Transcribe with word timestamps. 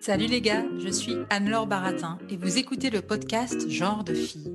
Salut 0.00 0.26
les 0.26 0.40
gars, 0.40 0.64
je 0.78 0.88
suis 0.88 1.14
Anne-Laure 1.30 1.66
Baratin 1.66 2.18
et 2.28 2.36
vous 2.36 2.58
écoutez 2.58 2.90
le 2.90 3.00
podcast 3.00 3.68
Genre 3.68 4.02
de 4.02 4.14
fille. 4.14 4.50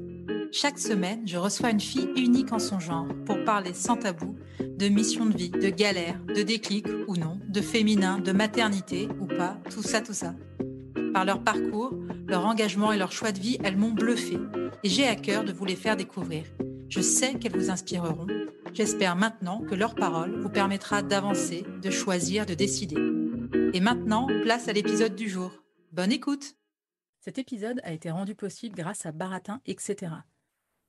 Chaque 0.52 0.80
semaine, 0.80 1.22
je 1.26 1.38
reçois 1.38 1.70
une 1.70 1.80
fille 1.80 2.10
unique 2.18 2.52
en 2.52 2.60
son 2.60 2.80
genre 2.80 3.08
pour 3.26 3.44
parler 3.46 3.74
sans 3.74 3.96
tabou 3.96 4.36
de 4.60 4.88
mission 4.90 5.26
de 5.26 5.38
vie, 5.38 5.52
de 5.52 5.70
galère, 5.70 6.20
de 6.28 6.42
déclic 6.42 6.88
ou 7.08 7.16
non, 7.16 7.40
de 7.48 7.62
féminin, 7.62 8.20
de 8.20 8.32
maternité 8.34 9.08
ou 9.22 9.28
pas, 9.28 9.58
tout 9.70 9.84
ça, 9.84 10.02
tout 10.02 10.14
ça. 10.14 10.36
Par 11.14 11.24
leur 11.24 11.42
parcours, 11.42 11.94
leur 12.28 12.46
engagement 12.46 12.92
et 12.92 12.98
leur 12.98 13.12
choix 13.12 13.32
de 13.32 13.40
vie, 13.40 13.58
elles 13.64 13.78
m'ont 13.78 13.94
bluffé 13.94 14.38
et 14.84 14.90
j'ai 14.90 15.08
à 15.08 15.16
cœur 15.16 15.44
de 15.44 15.54
vous 15.54 15.66
les 15.66 15.76
faire 15.78 15.96
découvrir. 15.96 16.44
Je 16.88 17.02
sais 17.02 17.40
qu'elles 17.40 17.58
vous 17.58 17.72
inspireront. 17.72 18.28
J'espère 18.74 19.16
maintenant 19.16 19.62
que 19.62 19.76
leur 19.76 19.96
parole 19.96 20.40
vous 20.40 20.50
permettra 20.50 21.02
d'avancer, 21.02 21.66
de 21.82 21.90
choisir, 21.90 22.46
de 22.46 22.54
décider. 22.54 22.96
Et 23.74 23.80
maintenant, 23.80 24.28
place 24.44 24.68
à 24.68 24.74
l'épisode 24.74 25.16
du 25.16 25.28
jour. 25.28 25.52
Bonne 25.92 26.12
écoute 26.12 26.56
Cet 27.20 27.38
épisode 27.38 27.82
a 27.84 27.92
été 27.92 28.12
rendu 28.12 28.36
possible 28.36 28.76
grâce 28.76 29.06
à 29.06 29.12
Baratin, 29.12 29.62
etc. 29.66 30.12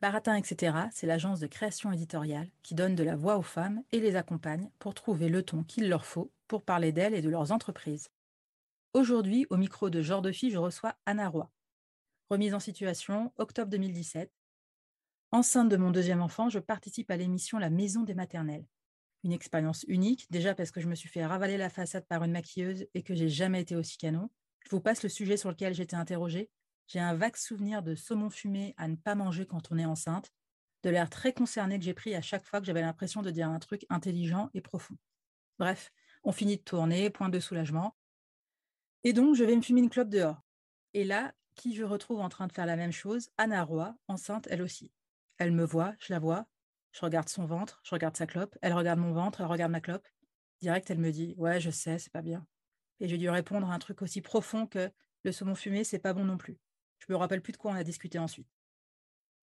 Baratin, 0.01 0.35
etc., 0.35 0.77
c'est 0.93 1.07
l'agence 1.07 1.41
de 1.41 1.47
création 1.47 1.91
éditoriale 1.93 2.51
qui 2.63 2.75
donne 2.75 2.95
de 2.95 3.05
la 3.05 3.17
voix 3.17 3.39
aux 3.39 3.43
femmes 3.43 3.83
et 3.93 4.01
les 4.01 4.17
accompagne 4.17 4.71
pour 4.79 4.95
trouver 4.95 5.29
le 5.29 5.43
ton 5.43 5.63
qu'il 5.63 5.89
leur 5.89 6.05
faut 6.05 6.31
pour 6.49 6.63
parler 6.63 6.93
d'elles 6.93 7.15
et 7.15 7.23
de 7.23 7.31
leurs 7.31 7.53
entreprises. 7.53 8.11
Aujourd'hui, 8.93 9.47
au 9.51 9.57
micro 9.57 9.91
de 9.91 10.03
Genre 10.03 10.23
de 10.23 10.33
Fille, 10.33 10.51
je 10.51 10.59
reçois 10.59 10.95
Anna 11.07 11.29
Roy. 11.29 11.51
Remise 12.29 12.55
en 12.55 12.61
situation, 12.61 13.33
octobre 13.39 13.71
2017. 13.71 14.31
Enceinte 15.37 15.69
de 15.69 15.77
mon 15.77 15.91
deuxième 15.91 16.23
enfant, 16.23 16.49
je 16.49 16.59
participe 16.59 17.11
à 17.11 17.17
l'émission 17.19 17.59
La 17.59 17.69
Maison 17.69 18.05
des 18.05 18.15
maternelles. 18.15 18.65
Une 19.23 19.33
expérience 19.33 19.85
unique, 19.87 20.27
déjà 20.31 20.55
parce 20.55 20.71
que 20.71 20.81
je 20.81 20.89
me 20.89 20.95
suis 20.95 21.11
fait 21.11 21.27
ravaler 21.27 21.59
la 21.59 21.69
façade 21.69 22.07
par 22.07 22.25
une 22.25 22.33
maquilleuse 22.33 22.87
et 22.95 23.03
que 23.03 23.15
j'ai 23.15 23.29
jamais 23.29 23.61
été 23.61 23.77
aussi 23.77 23.99
canon. 23.99 24.31
Je 24.65 24.71
vous 24.71 24.81
passe 24.81 25.03
le 25.03 25.11
sujet 25.11 25.37
sur 25.37 25.51
lequel 25.51 25.75
j'étais 25.75 25.95
interrogée 25.95 26.49
j'ai 26.87 27.01
un 27.01 27.13
vague 27.13 27.37
souvenir 27.37 27.83
de 27.83 27.95
saumon 27.95 28.31
fumé 28.31 28.73
à 28.79 28.89
ne 28.89 28.97
pas 28.97 29.15
manger 29.15 29.45
quand 29.45 29.71
on 29.71 29.77
est 29.77 29.85
enceinte, 29.85 30.33
de 30.85 30.89
l'air 30.89 31.11
très 31.11 31.35
concerné 31.35 31.79
que 31.79 31.85
j'ai 31.85 31.93
pris 31.93 32.15
à 32.15 32.23
chaque 32.23 32.47
fois 32.47 32.59
que 32.59 32.67
j'avais 32.67 32.81
l'impression 32.81 33.21
de 33.21 33.31
dire 33.31 33.51
un 33.51 33.59
truc 33.59 33.85
intelligent 33.91 34.49
et 34.55 34.63
profond. 34.63 34.97
Bref, 35.59 35.93
on 36.25 36.33
finit 36.33 36.57
de 36.57 36.63
tourner, 36.63 37.11
point 37.11 37.29
de 37.29 37.41
soulagement. 37.41 37.95
Et 39.05 39.13
donc, 39.13 39.35
je 39.35 39.45
vais 39.45 39.55
me 39.55 39.61
fumer 39.61 39.83
une 39.83 39.91
clope 39.91 40.09
dehors. 40.09 40.41
Et 40.95 41.05
là, 41.05 41.35
qui 41.57 41.75
je 41.75 41.85
retrouve 41.85 42.21
en 42.21 42.31
train 42.31 42.47
de 42.47 42.53
faire 42.53 42.65
la 42.65 42.77
même 42.77 42.91
chose? 42.91 43.29
Anna 43.37 43.63
Roy, 43.65 43.95
enceinte 44.09 44.49
elle 44.51 44.63
aussi. 44.63 44.91
Elle 45.39 45.53
me 45.53 45.65
voit, 45.65 45.95
je 45.99 46.13
la 46.13 46.19
vois, 46.19 46.47
je 46.93 47.01
regarde 47.01 47.29
son 47.29 47.45
ventre, 47.45 47.81
je 47.85 47.95
regarde 47.95 48.17
sa 48.17 48.27
clope, 48.27 48.57
elle 48.63 48.73
regarde 48.73 48.99
mon 48.99 49.13
ventre, 49.13 49.41
elle 49.41 49.47
regarde 49.47 49.73
ma 49.73 49.81
clope. 49.81 50.07
Direct, 50.61 50.91
elle 50.91 50.99
me 50.99 51.13
dit 51.13 51.35
Ouais, 51.37 51.61
je 51.61 51.71
sais, 51.71 51.99
c'est 51.99 52.13
pas 52.13 52.23
bien. 52.23 52.47
Et 53.01 53.09
j'ai 53.09 53.19
dû 53.19 53.29
répondre 53.29 53.71
à 53.71 53.75
un 53.75 53.79
truc 53.79 54.01
aussi 54.01 54.23
profond 54.23 54.67
que 54.67 54.91
le 55.25 55.33
saumon 55.33 55.55
fumé, 55.55 55.85
c'est 55.85 55.99
pas 55.99 56.15
bon 56.15 56.25
non 56.25 56.39
plus. 56.39 56.59
Je 56.99 57.13
me 57.13 57.17
rappelle 57.17 57.43
plus 57.43 57.53
de 57.53 57.59
quoi 57.59 57.73
on 57.73 57.75
a 57.75 57.85
discuté 57.85 58.19
ensuite. 58.19 58.49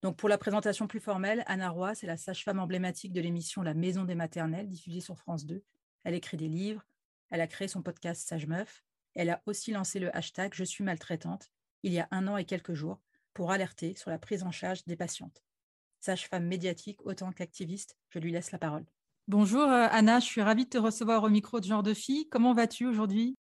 Donc 0.02 0.18
pour 0.18 0.28
la 0.28 0.38
présentation 0.38 0.88
plus 0.88 1.00
formelle, 1.00 1.44
Anna 1.46 1.70
Roy, 1.70 1.96
c'est 1.96 2.08
la 2.08 2.18
sage-femme 2.18 2.60
emblématique 2.60 3.14
de 3.14 3.22
l'émission 3.22 3.62
La 3.62 3.74
Maison 3.74 4.04
des 4.04 4.16
maternelles, 4.16 4.68
diffusée 4.68 5.00
sur 5.00 5.18
France 5.18 5.46
2. 5.46 5.64
Elle 6.04 6.16
écrit 6.16 6.38
des 6.38 6.50
livres, 6.50 6.84
elle 7.30 7.42
a 7.42 7.48
créé 7.48 7.68
son 7.68 7.82
podcast 7.82 8.28
Sage 8.28 8.48
Meuf, 8.48 8.84
elle 9.14 9.30
a 9.30 9.42
aussi 9.46 9.72
lancé 9.72 10.00
le 10.00 10.16
hashtag 10.16 10.54
Je 10.54 10.64
suis 10.64 10.84
maltraitante 10.84 11.52
il 11.84 11.94
y 11.94 12.00
a 12.00 12.08
un 12.12 12.28
an 12.28 12.38
et 12.38 12.46
quelques 12.46 12.74
jours 12.74 13.02
pour 13.34 13.52
alerter 13.52 13.96
sur 13.96 14.10
la 14.10 14.18
prise 14.18 14.44
en 14.44 14.52
charge 14.52 14.84
des 14.86 14.96
patientes. 14.96 15.44
Sage-femme 16.04 16.46
médiatique 16.46 17.00
autant 17.06 17.32
qu'activiste, 17.32 17.96
je 18.10 18.20
lui 18.20 18.34
laisse 18.34 18.52
la 18.52 18.58
parole. 18.58 18.84
Bonjour 19.30 19.62
euh, 19.62 19.88
Anna, 19.90 20.20
je 20.20 20.26
suis 20.26 20.42
ravie 20.42 20.66
de 20.66 20.70
te 20.70 20.78
recevoir 20.78 21.24
au 21.24 21.30
micro 21.30 21.62
de 21.62 21.66
Genre 21.66 21.82
de 21.82 21.94
Fille. 21.94 22.28
Comment 22.28 22.54
vas-tu 22.54 22.86
aujourd'hui? 22.86 23.38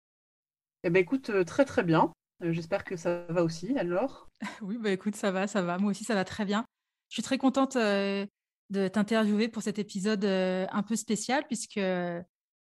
Eh 0.83 0.89
bien 0.89 1.03
écoute, 1.03 1.29
euh, 1.29 1.43
très 1.43 1.65
très 1.65 1.83
bien. 1.83 2.11
Euh, 2.43 2.51
j'espère 2.51 2.83
que 2.83 2.95
ça 2.95 3.27
va 3.29 3.43
aussi, 3.43 3.77
alors. 3.77 4.27
Oui, 4.63 4.79
bah 4.79 4.89
écoute, 4.89 5.15
ça 5.15 5.29
va, 5.29 5.45
ça 5.45 5.61
va. 5.61 5.77
Moi 5.77 5.91
aussi, 5.91 6.03
ça 6.03 6.15
va 6.15 6.25
très 6.25 6.45
bien. 6.45 6.65
Je 7.09 7.17
suis 7.17 7.21
très 7.21 7.37
contente 7.37 7.75
euh, 7.75 8.25
de 8.71 8.87
t'interviewer 8.87 9.49
pour 9.49 9.61
cet 9.61 9.77
épisode 9.77 10.25
euh, 10.25 10.65
un 10.71 10.81
peu 10.81 10.95
spécial, 10.95 11.45
puisque 11.45 11.79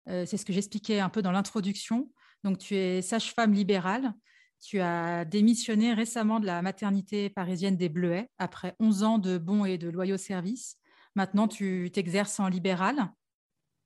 c'est 0.08 0.38
ce 0.38 0.46
que 0.46 0.54
j'expliquais 0.54 1.02
un 1.02 1.10
peu 1.10 1.22
dans 1.22 1.34
l'introduction. 1.34 2.10
Donc, 2.46 2.60
tu 2.60 2.76
es 2.76 3.02
sage-femme 3.02 3.52
libérale. 3.52 4.14
Tu 4.62 4.80
as 4.80 5.26
démissionné 5.26 5.94
récemment 5.94 6.40
de 6.40 6.46
la 6.46 6.62
maternité 6.62 7.30
parisienne 7.30 7.78
des 7.78 7.90
Bleuets 7.90 8.30
après 8.38 8.76
11 8.80 9.04
ans 9.04 9.18
de 9.18 9.38
bons 9.38 9.66
et 9.66 9.78
de 9.78 9.90
loyaux 9.90 10.18
services. 10.18 10.78
Maintenant, 11.16 11.48
tu 11.48 11.90
t'exerces 11.92 12.40
en 12.40 12.48
libéral. 12.48 13.12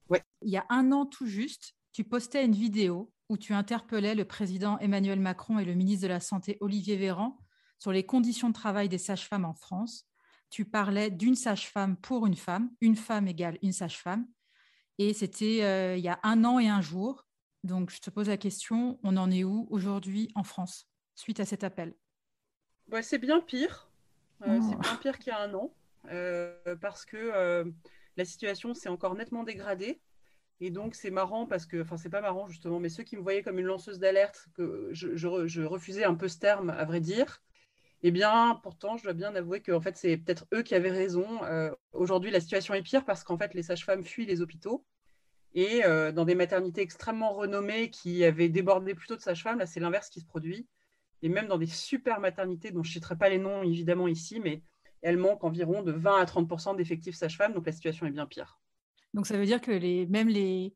Ouais. 0.10 0.22
Il 0.42 0.52
y 0.52 0.58
a 0.58 0.66
un 0.70 0.92
an 0.92 1.06
tout 1.06 1.26
juste, 1.26 1.74
tu 1.94 2.04
postais 2.04 2.46
une 2.46 2.54
vidéo 2.54 3.12
où 3.30 3.38
tu 3.38 3.54
interpellais 3.54 4.16
le 4.16 4.26
président 4.26 4.78
Emmanuel 4.80 5.20
Macron 5.20 5.60
et 5.60 5.66
le 5.66 5.74
ministre 5.74 6.04
de 6.04 6.10
la 6.10 6.20
Santé 6.20 6.58
Olivier 6.60 6.98
Véran 6.98 7.40
sur 7.80 7.92
les 7.92 8.06
conditions 8.06 8.50
de 8.50 8.54
travail 8.54 8.90
des 8.90 8.98
sages-femmes 8.98 9.46
en 9.46 9.54
France. 9.54 10.06
Tu 10.50 10.66
parlais 10.66 11.10
d'une 11.10 11.36
sage-femme 11.36 11.98
pour 11.98 12.28
une 12.28 12.36
femme, 12.36 12.70
une 12.82 12.96
femme 12.96 13.28
égale 13.28 13.58
une 13.62 13.72
sage-femme. 13.72 14.28
Et 14.98 15.14
c'était 15.14 15.64
euh, 15.64 15.98
il 15.98 16.04
y 16.04 16.10
a 16.10 16.20
un 16.24 16.44
an 16.46 16.60
et 16.60 16.68
un 16.68 16.82
jour. 16.82 17.25
Donc, 17.66 17.90
je 17.90 18.00
te 18.00 18.10
pose 18.10 18.30
la 18.30 18.38
question, 18.38 19.00
on 19.04 19.18
en 19.18 19.30
est 19.32 19.44
où 19.44 19.68
aujourd'hui 19.70 20.32
en 20.36 20.44
France 20.44 20.88
suite 21.16 21.40
à 21.40 21.46
cet 21.46 21.64
appel? 21.64 21.94
Bah, 22.88 23.02
C'est 23.02 23.18
bien 23.18 23.42
pire. 23.42 23.90
Euh, 24.44 24.60
c'est 24.62 24.76
oh. 24.76 24.80
bien 24.80 24.96
pire 24.98 25.20
qu'il 25.20 25.28
y 25.28 25.36
a 25.36 25.42
un 25.42 25.54
an. 25.54 25.74
Euh, 26.12 26.56
parce 26.80 27.06
que 27.06 27.66
la 28.18 28.26
situation 28.26 28.74
s'est 28.74 28.90
encore 28.90 29.16
nettement 29.16 29.44
dégradée. 29.44 30.00
Et 30.62 30.70
donc, 30.70 30.96
c'est 30.96 31.12
marrant 31.12 31.46
parce 31.46 31.66
que, 31.66 31.82
enfin, 31.82 31.98
c'est 31.98 32.10
pas 32.10 32.22
marrant 32.22 32.48
justement, 32.48 32.80
mais 32.80 32.90
ceux 32.90 33.04
qui 33.04 33.18
me 33.18 33.22
voyaient 33.22 33.44
comme 33.44 33.60
une 33.60 33.66
lanceuse 33.66 34.00
d'alerte, 34.00 34.48
que 34.54 34.90
je, 34.92 35.62
refusais 35.66 36.06
un 36.06 36.16
peu 36.16 36.28
ce 36.28 36.40
terme, 36.40 36.70
à 36.70 36.86
vrai 36.86 37.02
dire, 37.02 37.42
eh 38.04 38.12
bien, 38.12 38.60
pourtant, 38.64 38.96
je 38.98 39.04
dois 39.04 39.14
bien 39.14 39.36
avouer 39.36 39.62
que 39.62 39.72
en 39.72 39.82
fait, 39.82 39.98
c'est 39.98 40.18
peut-être 40.18 40.46
eux 40.54 40.62
qui 40.62 40.76
avaient 40.76 40.92
raison. 40.92 41.44
Euh, 41.44 41.72
aujourd'hui, 41.92 42.32
la 42.32 42.40
situation 42.40 42.74
est 42.74 42.84
pire 42.84 43.04
parce 43.04 43.24
qu'en 43.24 43.38
fait, 43.38 43.54
les 43.54 43.64
sages-femmes 43.64 44.04
fuient 44.04 44.26
les 44.26 44.42
hôpitaux. 44.42 44.86
Et 45.56 45.86
euh, 45.86 46.12
dans 46.12 46.26
des 46.26 46.36
maternités 46.36 46.82
extrêmement 46.82 47.34
renommées 47.34 47.90
qui 47.90 48.24
avaient 48.24 48.50
débordé 48.50 48.94
plutôt 48.94 49.16
de 49.16 49.22
sages-femmes, 49.22 49.58
là, 49.58 49.66
c'est 49.66 49.80
l'inverse 49.80 50.10
qui 50.10 50.20
se 50.20 50.26
produit. 50.26 50.68
Et 51.22 51.30
même 51.30 51.48
dans 51.48 51.58
des 51.58 51.66
super 51.66 52.20
maternités, 52.20 52.72
dont 52.72 52.84
je 52.84 52.90
ne 52.90 52.94
citerai 52.94 53.18
pas 53.18 53.30
les 53.30 53.38
noms 53.40 53.64
évidemment 53.64 54.08
ici, 54.08 54.40
mais 54.42 54.62
elles 55.02 55.18
manquent 55.18 55.46
environ 55.46 55.82
de 55.82 55.94
20 55.94 56.20
à 56.20 56.26
30% 56.26 56.76
d'effectifs 56.76 57.16
sages-femmes, 57.16 57.54
donc 57.54 57.66
la 57.66 57.72
situation 57.72 58.06
est 58.06 58.12
bien 58.12 58.26
pire. 58.26 58.60
Donc 59.14 59.28
ça 59.28 59.38
veut 59.38 59.46
dire 59.46 59.62
que 59.62 59.72
les, 59.72 60.06
même 60.08 60.28
les, 60.28 60.76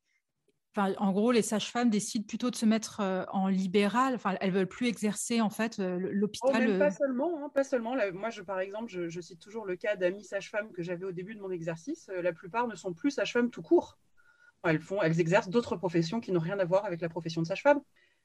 Enfin, 0.76 0.94
en 0.98 1.12
gros, 1.12 1.32
les 1.32 1.42
sages-femmes 1.42 1.90
décident 1.90 2.26
plutôt 2.26 2.52
de 2.52 2.56
se 2.56 2.66
mettre 2.66 3.02
euh, 3.02 3.26
en 3.32 3.48
libéral. 3.48 4.14
Enfin, 4.14 4.38
elles 4.40 4.52
veulent 4.52 4.68
plus 4.68 4.88
exercer 4.88 5.42
en 5.42 5.50
fait 5.50 5.80
euh, 5.80 5.98
l'hôpital. 6.00 6.76
Oh, 6.76 6.80
pas 6.80 6.92
seulement, 6.92 7.44
hein, 7.44 7.50
pas 7.50 7.64
seulement. 7.64 7.96
moi, 8.14 8.30
je, 8.30 8.42
par 8.44 8.60
exemple, 8.60 8.88
je, 8.88 9.20
cite 9.20 9.40
toujours 9.40 9.66
le 9.66 9.76
cas 9.76 9.96
d'amis 9.96 10.24
sages-femmes 10.24 10.72
que 10.72 10.84
j'avais 10.84 11.06
au 11.06 11.12
début 11.12 11.34
de 11.36 11.42
mon 11.42 11.50
exercice. 11.50 12.10
La 12.22 12.34
plupart 12.34 12.68
ne 12.68 12.76
sont 12.76 12.94
plus 12.94 13.12
sages-femmes 13.12 13.50
tout 13.50 13.64
court. 13.64 13.99
Elles 14.64 14.80
font, 14.80 15.02
elles 15.02 15.20
exercent 15.20 15.50
d'autres 15.50 15.76
professions 15.76 16.20
qui 16.20 16.32
n'ont 16.32 16.40
rien 16.40 16.60
à 16.60 16.66
voir 16.66 16.86
avec 16.86 17.02
la 17.02 17.10
profession 17.10 17.42
de 17.42 17.48
sage-femme. 17.48 17.82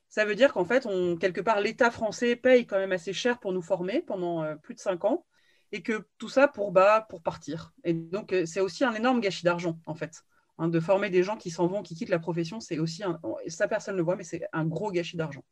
Ça 0.08 0.24
veut 0.24 0.34
dire 0.34 0.52
qu'en 0.52 0.64
fait, 0.64 0.86
quelque 1.20 1.40
part, 1.40 1.60
l'État 1.60 1.90
français 1.90 2.36
paye 2.36 2.66
quand 2.66 2.78
même 2.78 2.92
assez 2.92 3.12
cher 3.12 3.40
pour 3.40 3.52
nous 3.52 3.62
former 3.62 4.02
pendant 4.02 4.56
plus 4.58 4.74
de 4.74 4.80
cinq 4.80 5.04
ans, 5.04 5.24
et 5.72 5.82
que 5.82 6.06
tout 6.18 6.28
ça 6.28 6.46
pour 6.46 6.70
bas, 6.70 7.06
pour 7.08 7.22
partir. 7.22 7.72
Et 7.82 7.94
donc, 7.94 8.34
c'est 8.46 8.60
aussi 8.60 8.84
un 8.84 8.94
énorme 8.94 9.20
gâchis 9.20 9.44
d'argent, 9.44 9.78
en 9.86 9.94
fait. 9.94 10.22
Hein, 10.58 10.68
de 10.68 10.78
former 10.78 11.10
des 11.10 11.24
gens 11.24 11.36
qui 11.36 11.50
s'en 11.50 11.66
vont, 11.66 11.82
qui 11.82 11.96
quittent 11.96 12.10
la 12.10 12.20
profession, 12.20 12.60
c'est 12.60 12.78
aussi, 12.78 13.02
ça 13.48 13.66
personne 13.66 13.94
ne 13.94 13.98
le 13.98 14.04
voit, 14.04 14.14
mais 14.14 14.22
c'est 14.22 14.46
un 14.52 14.64
gros 14.64 14.92
gâchis 14.92 15.16
d'argent. 15.16 15.42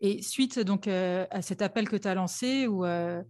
Et 0.00 0.22
suite 0.22 0.60
donc 0.60 0.86
euh, 0.86 1.26
à 1.30 1.42
cet 1.42 1.60
appel 1.60 1.88
que 1.88 1.96
tu 1.96 2.06
as 2.06 2.14
lancé, 2.14 2.68
ou 2.68 2.84
euh, 2.84 3.22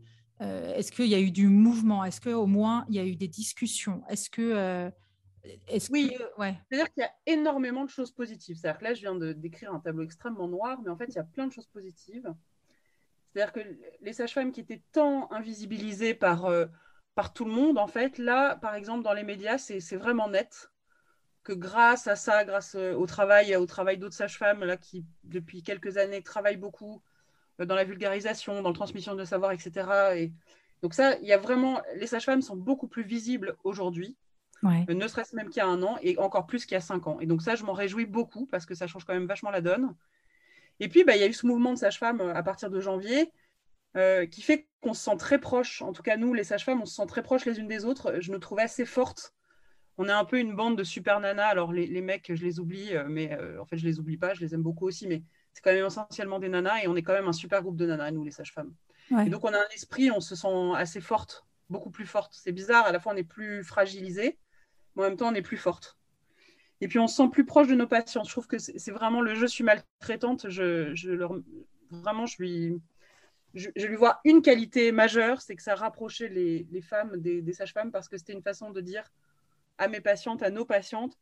euh, 0.42 0.74
est-ce 0.74 0.92
qu'il 0.92 1.06
y 1.06 1.14
a 1.14 1.20
eu 1.20 1.30
du 1.30 1.48
mouvement? 1.48 2.04
Est-ce 2.04 2.20
qu'au 2.20 2.46
moins 2.46 2.84
il 2.88 2.96
y 2.96 2.98
a 2.98 3.06
eu 3.06 3.16
des 3.16 3.28
discussions? 3.28 4.02
Est-ce 4.10 4.28
que 4.28 4.90
oui, 5.90 6.16
ouais. 6.38 6.54
c'est-à-dire 6.68 6.92
qu'il 6.92 7.02
y 7.02 7.06
a 7.06 7.12
énormément 7.26 7.84
de 7.84 7.90
choses 7.90 8.10
positives. 8.10 8.56
C'est-à-dire 8.56 8.78
que 8.78 8.84
là, 8.84 8.94
je 8.94 9.00
viens 9.00 9.14
de 9.14 9.32
décrire 9.32 9.72
un 9.72 9.80
tableau 9.80 10.04
extrêmement 10.04 10.48
noir, 10.48 10.80
mais 10.82 10.90
en 10.90 10.96
fait, 10.96 11.06
il 11.06 11.14
y 11.14 11.18
a 11.18 11.24
plein 11.24 11.46
de 11.46 11.52
choses 11.52 11.66
positives. 11.66 12.32
C'est-à-dire 13.32 13.52
que 13.52 13.60
les 14.00 14.12
sages-femmes 14.12 14.52
qui 14.52 14.60
étaient 14.60 14.82
tant 14.92 15.30
invisibilisées 15.32 16.14
par 16.14 16.48
par 17.14 17.32
tout 17.32 17.44
le 17.44 17.52
monde, 17.52 17.78
en 17.78 17.86
fait. 17.86 18.18
Là, 18.18 18.56
par 18.56 18.74
exemple, 18.74 19.02
dans 19.04 19.12
les 19.12 19.22
médias, 19.22 19.58
c'est 19.58 19.96
vraiment 19.96 20.28
net 20.28 20.70
que 21.42 21.52
grâce 21.52 22.06
à 22.06 22.16
ça, 22.16 22.44
grâce 22.44 22.74
euh, 22.74 22.94
au 22.94 23.06
travail, 23.06 23.54
au 23.54 23.66
travail 23.66 23.98
d'autres 23.98 24.14
sages-femmes 24.14 24.64
là 24.64 24.78
qui 24.78 25.04
depuis 25.24 25.62
quelques 25.62 25.98
années 25.98 26.22
travaillent 26.22 26.56
beaucoup 26.56 27.02
euh, 27.60 27.66
dans 27.66 27.74
la 27.74 27.84
vulgarisation, 27.84 28.62
dans 28.62 28.70
la 28.70 28.74
transmission 28.74 29.14
de 29.14 29.24
savoir, 29.24 29.52
etc. 29.52 29.90
Et 30.16 30.32
donc 30.82 30.94
ça, 30.94 31.18
il 31.18 31.26
y 31.26 31.34
a 31.34 31.38
vraiment 31.38 31.82
les 31.96 32.06
sages-femmes 32.06 32.40
sont 32.40 32.56
beaucoup 32.56 32.88
plus 32.88 33.02
visibles 33.02 33.56
aujourd'hui, 33.62 34.16
euh, 34.64 34.94
ne 34.94 35.08
serait-ce 35.08 35.36
même 35.36 35.48
qu'il 35.48 35.58
y 35.58 35.60
a 35.60 35.66
un 35.66 35.82
an 35.82 35.96
et 36.02 36.18
encore 36.18 36.46
plus 36.46 36.64
qu'il 36.64 36.74
y 36.74 36.76
a 36.76 36.80
cinq 36.80 37.06
ans. 37.06 37.20
Et 37.20 37.26
donc 37.26 37.42
ça, 37.42 37.54
je 37.54 37.64
m'en 37.64 37.72
réjouis 37.72 38.06
beaucoup 38.06 38.46
parce 38.46 38.66
que 38.66 38.74
ça 38.74 38.86
change 38.86 39.04
quand 39.04 39.14
même 39.14 39.26
vachement 39.26 39.50
la 39.50 39.60
donne. 39.60 39.94
Et 40.80 40.88
puis, 40.88 41.04
bah, 41.04 41.16
il 41.16 41.20
y 41.20 41.24
a 41.24 41.28
eu 41.28 41.32
ce 41.32 41.46
mouvement 41.46 41.72
de 41.72 41.78
sages-femmes 41.78 42.20
à 42.20 42.42
partir 42.42 42.70
de 42.70 42.80
janvier 42.80 43.30
qui 44.30 44.42
fait 44.42 44.68
qu'on 44.80 44.92
se 44.92 45.04
sent 45.04 45.16
très 45.18 45.38
proches. 45.38 45.80
En 45.80 45.92
tout 45.92 46.02
cas, 46.02 46.16
nous, 46.16 46.34
les 46.34 46.42
sages-femmes, 46.42 46.82
on 46.82 46.86
se 46.86 46.96
sent 46.96 47.06
très 47.06 47.22
proches 47.22 47.44
les 47.44 47.60
unes 47.60 47.68
des 47.68 47.84
autres. 47.84 48.20
Je 48.20 48.32
nous 48.32 48.40
trouve 48.40 48.58
assez 48.58 48.84
forte 48.84 49.34
on 49.96 50.08
est 50.08 50.12
un 50.12 50.24
peu 50.24 50.38
une 50.38 50.54
bande 50.54 50.76
de 50.76 50.84
super 50.84 51.20
nanas. 51.20 51.46
Alors, 51.46 51.72
les, 51.72 52.00
mecs, 52.00 52.32
je 52.34 52.44
les 52.44 52.58
oublie, 52.58 52.94
euh, 52.94 53.04
mais 53.08 53.32
euh, 53.32 53.60
en 53.60 53.64
fait, 53.64 53.76
je 53.76 53.86
les 53.86 53.98
oublie 54.00 54.16
pas, 54.16 54.34
je 54.34 54.40
les 54.40 54.54
aime 54.54 54.62
beaucoup 54.62 54.86
aussi, 54.86 55.06
mais 55.06 55.22
c'est 55.52 55.62
quand 55.62 55.72
même 55.72 55.86
essentiellement 55.86 56.38
des 56.38 56.48
nanas 56.48 56.82
et 56.82 56.88
on 56.88 56.96
est 56.96 57.02
quand 57.02 57.12
même 57.12 57.28
un 57.28 57.32
super 57.32 57.62
groupe 57.62 57.76
de 57.76 57.86
nanas, 57.86 58.10
nous, 58.10 58.24
les 58.24 58.30
sages-femmes. 58.30 58.74
Et 59.24 59.28
donc, 59.28 59.44
on 59.44 59.52
a 59.52 59.58
un 59.58 59.68
esprit, 59.74 60.10
on 60.10 60.20
se 60.20 60.34
sent 60.34 60.72
assez 60.76 61.00
forte, 61.00 61.46
beaucoup 61.68 61.90
plus 61.90 62.06
forte. 62.06 62.32
C'est 62.34 62.52
bizarre, 62.52 62.86
à 62.86 62.92
la 62.92 62.98
fois, 62.98 63.12
on 63.12 63.16
est 63.16 63.22
plus 63.22 63.62
fragilisé, 63.62 64.38
mais 64.96 65.04
en 65.04 65.08
même 65.08 65.16
temps, 65.16 65.28
on 65.28 65.34
est 65.34 65.42
plus 65.42 65.56
forte. 65.56 65.98
Et 66.80 66.88
puis, 66.88 66.98
on 66.98 67.06
se 67.06 67.16
sent 67.16 67.28
plus 67.30 67.44
proche 67.44 67.68
de 67.68 67.74
nos 67.74 67.86
patients. 67.86 68.24
Je 68.24 68.30
trouve 68.30 68.46
que 68.46 68.58
c'est 68.58 68.90
vraiment 68.90 69.20
le 69.20 69.34
je 69.34 69.46
suis 69.46 69.64
maltraitante. 69.64 70.48
Je, 70.48 70.92
vraiment, 71.90 72.26
je, 72.26 72.36
lui 72.42 73.96
vois 73.96 74.20
une 74.24 74.42
qualité 74.42 74.92
majeure, 74.92 75.40
c'est 75.40 75.56
que 75.56 75.62
ça 75.62 75.74
rapprochait 75.74 76.28
les, 76.28 76.82
femmes 76.82 77.16
des 77.16 77.52
sages-femmes 77.52 77.92
parce 77.92 78.08
que 78.08 78.16
c'était 78.18 78.32
une 78.32 78.42
façon 78.42 78.70
de 78.70 78.80
dire 78.80 79.04
à 79.78 79.88
mes 79.88 80.00
patientes, 80.00 80.42
à 80.42 80.50
nos 80.50 80.64
patientes, 80.64 81.18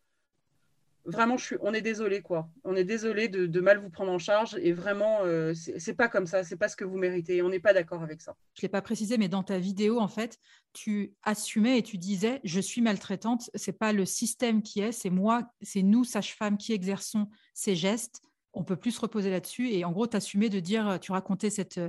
vraiment, 1.04 1.36
on 1.60 1.74
est 1.74 1.80
désolé, 1.80 2.22
quoi. 2.22 2.48
On 2.64 2.74
est 2.76 2.84
désolé 2.84 3.28
de, 3.28 3.60
mal 3.60 3.78
vous 3.78 3.90
prendre 3.90 4.12
en 4.12 4.18
charge 4.18 4.56
et 4.60 4.72
vraiment, 4.72 5.20
euh, 5.22 5.52
c'est 5.54 5.94
pas 5.94 6.08
comme 6.08 6.26
ça, 6.26 6.44
c'est 6.44 6.56
pas 6.56 6.68
ce 6.68 6.76
que 6.76 6.84
vous 6.84 6.98
méritez. 6.98 7.42
On 7.42 7.48
n'est 7.48 7.60
pas 7.60 7.72
d'accord 7.72 8.02
avec 8.02 8.20
ça. 8.20 8.34
Je 8.54 8.62
l'ai 8.62 8.68
pas 8.68 8.82
précisé, 8.82 9.18
mais 9.18 9.28
dans 9.28 9.42
ta 9.42 9.58
vidéo, 9.58 10.00
en 10.00 10.08
fait, 10.08 10.38
tu 10.72 11.14
assumais 11.22 11.78
et 11.78 11.82
tu 11.82 11.98
disais, 11.98 12.40
je 12.44 12.60
suis 12.60 12.80
maltraitante. 12.80 13.50
C'est 13.54 13.78
pas 13.78 13.92
le 13.92 14.04
système 14.04 14.62
qui 14.62 14.80
est, 14.80 14.92
c'est 14.92 15.10
moi, 15.10 15.42
c'est 15.60 15.82
nous, 15.82 16.04
sages-femmes, 16.04 16.56
qui 16.56 16.72
exerçons 16.72 17.28
ces 17.54 17.74
gestes. 17.74 18.22
On 18.54 18.64
peut 18.64 18.76
plus 18.76 18.92
se 18.92 19.00
reposer 19.00 19.30
là-dessus. 19.30 19.70
Et 19.70 19.84
en 19.84 19.92
gros, 19.92 20.06
tu 20.06 20.16
assumais 20.16 20.48
de 20.48 20.60
dire, 20.60 20.98
tu 21.00 21.12
racontais 21.12 21.50
cette 21.50 21.80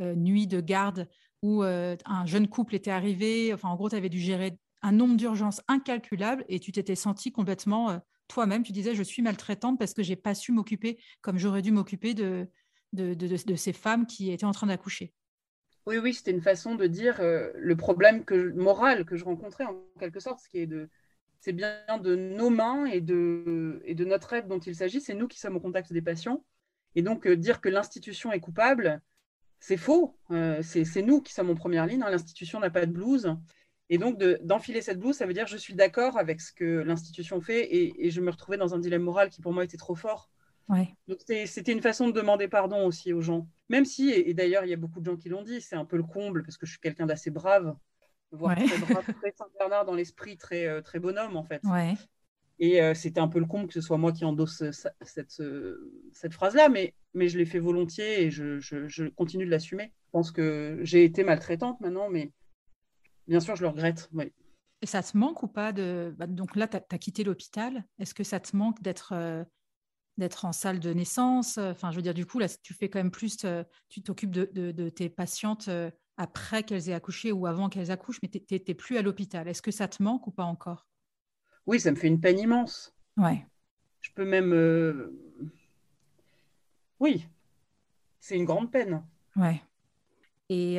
euh, 0.00 0.14
nuit 0.14 0.46
de 0.46 0.60
garde 0.60 1.08
où 1.42 1.62
euh, 1.62 1.96
un 2.04 2.26
jeune 2.26 2.48
couple 2.48 2.74
était 2.74 2.90
arrivé. 2.90 3.52
Enfin, 3.52 3.68
en 3.68 3.76
gros, 3.76 3.88
tu 3.88 3.96
avais 3.96 4.08
dû 4.08 4.18
gérer 4.18 4.58
un 4.82 4.92
nombre 4.92 5.16
d'urgences 5.16 5.60
incalculable 5.68 6.44
et 6.48 6.60
tu 6.60 6.72
t'étais 6.72 6.94
senti 6.94 7.32
complètement 7.32 7.90
euh, 7.90 7.98
toi-même. 8.28 8.62
Tu 8.62 8.72
disais, 8.72 8.94
je 8.94 9.02
suis 9.02 9.22
maltraitante 9.22 9.78
parce 9.78 9.94
que 9.94 10.02
j'ai 10.02 10.16
pas 10.16 10.34
su 10.34 10.52
m'occuper 10.52 10.98
comme 11.20 11.38
j'aurais 11.38 11.62
dû 11.62 11.72
m'occuper 11.72 12.14
de 12.14 12.48
de, 12.92 13.56
ces 13.56 13.72
femmes 13.72 14.06
qui 14.06 14.30
étaient 14.30 14.46
en 14.46 14.52
train 14.52 14.66
d'accoucher. 14.66 15.12
Oui, 15.86 15.98
oui, 15.98 16.12
c'était 16.12 16.32
une 16.32 16.42
façon 16.42 16.74
de 16.74 16.86
dire 16.86 17.20
euh, 17.20 17.50
le 17.54 17.76
problème 17.76 18.24
que, 18.24 18.52
moral 18.52 19.04
que 19.04 19.16
je 19.16 19.24
rencontrais 19.24 19.64
en 19.64 19.82
quelque 19.98 20.20
sorte, 20.20 20.40
qui 20.50 20.58
est 20.58 20.66
de, 20.66 20.90
c'est 21.40 21.52
bien 21.52 21.80
de 22.02 22.14
nos 22.14 22.50
mains 22.50 22.84
et 22.86 23.00
de, 23.00 23.80
et 23.84 23.94
de 23.94 24.04
notre 24.04 24.32
aide 24.34 24.48
dont 24.48 24.58
il 24.58 24.74
s'agit. 24.74 25.00
C'est 25.00 25.14
nous 25.14 25.28
qui 25.28 25.38
sommes 25.38 25.56
au 25.56 25.60
contact 25.60 25.92
des 25.92 26.02
patients. 26.02 26.44
Et 26.94 27.02
donc, 27.02 27.26
euh, 27.26 27.36
dire 27.36 27.60
que 27.60 27.68
l'institution 27.68 28.32
est 28.32 28.40
coupable, 28.40 29.00
c'est 29.60 29.76
faux. 29.76 30.16
c'est 30.62 31.02
nous 31.02 31.20
qui 31.20 31.32
sommes 31.32 31.50
en 31.50 31.56
première 31.56 31.86
ligne. 31.86 32.02
Hein. 32.02 32.10
L'institution 32.10 32.60
n'a 32.60 32.70
pas 32.70 32.86
de 32.86 32.92
blouse. 32.92 33.34
Et 33.90 33.98
donc, 33.98 34.18
d'enfiler 34.42 34.82
cette 34.82 34.98
blouse, 34.98 35.16
ça 35.16 35.26
veut 35.26 35.32
dire 35.32 35.46
je 35.46 35.56
suis 35.56 35.74
d'accord 35.74 36.18
avec 36.18 36.40
ce 36.40 36.52
que 36.52 36.80
l'institution 36.80 37.40
fait 37.40 37.74
et, 37.74 38.10
je 38.10 38.20
me 38.20 38.30
retrouvais 38.30 38.58
dans 38.58 38.74
un 38.74 38.78
dilemme 38.78 39.02
moral 39.02 39.30
qui 39.30 39.40
pour 39.40 39.52
moi 39.52 39.64
était 39.64 39.76
trop 39.76 39.94
fort. 39.94 40.30
Ouais. 40.68 40.94
Donc, 41.06 41.18
c'était 41.26 41.72
une 41.72 41.80
façon 41.80 42.08
de 42.08 42.12
demander 42.12 42.48
pardon 42.48 42.84
aussi 42.84 43.14
aux 43.14 43.22
gens. 43.22 43.48
Même 43.70 43.86
si, 43.86 44.10
et, 44.10 44.34
d'ailleurs, 44.34 44.64
il 44.64 44.70
y 44.70 44.74
a 44.74 44.76
beaucoup 44.76 45.00
de 45.00 45.06
gens 45.06 45.16
qui 45.16 45.30
l'ont 45.30 45.42
dit, 45.42 45.60
c'est 45.60 45.76
un 45.76 45.86
peu 45.86 45.96
le 45.96 46.02
comble 46.02 46.42
parce 46.42 46.58
que 46.58 46.66
je 46.66 46.72
suis 46.72 46.80
quelqu'un 46.80 47.06
d'assez 47.06 47.30
brave, 47.30 47.74
voire 48.30 48.56
très 48.56 48.78
brave, 48.78 49.04
très 49.20 49.32
Saint-Bernard 49.32 49.86
dans 49.86 49.94
l'esprit, 49.94 50.36
très, 50.36 50.66
euh, 50.66 50.82
très 50.82 50.98
bonhomme 50.98 51.36
en 51.36 51.44
fait. 51.44 51.62
Ouais. 51.64 51.94
Et 52.58 52.82
euh, 52.82 52.92
c'était 52.92 53.20
un 53.20 53.28
peu 53.28 53.38
le 53.38 53.46
comble 53.46 53.68
que 53.68 53.72
ce 53.72 53.80
soit 53.80 53.98
moi 53.98 54.12
qui 54.12 54.24
endosse 54.24 54.64
cette, 55.00 55.42
cette 56.12 56.34
phrase-là, 56.34 56.68
mais, 56.68 56.94
mais 57.14 57.28
je 57.28 57.38
l'ai 57.38 57.46
fait 57.46 57.60
volontiers 57.60 58.24
et 58.24 58.30
je, 58.30 58.58
je, 58.58 58.88
je 58.88 59.04
continue 59.04 59.46
de 59.46 59.50
l'assumer. 59.50 59.92
Je 60.06 60.10
pense 60.10 60.32
que 60.32 60.78
j'ai 60.82 61.04
été 61.04 61.22
maltraitante 61.22 61.80
maintenant, 61.80 62.10
mais 62.10 62.32
Bien 63.28 63.40
sûr, 63.40 63.54
je 63.56 63.62
le 63.62 63.68
regrette, 63.68 64.08
oui. 64.12 64.32
Et 64.80 64.86
ça 64.86 65.02
te 65.02 65.16
manque 65.16 65.42
ou 65.42 65.48
pas 65.48 65.72
de... 65.72 66.14
Bah, 66.18 66.26
donc 66.26 66.56
là, 66.56 66.66
tu 66.66 66.76
as, 66.76 66.98
quitté 66.98 67.24
l'hôpital. 67.24 67.84
Est-ce 67.98 68.14
que 68.14 68.24
ça 68.24 68.40
te 68.40 68.56
manque 68.56 68.80
d'être 68.80 69.12
euh, 69.12 69.44
d'être 70.16 70.44
en 70.44 70.52
salle 70.52 70.80
de 70.80 70.92
naissance? 70.92 71.58
Enfin, 71.58 71.90
je 71.90 71.96
veux 71.96 72.02
dire, 72.02 72.14
du 72.14 72.26
coup, 72.26 72.38
là, 72.38 72.48
tu 72.62 72.74
fais 72.74 72.88
quand 72.88 72.98
même 72.98 73.10
plus... 73.10 73.44
Euh, 73.44 73.64
tu 73.88 74.02
t'occupes 74.02 74.30
de, 74.30 74.88
tes 74.88 75.08
patientes 75.08 75.68
euh, 75.68 75.90
après 76.16 76.62
qu'elles 76.62 76.88
aient 76.88 76.94
accouché 76.94 77.32
ou 77.32 77.46
avant 77.46 77.68
qu'elles 77.68 77.90
accouchent, 77.90 78.20
mais 78.22 78.28
tu 78.28 78.42
n'es 78.50 78.74
plus 78.74 78.96
à 78.96 79.02
l'hôpital. 79.02 79.46
Est-ce 79.48 79.62
que 79.62 79.70
ça 79.70 79.88
te 79.88 80.02
manque 80.02 80.26
ou 80.26 80.30
pas 80.30 80.44
encore? 80.44 80.86
Oui, 81.66 81.80
ça 81.80 81.90
me 81.90 81.96
fait 81.96 82.08
une 82.08 82.20
peine 82.20 82.38
immense. 82.38 82.94
Ouais. 83.16 83.44
Je 84.00 84.10
peux 84.12 84.24
même... 84.24 85.12
Oui, 87.00 87.28
c'est 88.20 88.36
une 88.36 88.44
grande 88.44 88.70
peine. 88.70 89.04
Ouais. 89.36 89.62
Et 90.50 90.78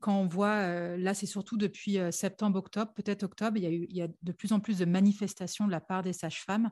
quand 0.00 0.20
on 0.20 0.26
voit, 0.26 0.96
là, 0.96 1.12
c'est 1.12 1.26
surtout 1.26 1.56
depuis 1.56 1.98
septembre-octobre, 2.12 2.92
peut-être 2.94 3.24
octobre, 3.24 3.56
il 3.56 3.64
y, 3.64 3.66
a 3.66 3.70
eu, 3.70 3.86
il 3.88 3.96
y 3.96 4.02
a 4.02 4.08
de 4.22 4.32
plus 4.32 4.52
en 4.52 4.60
plus 4.60 4.78
de 4.78 4.84
manifestations 4.84 5.66
de 5.66 5.72
la 5.72 5.80
part 5.80 6.02
des 6.02 6.12
sages-femmes. 6.12 6.70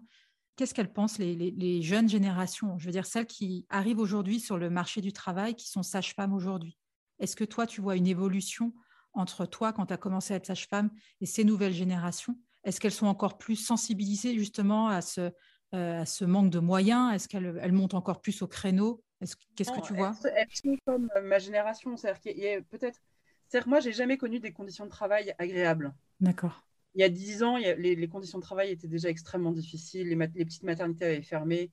Qu'est-ce 0.55 0.73
qu'elles 0.73 0.93
pensent, 0.93 1.19
les, 1.19 1.83
jeunes 1.83 2.09
générations? 2.09 2.79
Je 2.79 2.87
veux 2.87 2.93
dire, 2.93 3.05
celles 3.05 3.27
qui 3.27 3.67
arrivent 3.69 3.99
aujourd'hui 3.99 4.39
sur 4.39 4.59
le 4.59 4.71
marché 4.71 5.01
du 5.01 5.13
travail, 5.13 5.55
qui 5.55 5.69
sont 5.69 5.83
sages-femmes 5.83 6.33
aujourd'hui. 6.33 6.79
Est-ce 7.19 7.35
que 7.35 7.45
toi, 7.45 7.67
tu 7.67 7.81
vois 7.81 7.97
une 7.97 8.07
évolution 8.07 8.73
entre 9.13 9.45
toi, 9.45 9.73
quand 9.73 9.87
tu 9.87 9.95
as 9.95 9.99
commencé 9.99 10.33
à 10.33 10.37
être 10.37 10.47
sage-femme, 10.47 10.91
et 11.21 11.27
ces 11.27 11.43
nouvelles 11.43 11.75
générations? 11.75 12.39
Est-ce 12.63 12.81
qu'elles 12.81 12.93
sont 12.93 13.07
encore 13.07 13.39
plus 13.39 13.57
sensibilisées 13.57 14.39
justement 14.39 14.89
à 14.89 15.03
ce 15.03 16.25
manque 16.25 16.51
de 16.51 16.61
moyens? 16.61 17.13
Est-ce 17.13 17.29
qu'elles 17.29 17.73
montent 17.73 17.95
encore 17.95 18.21
plus 18.21 18.41
au 18.43 18.47
créneau? 18.47 19.03
Qu'est-ce 19.21 19.71
que 19.71 19.87
tu 19.87 19.95
vois 19.95 20.15
elles, 20.35 20.47
sont 20.53 20.77
comme 20.85 21.11
euh, 21.17 21.23
ma 21.23 21.39
génération. 21.39 21.97
C'est-à-dire 21.97 22.63
peut-être. 22.71 23.01
cest 23.49 23.67
moi, 23.67 23.81
j'ai 23.81 23.93
jamais 23.93 24.19
connu 24.19 24.41
des 24.41 24.53
conditions 24.53 24.85
de 24.85 24.91
travail 24.91 25.35
agréables. 25.39 25.95
D'accord. 26.21 26.67
Il 26.95 27.01
y 27.01 27.05
a 27.05 27.09
dix 27.09 27.43
ans, 27.43 27.57
les, 27.57 28.09
conditions 28.09 28.39
de 28.39 28.43
travail 28.43 28.71
étaient 28.71 28.89
déjà 28.89 29.09
extrêmement 29.09 29.53
difficiles. 29.53 30.09
Les, 30.09 30.45
petites 30.45 30.63
maternités 30.63 31.05
avaient 31.05 31.23
fermé. 31.23 31.71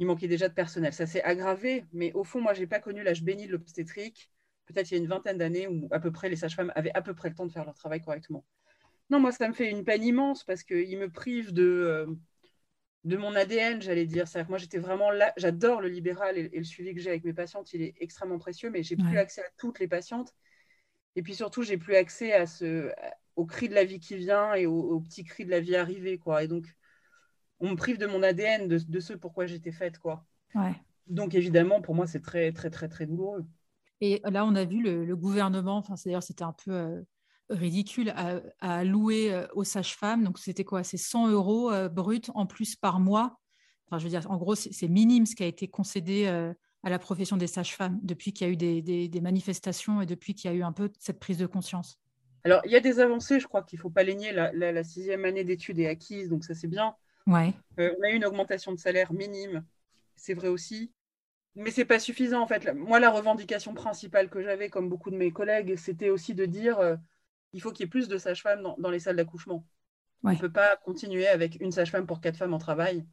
Il 0.00 0.06
manquait 0.06 0.28
déjà 0.28 0.48
de 0.48 0.54
personnel. 0.54 0.92
Ça 0.92 1.06
s'est 1.06 1.22
aggravé, 1.22 1.84
mais 1.92 2.12
au 2.14 2.24
fond, 2.24 2.40
moi, 2.40 2.52
j'ai 2.54 2.66
pas 2.66 2.80
connu 2.80 3.02
l'âge 3.02 3.22
béni 3.22 3.46
de 3.46 3.52
l'obstétrique. 3.52 4.30
Peut-être 4.66 4.90
il 4.90 4.94
y 4.94 4.96
a 4.96 5.00
une 5.00 5.08
vingtaine 5.08 5.38
d'années 5.38 5.68
où 5.68 5.88
à 5.90 6.00
peu 6.00 6.10
près 6.10 6.28
les 6.28 6.36
sages-femmes 6.36 6.72
avaient 6.74 6.92
à 6.94 7.02
peu 7.02 7.14
près 7.14 7.28
le 7.28 7.34
temps 7.34 7.46
de 7.46 7.52
faire 7.52 7.64
leur 7.64 7.74
travail 7.74 8.00
correctement. 8.00 8.44
Non, 9.10 9.20
moi, 9.20 9.32
ça 9.32 9.48
me 9.48 9.52
fait 9.52 9.70
une 9.70 9.84
peine 9.84 10.04
immense 10.04 10.44
parce 10.44 10.62
qu'ils 10.62 10.98
me 10.98 11.10
privent 11.10 11.52
de, 11.52 11.64
euh, 11.64 12.06
de 13.04 13.16
mon 13.16 13.34
ADN, 13.34 13.80
j'allais 13.80 14.06
dire. 14.06 14.28
cest 14.28 14.48
moi, 14.48 14.58
j'étais 14.58 14.78
vraiment 14.78 15.10
là. 15.10 15.32
J'adore 15.36 15.80
le 15.80 15.88
libéral 15.88 16.36
et, 16.36 16.48
le 16.48 16.64
suivi 16.64 16.94
que 16.94 17.00
j'ai 17.00 17.10
avec 17.10 17.24
mes 17.24 17.32
patientes. 17.32 17.72
Il 17.72 17.82
est 17.82 17.94
extrêmement 17.98 18.38
précieux, 18.38 18.70
mais 18.70 18.82
j'ai 18.82 18.96
plus 18.96 19.18
accès 19.18 19.42
à 19.42 19.48
toutes 19.56 19.78
les 19.78 19.88
patientes. 19.88 20.34
Et 21.16 21.22
puis 21.22 21.34
surtout, 21.34 21.62
j'ai 21.62 21.78
plus 21.78 21.96
accès 21.96 22.32
à 22.32 22.46
ce, 22.46 22.92
au 23.36 23.46
cri 23.46 23.68
de 23.68 23.74
la 23.74 23.84
vie 23.84 24.00
qui 24.00 24.16
vient 24.16 24.54
et 24.54 24.66
au, 24.66 25.00
petit 25.00 25.24
cri 25.24 25.44
de 25.44 25.50
la 25.50 25.60
vie 25.60 25.76
arrivée, 25.76 26.18
quoi. 26.18 26.44
Et 26.44 26.48
donc, 26.48 26.66
on 27.58 27.70
me 27.70 27.76
prive 27.76 27.98
de 27.98 28.06
mon 28.06 28.22
ADN, 28.22 28.68
de, 28.68 28.78
de 28.78 29.00
ce 29.00 29.12
pourquoi 29.14 29.46
j'étais 29.46 29.72
faite, 29.72 29.98
quoi. 29.98 30.24
Donc, 31.06 31.34
évidemment, 31.34 31.80
pour 31.80 31.94
moi, 31.94 32.06
c'est 32.06 32.20
très, 32.20 32.52
très, 32.52 32.70
très, 32.70 32.88
très 32.88 33.06
douloureux. 33.06 33.44
Et 34.00 34.20
là, 34.24 34.46
on 34.46 34.54
a 34.54 34.64
vu 34.64 34.82
le, 34.82 35.16
gouvernement, 35.16 35.76
enfin, 35.76 35.96
c'est-à-dire, 35.96 36.22
c'était 36.22 36.44
un 36.44 36.54
peu 36.64 36.72
euh, 36.72 37.02
ridicule 37.50 38.10
à, 38.10 38.40
à 38.60 38.84
louer 38.84 39.32
euh, 39.32 39.46
aux 39.54 39.64
sages-femmes. 39.64 40.24
Donc, 40.24 40.38
c'était 40.38 40.64
quoi? 40.64 40.82
C'est 40.84 40.96
100 40.96 41.28
euros 41.28 41.70
euh, 41.70 41.88
brut 41.88 42.30
en 42.34 42.46
plus 42.46 42.76
par 42.76 43.00
mois. 43.00 43.38
Enfin, 43.86 43.98
je 43.98 44.04
veux 44.04 44.10
dire, 44.10 44.30
en 44.30 44.36
gros, 44.36 44.54
c'est 44.54 44.88
minime 44.88 45.26
ce 45.26 45.34
qui 45.34 45.42
a 45.42 45.46
été 45.46 45.68
concédé 45.68 46.26
euh, 46.26 46.54
à 46.84 46.90
la 46.90 46.98
profession 46.98 47.36
des 47.36 47.48
sages-femmes 47.48 47.98
depuis 48.02 48.32
qu'il 48.32 48.46
y 48.46 48.50
a 48.50 48.52
eu 48.52 48.56
des, 48.56 49.20
manifestations 49.20 50.00
et 50.00 50.06
depuis 50.06 50.34
qu'il 50.34 50.50
y 50.50 50.54
a 50.54 50.56
eu 50.56 50.62
un 50.62 50.72
peu 50.72 50.90
cette 50.98 51.18
prise 51.18 51.38
de 51.38 51.46
conscience. 51.46 51.98
Alors, 52.44 52.62
il 52.64 52.70
y 52.70 52.76
a 52.76 52.80
des 52.80 53.00
avancées, 53.00 53.40
je 53.40 53.48
crois 53.48 53.62
qu'il 53.62 53.78
ne 53.78 53.82
faut 53.82 53.90
pas 53.90 54.04
les 54.04 54.14
nier. 54.14 54.32
La, 54.32 54.84
sixième 54.84 55.24
année 55.24 55.44
d'études 55.44 55.78
est 55.80 55.88
acquise, 55.88 56.28
donc 56.28 56.44
ça, 56.44 56.54
c'est 56.54 56.68
bien. 56.68 56.94
Ouais. 57.26 57.52
on 57.76 58.02
a 58.04 58.10
eu 58.10 58.14
une 58.14 58.24
augmentation 58.24 58.72
de 58.72 58.78
salaire 58.78 59.12
minime, 59.12 59.64
c'est 60.14 60.34
vrai 60.34 60.48
aussi. 60.48 60.92
Mais 61.56 61.72
c'est 61.72 61.84
pas 61.84 61.98
suffisant, 61.98 62.40
en 62.40 62.46
fait. 62.46 62.72
Moi, 62.72 63.00
la 63.00 63.10
revendication 63.10 63.74
principale 63.74 64.30
que 64.30 64.40
j'avais, 64.40 64.70
comme 64.70 64.88
beaucoup 64.88 65.10
de 65.10 65.16
mes 65.16 65.32
collègues, 65.32 65.76
c'était 65.76 66.10
aussi 66.10 66.34
de 66.34 66.46
dire 66.46 66.96
il 67.52 67.60
faut 67.60 67.72
qu'il 67.72 67.84
y 67.84 67.86
ait 67.86 67.90
plus 67.90 68.08
de 68.08 68.18
sages-femmes 68.18 68.62
dans, 68.78 68.90
les 68.90 69.00
salles 69.00 69.16
d'accouchement. 69.16 69.66
On 70.22 70.30
ne 70.30 70.36
peut 70.36 70.52
pas 70.52 70.76
continuer 70.76 71.26
avec 71.26 71.60
une 71.60 71.72
sage-femme 71.72 72.06
pour 72.06 72.20
quatre 72.20 72.36
femmes 72.36 72.54
en 72.54 72.58
travail. 72.58 73.06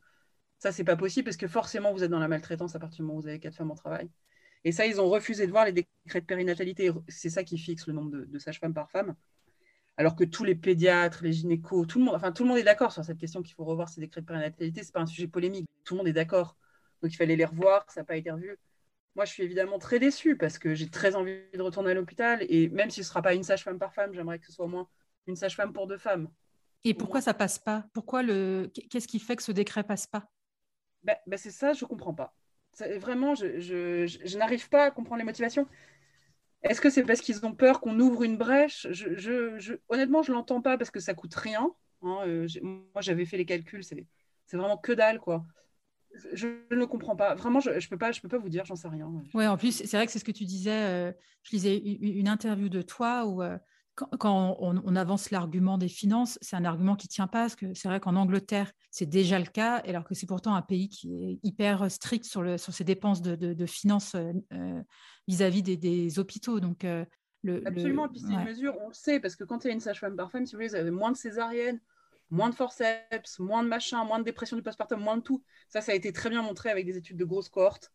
Ça, 0.59 0.71
c'est 0.71 0.83
pas 0.83 0.95
possible 0.95 1.25
parce 1.25 1.37
que 1.37 1.47
forcément, 1.47 1.93
vous 1.93 2.03
êtes 2.03 2.11
dans 2.11 2.19
la 2.19 2.27
maltraitance 2.27 2.75
à 2.75 2.79
partir 2.79 2.97
du 2.97 3.03
moment 3.03 3.19
où 3.19 3.21
vous 3.21 3.27
avez 3.27 3.39
quatre 3.39 3.55
femmes 3.55 3.71
en 3.71 3.75
travail. 3.75 4.09
Et 4.63 4.71
ça, 4.71 4.85
ils 4.85 4.99
ont 4.99 5.07
refusé 5.09 5.45
de 5.45 5.51
voir 5.51 5.65
les 5.65 5.71
décrets 5.71 6.21
de 6.21 6.25
périnatalité. 6.25 6.91
C'est 7.07 7.29
ça 7.29 7.43
qui 7.43 7.57
fixe 7.57 7.87
le 7.87 7.93
nombre 7.93 8.11
de, 8.11 8.39
sages-femmes 8.39 8.73
par 8.73 8.89
femme. 8.91 9.15
alors 9.97 10.15
que 10.15 10.23
tous 10.23 10.43
les 10.43 10.55
pédiatres, 10.55 11.23
les 11.23 11.33
gynécos, 11.33 11.87
tout 11.87 11.99
le 11.99 12.05
monde, 12.05 12.15
enfin 12.15 12.31
tout 12.31 12.43
le 12.43 12.49
monde 12.49 12.59
est 12.59 12.63
d'accord 12.63 12.91
sur 12.91 13.03
cette 13.03 13.17
question 13.17 13.41
qu'il 13.41 13.55
faut 13.55 13.65
revoir 13.65 13.89
ces 13.89 14.01
décrets 14.01 14.21
de 14.21 14.25
périnatalité. 14.25 14.83
C'est 14.83 14.93
pas 14.93 15.01
un 15.01 15.05
sujet 15.05 15.27
polémique, 15.27 15.67
tout 15.83 15.95
le 15.95 15.99
monde 15.99 16.07
est 16.07 16.13
d'accord. 16.13 16.57
Donc 17.01 17.13
il 17.13 17.15
fallait 17.15 17.35
les 17.35 17.45
revoir, 17.45 17.85
ça 17.89 18.01
n'a 18.01 18.05
pas 18.05 18.17
été 18.17 18.31
revu. 18.31 18.57
Moi, 19.17 19.25
je 19.25 19.33
suis 19.33 19.43
évidemment 19.43 19.79
très 19.79 19.97
déçue 19.97 20.37
parce 20.37 20.59
que 20.59 20.75
j'ai 20.75 20.89
très 20.89 21.15
envie 21.15 21.39
de 21.51 21.61
retourner 21.63 21.89
à 21.89 21.93
l'hôpital 21.95 22.45
et 22.49 22.69
même 22.69 22.91
si 22.91 22.97
ce 22.97 23.01
ne 23.01 23.05
sera 23.09 23.23
pas 23.23 23.33
une 23.33 23.43
sage-femme 23.43 23.79
par 23.79 23.91
femme, 23.91 24.13
j'aimerais 24.13 24.37
que 24.37 24.45
ce 24.45 24.53
soit 24.53 24.65
au 24.65 24.69
moins 24.69 24.87
une 25.25 25.35
sage-femme 25.35 25.73
pour 25.73 25.87
deux 25.87 25.97
femmes. 25.97 26.29
Et 26.83 26.93
pourquoi 26.93 27.19
ça 27.19 27.33
passe 27.33 27.57
pas? 27.57 27.85
Pourquoi 27.93 28.21
le 28.21 28.71
Qu'est-ce 28.91 29.07
qui 29.07 29.19
fait 29.19 29.35
que 29.35 29.41
ce 29.41 29.51
décret 29.51 29.83
passe 29.83 30.05
pas? 30.05 30.29
Ben, 31.03 31.15
ben, 31.25 31.37
c'est 31.37 31.49
ça, 31.49 31.73
je 31.73 31.83
comprends 31.85 32.13
pas. 32.13 32.35
Vraiment, 32.99 33.33
je, 33.33 33.59
je, 33.59 34.05
je 34.05 34.37
n'arrive 34.37 34.69
pas 34.69 34.85
à 34.85 34.91
comprendre 34.91 35.17
les 35.17 35.25
motivations. 35.25 35.67
Est-ce 36.61 36.79
que 36.79 36.91
c'est 36.91 37.03
parce 37.03 37.21
qu'ils 37.21 37.43
ont 37.45 37.53
peur 37.55 37.81
qu'on 37.81 37.99
ouvre 37.99 38.21
une 38.23 38.37
brèche? 38.37 38.85
Honnêtement, 39.89 40.21
je 40.21 40.31
ne 40.31 40.35
l'entends 40.37 40.61
pas 40.61 40.77
parce 40.77 40.91
que 40.91 40.99
ça 40.99 41.15
coûte 41.15 41.33
rien. 41.33 41.71
Hein, 42.03 42.19
euh, 42.27 42.47
moi, 42.61 43.01
j'avais 43.01 43.25
fait 43.25 43.37
les 43.37 43.45
calculs, 43.45 43.83
c'est 43.83 44.05
vraiment 44.57 44.77
que 44.77 44.91
dalle, 44.91 45.19
quoi. 45.19 45.43
Je, 46.33 46.47
ne 46.71 46.85
comprends 46.85 47.15
pas. 47.15 47.35
Vraiment, 47.35 47.59
je 47.59 47.71
ne 47.71 47.89
peux, 47.89 47.97
pas, 47.97 48.11
je 48.11 48.21
peux 48.21 48.27
pas 48.27 48.37
vous 48.37 48.49
dire, 48.49 48.65
j'en 48.65 48.75
sais 48.75 48.87
rien. 48.87 49.11
Oui, 49.33 49.47
en 49.47 49.57
plus, 49.57 49.71
c'est 49.71 49.97
vrai 49.97 50.05
que 50.05 50.11
c'est 50.11 50.19
ce 50.19 50.25
que 50.25 50.31
tu 50.31 50.45
disais. 50.45 50.71
Euh, 50.71 51.11
je 51.43 51.51
lisais 51.51 51.77
une 51.77 52.27
interview 52.27 52.69
de 52.69 52.81
toi 52.81 53.25
où 53.25 53.41
euh, 53.41 53.57
quand, 53.95 54.57
on, 54.59 54.95
avance 54.95 55.31
l'argument 55.31 55.77
des 55.77 55.87
finances, 55.87 56.37
c'est 56.41 56.55
un 56.55 56.65
argument 56.65 56.95
qui 56.95 57.07
ne 57.07 57.11
tient 57.11 57.27
pas, 57.27 57.41
parce 57.41 57.55
que 57.55 57.73
c'est 57.73 57.87
vrai 57.87 57.99
qu'en 57.99 58.15
Angleterre, 58.15 58.71
c'est 58.91 59.05
déjà 59.05 59.39
le 59.39 59.45
cas, 59.45 59.77
alors 59.77 60.03
que 60.03 60.13
c'est 60.13 60.27
pourtant 60.27 60.55
un 60.55 60.61
pays 60.61 60.89
qui 60.89 61.13
est 61.23 61.39
hyper 61.43 61.89
strict 61.89 62.25
sur, 62.25 62.43
le, 62.43 62.57
sur 62.57 62.73
ses 62.73 62.83
dépenses 62.83 63.21
de, 63.21 63.65
finances 63.65 64.15
euh, 64.15 64.81
vis-à-vis 65.27 65.63
des, 65.63 66.19
hôpitaux. 66.19 66.59
Donc, 66.59 66.85
le, 67.43 67.65
Absolument, 67.65 68.07
puis 68.07 68.19
c'est 68.19 68.33
une 68.33 68.43
mesure, 68.43 68.75
on 68.81 68.89
le 68.89 68.93
sait, 68.93 69.19
parce 69.19 69.35
que 69.35 69.43
quand 69.43 69.63
il 69.63 69.67
y 69.67 69.71
a 69.71 69.73
une 69.73 69.79
sage-femme 69.79 70.15
par 70.15 70.31
femme, 70.31 70.45
si 70.45 70.53
vous 70.53 70.57
voulez, 70.57 70.69
vous 70.69 70.75
avez 70.75 70.91
moins 70.91 71.11
de 71.11 71.17
césariennes, 71.17 71.79
moins 72.29 72.49
de 72.49 72.55
forceps, 72.55 73.39
moins 73.39 73.63
de 73.63 73.67
machin, 73.67 74.03
moins 74.03 74.19
de 74.19 74.23
dépression 74.23 74.57
du 74.57 74.63
postpartum, 74.63 74.99
moins 74.99 75.17
de 75.17 75.21
tout. 75.21 75.43
Ça, 75.69 75.81
ça 75.81 75.91
a 75.91 75.95
été 75.95 76.11
très 76.11 76.29
bien 76.29 76.41
montré 76.41 76.69
avec 76.69 76.85
des 76.85 76.97
études 76.97 77.17
de 77.17 77.25
grosses 77.25 77.49
cohortes, 77.49 77.91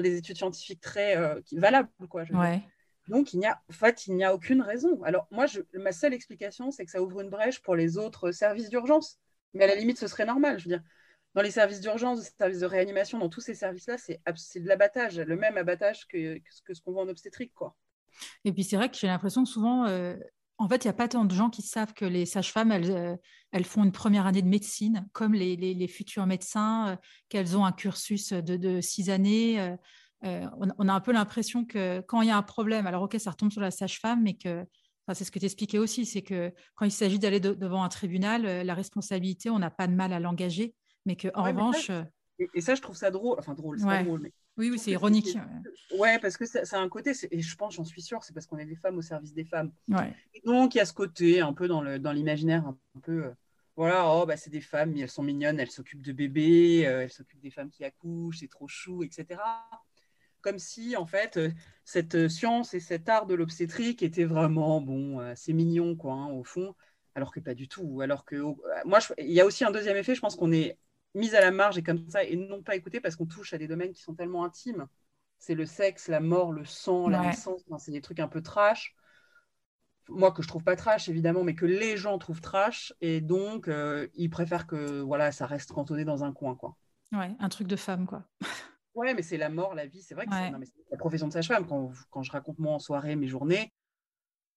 des 0.00 0.16
études 0.16 0.36
scientifiques 0.36 0.80
très 0.80 1.16
euh, 1.16 1.40
valables. 1.52 1.88
Quoi, 2.08 2.24
je 2.24 2.32
ouais. 2.32 2.62
Donc, 3.08 3.32
il 3.32 3.40
n'y 3.40 3.46
a, 3.46 3.60
en 3.68 3.72
fait, 3.72 4.06
il 4.06 4.14
n'y 4.14 4.24
a 4.24 4.34
aucune 4.34 4.62
raison. 4.62 5.02
Alors, 5.02 5.26
moi, 5.30 5.46
je, 5.46 5.60
ma 5.74 5.92
seule 5.92 6.14
explication, 6.14 6.70
c'est 6.70 6.84
que 6.84 6.90
ça 6.90 7.02
ouvre 7.02 7.20
une 7.20 7.30
brèche 7.30 7.60
pour 7.60 7.74
les 7.74 7.98
autres 7.98 8.30
services 8.30 8.68
d'urgence. 8.68 9.18
Mais 9.54 9.64
à 9.64 9.66
la 9.66 9.74
limite, 9.74 9.98
ce 9.98 10.06
serait 10.06 10.24
normal. 10.24 10.58
Je 10.58 10.64
veux 10.64 10.76
dire, 10.76 10.82
dans 11.34 11.42
les 11.42 11.50
services 11.50 11.80
d'urgence, 11.80 12.18
les 12.18 12.30
services 12.38 12.60
de 12.60 12.66
réanimation, 12.66 13.18
dans 13.18 13.28
tous 13.28 13.40
ces 13.40 13.54
services-là, 13.54 13.96
c'est 13.98 14.20
de 14.60 14.68
l'abattage, 14.68 15.18
le 15.18 15.36
même 15.36 15.56
abattage 15.56 16.06
que, 16.06 16.38
que 16.38 16.74
ce 16.74 16.80
qu'on 16.80 16.92
voit 16.92 17.02
en 17.02 17.08
obstétrique. 17.08 17.52
Quoi. 17.54 17.76
Et 18.44 18.52
puis, 18.52 18.64
c'est 18.64 18.76
vrai 18.76 18.88
que 18.88 18.96
j'ai 18.96 19.08
l'impression 19.08 19.42
que 19.42 19.50
souvent, 19.50 19.86
euh, 19.86 20.14
en 20.62 20.68
fait, 20.68 20.84
il 20.84 20.86
n'y 20.86 20.90
a 20.90 20.94
pas 20.94 21.08
tant 21.08 21.24
de 21.24 21.34
gens 21.34 21.50
qui 21.50 21.62
savent 21.62 21.92
que 21.92 22.04
les 22.04 22.24
sages-femmes, 22.24 22.70
elles, 22.70 22.90
euh, 22.90 23.16
elles, 23.50 23.64
font 23.64 23.82
une 23.82 23.92
première 23.92 24.26
année 24.26 24.42
de 24.42 24.48
médecine, 24.48 25.08
comme 25.12 25.34
les, 25.34 25.56
les, 25.56 25.88
futurs 25.88 26.26
médecins, 26.26 26.90
euh, 26.90 26.96
qu'elles 27.28 27.56
ont 27.56 27.64
un 27.64 27.72
cursus 27.72 28.32
de, 28.32 28.56
de 28.56 28.80
six 28.80 29.10
années. 29.10 29.76
Euh, 30.24 30.46
on, 30.78 30.88
a 30.88 30.92
un 30.92 31.00
peu 31.00 31.12
l'impression 31.12 31.64
que 31.64 32.00
quand 32.02 32.22
il 32.22 32.28
y 32.28 32.30
a 32.30 32.36
un 32.36 32.42
problème, 32.42 32.86
alors 32.86 33.02
ok, 33.02 33.16
ça 33.18 33.32
retombe 33.32 33.50
sur 33.50 33.60
la 33.60 33.72
sage-femme, 33.72 34.22
mais 34.22 34.34
que 34.34 34.64
c'est 35.12 35.24
ce 35.24 35.32
que 35.32 35.40
tu 35.40 35.46
expliquais 35.46 35.78
aussi, 35.78 36.06
c'est 36.06 36.22
que 36.22 36.52
quand 36.76 36.84
il 36.84 36.92
s'agit 36.92 37.18
d'aller 37.18 37.40
devant 37.40 37.82
un 37.82 37.88
tribunal, 37.88 38.42
la 38.64 38.74
responsabilité, 38.74 39.50
on 39.50 39.58
n'a 39.58 39.70
pas 39.70 39.88
de 39.88 39.94
mal 39.94 40.12
à 40.12 40.20
l'engager, 40.20 40.76
mais 41.06 41.16
qu'en 41.16 41.42
revanche. 41.42 41.90
Euh, 41.90 42.04
et, 42.54 42.60
ça, 42.60 42.74
je 42.74 42.82
trouve 42.82 42.96
ça 42.96 43.10
drôle. 43.10 43.36
Enfin, 43.38 43.54
drôle, 43.54 43.78
c'est 43.78 43.86
pas 43.86 44.02
drôle, 44.02 44.20
mais. 44.20 44.32
Oui, 44.56 44.70
oui, 44.70 44.78
c'est 44.78 44.90
ironique. 44.90 45.36
Ouais, 45.98 46.18
parce 46.18 46.36
que 46.36 46.44
c'est 46.44 46.74
un 46.74 46.88
côté, 46.88 47.12
et 47.30 47.40
je 47.40 47.56
pense, 47.56 47.74
j'en 47.74 47.84
suis 47.84 48.02
sûre, 48.02 48.22
c'est 48.22 48.32
parce 48.32 48.46
qu'on 48.46 48.58
est 48.58 48.66
des 48.66 48.76
femmes 48.76 48.98
au 48.98 49.02
service 49.02 49.32
des 49.32 49.44
femmes. 49.44 49.72
Ouais. 49.88 50.14
donc, 50.44 50.74
il 50.74 50.78
y 50.78 50.80
a 50.80 50.84
ce 50.84 50.92
côté, 50.92 51.40
un 51.40 51.52
peu 51.52 51.68
dans 51.68 51.82
l'imaginaire, 52.12 52.62
dans 52.62 52.78
un 52.96 53.00
peu 53.00 53.32
voilà, 53.74 54.06
oh, 54.06 54.26
bah, 54.26 54.36
c'est 54.36 54.50
des 54.50 54.60
femmes, 54.60 54.94
elles 54.98 55.08
sont 55.08 55.22
mignonnes, 55.22 55.58
elles 55.58 55.70
s'occupent 55.70 56.02
de 56.02 56.12
bébés, 56.12 56.80
elles 56.80 57.10
s'occupent 57.10 57.40
des 57.40 57.50
femmes 57.50 57.70
qui 57.70 57.84
accouchent, 57.84 58.40
c'est 58.40 58.50
trop 58.50 58.68
chou, 58.68 59.02
etc 59.02 59.38
comme 60.42 60.58
si 60.58 60.96
en 60.96 61.06
fait 61.06 61.38
euh, 61.38 61.50
cette 61.84 62.16
euh, 62.16 62.28
science 62.28 62.74
et 62.74 62.80
cet 62.80 63.08
art 63.08 63.26
de 63.26 63.34
l'obstétrique 63.34 64.02
était 64.02 64.24
vraiment 64.24 64.80
bon, 64.82 65.20
assez 65.20 65.54
mignon 65.54 65.96
quoi, 65.96 66.12
hein, 66.14 66.30
au 66.32 66.44
fond, 66.44 66.74
alors 67.14 67.32
que 67.32 67.40
pas 67.40 67.54
du 67.54 67.68
tout. 67.68 68.00
Alors 68.02 68.26
que 68.26 68.36
moi, 68.84 68.98
il 69.16 69.32
y 69.32 69.40
a 69.40 69.46
aussi 69.46 69.64
un 69.64 69.70
deuxième 69.70 69.96
effet, 69.96 70.14
je 70.14 70.20
pense 70.20 70.36
qu'on 70.36 70.52
est 70.52 70.76
mis 71.14 71.34
à 71.34 71.40
la 71.40 71.50
marge 71.50 71.78
et 71.78 71.82
comme 71.82 72.08
ça 72.08 72.24
et 72.24 72.36
non 72.36 72.62
pas 72.62 72.76
écouté 72.76 73.00
parce 73.00 73.16
qu'on 73.16 73.26
touche 73.26 73.52
à 73.52 73.58
des 73.58 73.68
domaines 73.68 73.92
qui 73.92 74.02
sont 74.02 74.14
tellement 74.14 74.44
intimes. 74.44 74.86
C'est 75.38 75.54
le 75.54 75.66
sexe, 75.66 76.08
la 76.08 76.20
mort, 76.20 76.52
le 76.52 76.64
sang, 76.64 77.08
la 77.08 77.20
naissance, 77.20 77.62
c'est 77.78 77.90
des 77.90 78.00
trucs 78.00 78.20
un 78.20 78.28
peu 78.28 78.42
trash. 78.42 78.94
Moi 80.08 80.32
que 80.32 80.42
je 80.42 80.48
trouve 80.48 80.64
pas 80.64 80.76
trash 80.76 81.08
évidemment, 81.08 81.44
mais 81.44 81.54
que 81.54 81.66
les 81.66 81.96
gens 81.96 82.18
trouvent 82.18 82.40
trash 82.40 82.92
et 83.00 83.20
donc 83.20 83.68
euh, 83.68 84.08
ils 84.14 84.30
préfèrent 84.30 84.66
que 84.66 85.00
voilà 85.00 85.32
ça 85.32 85.46
reste 85.46 85.72
cantonné 85.72 86.04
dans 86.04 86.24
un 86.24 86.32
coin 86.32 86.54
quoi. 86.56 86.76
Ouais, 87.12 87.34
un 87.38 87.48
truc 87.48 87.68
de 87.68 87.76
femme 87.76 88.06
quoi. 88.06 88.24
Ouais, 88.94 89.14
mais 89.14 89.22
c'est 89.22 89.38
la 89.38 89.48
mort, 89.48 89.74
la 89.74 89.86
vie. 89.86 90.02
C'est 90.02 90.14
vrai 90.14 90.26
que 90.26 90.32
c'est 90.34 90.50
la 90.90 90.98
profession 90.98 91.26
de 91.26 91.32
sage-femme. 91.32 91.66
Quand, 91.66 91.90
quand, 92.10 92.22
je 92.22 92.30
raconte 92.30 92.58
moi 92.58 92.74
en 92.74 92.78
soirée 92.78 93.16
mes 93.16 93.26
journées, 93.26 93.72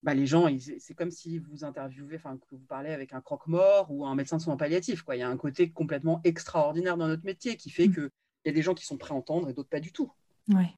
bah, 0.06 0.14
les 0.14 0.28
gens, 0.28 0.48
c'est 0.78 0.94
comme 0.94 1.10
si 1.10 1.40
vous 1.40 1.64
interviewez, 1.64 2.18
enfin, 2.18 2.38
que 2.38 2.56
vous 2.56 2.66
parlez 2.68 2.92
avec 2.92 3.12
un 3.12 3.22
croque-mort 3.22 3.88
ou 3.90 4.06
un 4.06 4.14
médecin 4.14 4.38
de 4.38 4.42
soins 4.44 4.56
palliatifs. 4.56 5.02
Quoi. 5.02 5.16
Il 5.16 5.20
y 5.20 5.24
a 5.24 5.30
un 5.30 5.36
côté 5.36 5.72
complètement 5.72 6.22
extraordinaire 6.24 6.96
dans 6.96 7.08
notre 7.08 7.26
métier 7.26 7.58
qui 7.58 7.72
fait 7.72 7.88
mmh. 7.88 7.94
qu'il 7.94 8.12
y 8.46 8.50
a 8.50 8.52
des 8.52 8.62
gens 8.62 8.76
qui 8.76 8.86
sont 8.86 8.98
prêts 8.98 9.16
à 9.16 9.18
entendre 9.18 9.50
et 9.50 9.54
d'autres 9.54 9.70
pas 9.70 9.80
du 9.80 9.92
tout. 9.92 10.12
Ouais. 10.50 10.70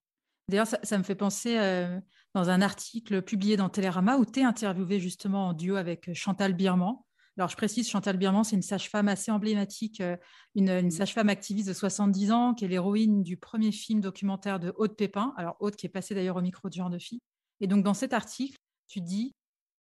D'ailleurs, 0.47 0.67
ça, 0.67 0.97
me 0.97 1.03
fait 1.03 1.13
penser 1.13 1.57
euh, 1.57 1.99
dans 2.33 2.49
un 2.49 2.61
article 2.61 3.21
publié 3.21 3.57
dans 3.57 3.67
Télérama 3.67 4.15
où 4.15 4.25
tu 4.25 4.39
es 4.39 4.43
interviewé 4.43 5.01
justement 5.01 5.49
en 5.49 5.53
duo 5.53 5.75
avec 5.75 6.13
Chantal 6.13 6.53
Birman. 6.53 6.95
Alors, 7.37 7.49
je 7.49 7.57
précise, 7.57 7.89
Chantal 7.89 8.15
Birman, 8.15 8.45
c'est 8.45 8.55
une 8.55 8.61
sage-femme 8.61 9.09
assez 9.09 9.29
emblématique, 9.29 9.99
euh, 9.99 10.15
une, 10.55 10.83
mmh. 10.83 10.91
sage-femme 10.91 11.27
activiste 11.27 11.67
de 11.67 11.73
70 11.73 12.31
ans, 12.31 12.53
qui 12.53 12.63
est 12.63 12.69
l'héroïne 12.69 13.23
du 13.23 13.35
premier 13.35 13.73
film 13.73 13.99
documentaire 13.99 14.61
de 14.61 14.73
Aude 14.77 14.95
Pépin. 14.95 15.33
Alors, 15.35 15.57
Aude, 15.59 15.75
qui 15.75 15.85
est 15.85 15.89
passée 15.89 16.15
d'ailleurs 16.15 16.37
au 16.37 16.41
micro 16.41 16.69
du 16.69 16.77
genre 16.77 16.89
de 16.89 16.97
fille. 16.97 17.19
Et 17.59 17.67
donc, 17.67 17.83
dans 17.83 17.93
cet 17.93 18.13
article, 18.13 18.57
tu 18.87 19.01
dis 19.01 19.35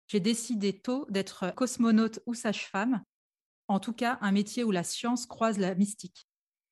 J'ai 0.07 0.19
décidé 0.19 0.73
tôt 0.73 1.05
d'être 1.09 1.53
cosmonaute 1.55 2.19
ou 2.25 2.33
sage-femme, 2.33 3.03
en 3.67 3.79
tout 3.79 3.93
cas, 3.93 4.17
un 4.21 4.31
métier 4.31 4.63
où 4.63 4.71
la 4.71 4.83
science 4.83 5.25
croise 5.25 5.57
la 5.57 5.75
mystique. 5.75 6.27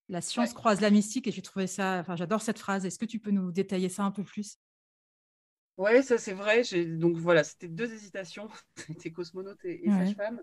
La 0.10 0.22
science 0.22 0.54
croise 0.54 0.82
la 0.82 0.92
mystique, 0.92 1.28
et 1.28 1.32
j'ai 1.32 1.42
trouvé 1.42 1.66
ça, 1.66 2.00
enfin, 2.00 2.16
j'adore 2.16 2.42
cette 2.42 2.60
phrase. 2.60 2.86
Est-ce 2.86 3.00
que 3.00 3.06
tu 3.06 3.20
peux 3.20 3.32
nous 3.32 3.52
détailler 3.52 3.90
ça 3.90 4.04
un 4.04 4.12
peu 4.12 4.24
plus? 4.24 4.58
Oui, 5.78 6.04
ça 6.04 6.18
c'est 6.18 6.34
vrai. 6.34 6.62
Donc 6.86 7.18
voilà, 7.18 7.44
c'était 7.44 7.68
deux 7.68 7.92
hésitations. 7.92 8.48
C'était 8.76 9.12
cosmonaute 9.12 9.64
et, 9.66 9.84
sage-femme 9.88 10.42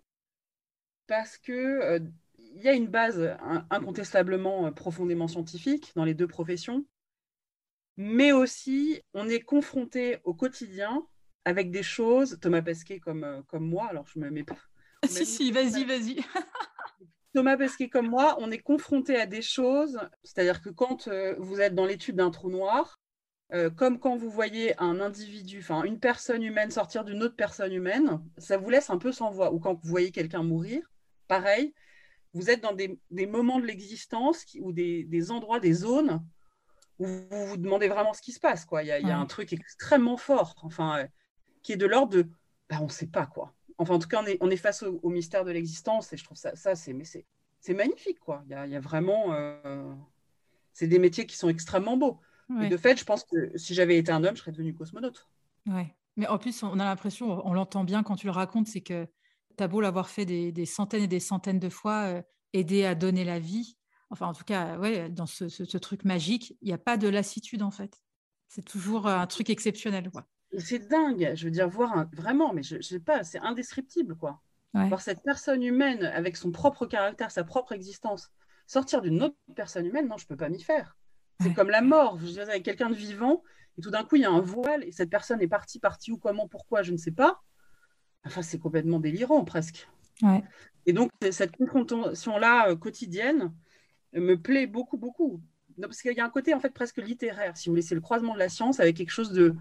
parce 1.11 1.39
que 1.39 1.53
euh, 1.53 1.99
il 2.39 2.63
y 2.63 2.69
a 2.69 2.73
une 2.73 2.87
base 2.87 3.37
incontestablement 3.69 4.67
euh, 4.67 4.71
profondément 4.71 5.27
scientifique 5.27 5.91
dans 5.97 6.05
les 6.05 6.15
deux 6.15 6.29
professions, 6.29 6.87
mais 7.97 8.31
aussi 8.31 9.03
on 9.13 9.29
est 9.29 9.41
confronté 9.41 10.19
au 10.23 10.35
quotidien 10.35 11.05
avec 11.45 11.71
des 11.71 11.83
choses, 11.83 12.39
Thomas 12.41 12.63
Pesquet 12.63 12.99
comme, 12.99 13.25
euh, 13.25 13.43
comme 13.49 13.67
moi, 13.69 13.87
alors 13.89 14.07
je 14.07 14.19
me 14.19 14.31
mets 14.31 14.45
pas. 14.45 14.59
si, 15.07 15.25
si, 15.27 15.53
vas-y, 15.53 15.85
vas-y. 15.85 16.21
Thomas 17.35 17.57
Pesquet 17.57 17.89
comme 17.89 18.09
moi, 18.09 18.37
on 18.41 18.51
est 18.51 18.59
confronté 18.59 19.17
à 19.17 19.27
des 19.27 19.43
choses, 19.43 19.99
c'est-à-dire 20.25 20.61
que 20.63 20.71
quand 20.71 21.09
vous 21.39 21.61
êtes 21.61 21.75
dans 21.75 21.87
l'étude 21.87 22.17
d'un 22.17 22.31
trou 22.31 22.51
noir, 22.51 22.99
comme 23.77 24.01
quand 24.01 24.17
vous 24.17 24.31
voyez 24.31 24.81
un 24.81 25.01
individu, 25.01 25.61
enfin 25.61 25.85
une 25.85 26.01
personne 26.01 26.43
humaine 26.43 26.73
sortir 26.73 27.05
d'une 27.05 27.23
autre 27.23 27.37
personne 27.37 27.73
humaine, 27.73 28.21
ça 28.37 28.57
vous 28.57 28.69
laisse 28.69 28.91
un 28.91 28.99
peu 28.99 29.13
sans 29.13 29.31
voix. 29.31 29.53
Ou 29.53 29.61
quand 29.61 29.75
vous 29.75 29.89
voyez 29.89 30.11
quelqu'un 30.11 30.43
mourir, 30.43 30.83
pareil, 31.29 31.73
vous 32.35 32.51
êtes 32.51 32.63
dans 32.63 32.75
des, 32.75 32.99
moments 33.27 33.59
de 33.59 33.67
l'existence 33.67 34.45
ou 34.61 34.73
des, 34.73 35.31
endroits, 35.31 35.61
des 35.61 35.73
zones 35.73 36.25
où 36.99 37.07
vous 37.07 37.47
vous 37.47 37.57
demandez 37.57 37.89
vraiment 37.89 38.13
ce 38.13 38.23
qui 38.23 38.33
se 38.33 38.41
passe. 38.41 38.65
Quoi. 38.65 38.83
Il, 38.83 38.89
y 38.89 38.93
a, 38.93 39.19
un 39.19 39.27
truc 39.27 39.53
extrêmement 39.53 40.17
fort, 40.17 40.55
enfin, 40.63 40.99
euh, 40.99 41.07
qui 41.63 41.73
est 41.73 41.77
de 41.77 41.87
l'ordre 41.87 42.13
de 42.13 42.29
bah, 42.69 42.79
on 42.81 42.85
ne 42.85 42.91
sait 42.91 43.07
pas 43.07 43.27
quoi. 43.27 43.55
Enfin, 43.79 43.95
en 43.95 43.99
tout 43.99 44.09
cas, 44.09 44.23
on 44.41 44.51
est, 44.51 44.57
face 44.57 44.83
au, 44.83 45.09
mystère 45.09 45.43
de 45.43 45.51
l'existence 45.51 46.13
et 46.13 46.19
je 46.19 46.25
trouve 46.25 46.37
ça, 46.37 46.55
ça 46.55 46.75
c'est, 46.75 46.93
mais 46.93 47.05
c'est, 47.05 47.25
c'est 47.61 47.73
magnifique. 47.73 48.21
Quoi. 48.21 48.43
Il, 48.45 48.51
y 48.51 48.77
a, 48.77 48.81
vraiment. 48.81 49.33
Euh, 49.33 49.95
c'est 50.75 50.87
des 50.87 50.99
métiers 50.99 51.25
qui 51.25 51.37
sont 51.37 51.49
extrêmement 51.49 51.97
beaux. 51.97 52.21
Et 52.61 52.69
de 52.69 52.77
fait, 52.77 52.99
je 52.99 53.05
pense 53.05 53.23
que 53.25 53.57
si 53.57 53.75
j'avais 53.75 53.97
été 53.97 54.11
un 54.11 54.25
homme, 54.25 54.35
je 54.35 54.41
serais 54.41 54.51
devenu 54.51 54.75
cosmonaute. 54.75 55.29
Ouais. 55.67 55.95
Mais 56.17 56.27
en 56.27 56.37
plus, 56.37 56.65
on 56.65 56.81
a 56.81 56.85
l'impression, 56.85 57.47
on 57.47 57.55
l'entend 57.55 57.85
bien 57.85 58.03
quand 58.03 58.17
tu 58.17 58.27
le 58.27 58.33
racontes, 58.33 58.67
c'est 58.67 58.81
que 58.81 59.07
tu 59.57 59.69
beau 59.69 59.81
l'avoir 59.81 60.11
fait 60.11 60.27
des, 60.27 60.67
centaines 60.67 61.05
et 61.05 61.09
des 61.09 61.21
centaines 61.21 61.61
de 61.61 61.69
fois, 61.69 62.03
euh, 62.07 62.23
aider 62.53 62.85
à 62.85 62.95
donner 62.95 63.25
la 63.25 63.39
vie. 63.39 63.77
Enfin, 64.11 64.27
en 64.27 64.35
tout 64.35 64.45
cas, 64.45 64.79
ouais, 64.79 65.09
dans 65.09 65.27
ce, 65.27 65.77
truc 65.77 66.05
magique, 66.05 66.57
il 66.61 66.67
n'y 66.67 66.73
a 66.73 66.79
pas 66.79 66.97
de 66.97 67.09
lassitude 67.09 67.63
en 67.63 67.71
fait. 67.71 68.01
C'est 68.49 68.65
toujours 68.65 69.07
un 69.07 69.27
truc 69.29 69.49
exceptionnel. 69.49 70.11
C'est 70.59 70.89
dingue, 70.89 71.33
je 71.35 71.45
veux 71.45 71.51
dire, 71.51 71.69
voir 71.69 72.09
vraiment, 72.13 72.53
mais 72.53 72.63
je, 72.63 72.77
ne 72.77 72.83
sais 72.83 73.01
pas, 73.01 73.23
c'est 73.23 73.39
indescriptible 73.39 74.17
quoi. 74.17 74.41
Voir 74.73 75.01
cette 75.01 75.23
personne 75.23 75.63
humaine 75.63 76.05
avec 76.05 76.37
son 76.37 76.53
propre 76.53 76.87
caractère, 76.87 77.31
sa 77.33 77.43
propre 77.43 77.73
existence, 77.73 78.31
sortir 78.67 79.03
d'une 79.03 79.21
autre 79.23 79.37
personne 79.57 79.85
humaine, 79.85 80.07
non, 80.07 80.17
je 80.17 80.27
peux 80.27 80.37
pas 80.37 80.49
m'y 80.49 80.63
faire. 80.63 80.97
C'est 81.41 81.55
comme 81.55 81.71
la 81.71 81.81
mort, 81.81 82.19
je 82.21 82.27
veux 82.27 82.33
dire, 82.33 82.49
avec 82.49 82.65
quelqu'un 82.65 82.91
de 82.91 82.95
vivant, 82.95 83.43
et 83.79 83.83
tout 83.83 83.91
d'un 83.91 84.05
coup, 84.05 84.17
il 84.17 84.23
y 84.23 84.27
a 84.27 84.31
un 84.31 84.41
voile, 84.41 84.85
et 84.85 84.93
cette 84.93 85.11
personne 85.11 85.41
est 85.41 85.49
partie, 85.49 85.81
partie 85.81 86.13
ou 86.13 86.19
comment, 86.19 86.47
pourquoi, 86.47 86.83
je 86.83 86.93
ne 86.93 86.97
sais 86.97 87.11
pas 87.11 87.43
Enfin, 88.25 88.43
c'est 88.43 88.59
complètement 88.59 89.01
délirant 89.01 89.45
presque. 89.45 89.89
Ouais. 90.23 90.45
Et 90.87 90.93
donc, 90.93 91.11
cette 91.31 91.57
confrontation-là 91.57 92.77
quotidienne 92.77 93.53
me 94.13 94.35
plaît 94.35 94.67
beaucoup, 94.67 94.99
beaucoup. 94.99 95.41
parce 95.81 96.03
qu'il 96.03 96.13
y 96.13 96.21
a 96.21 96.25
un 96.25 96.31
côté 96.31 96.53
en 96.53 96.61
fait 96.61 96.71
presque 96.71 96.99
littéraire, 96.99 97.57
si 97.57 97.69
vous 97.69 97.73
voulez, 97.73 97.83
c'est 97.83 97.95
le 97.95 98.01
croisement 98.01 98.35
de 98.35 98.39
la 98.39 98.51
science 98.51 98.79
avec 98.79 98.97
quelque 98.97 99.11
chose 99.11 99.33
de, 99.33 99.57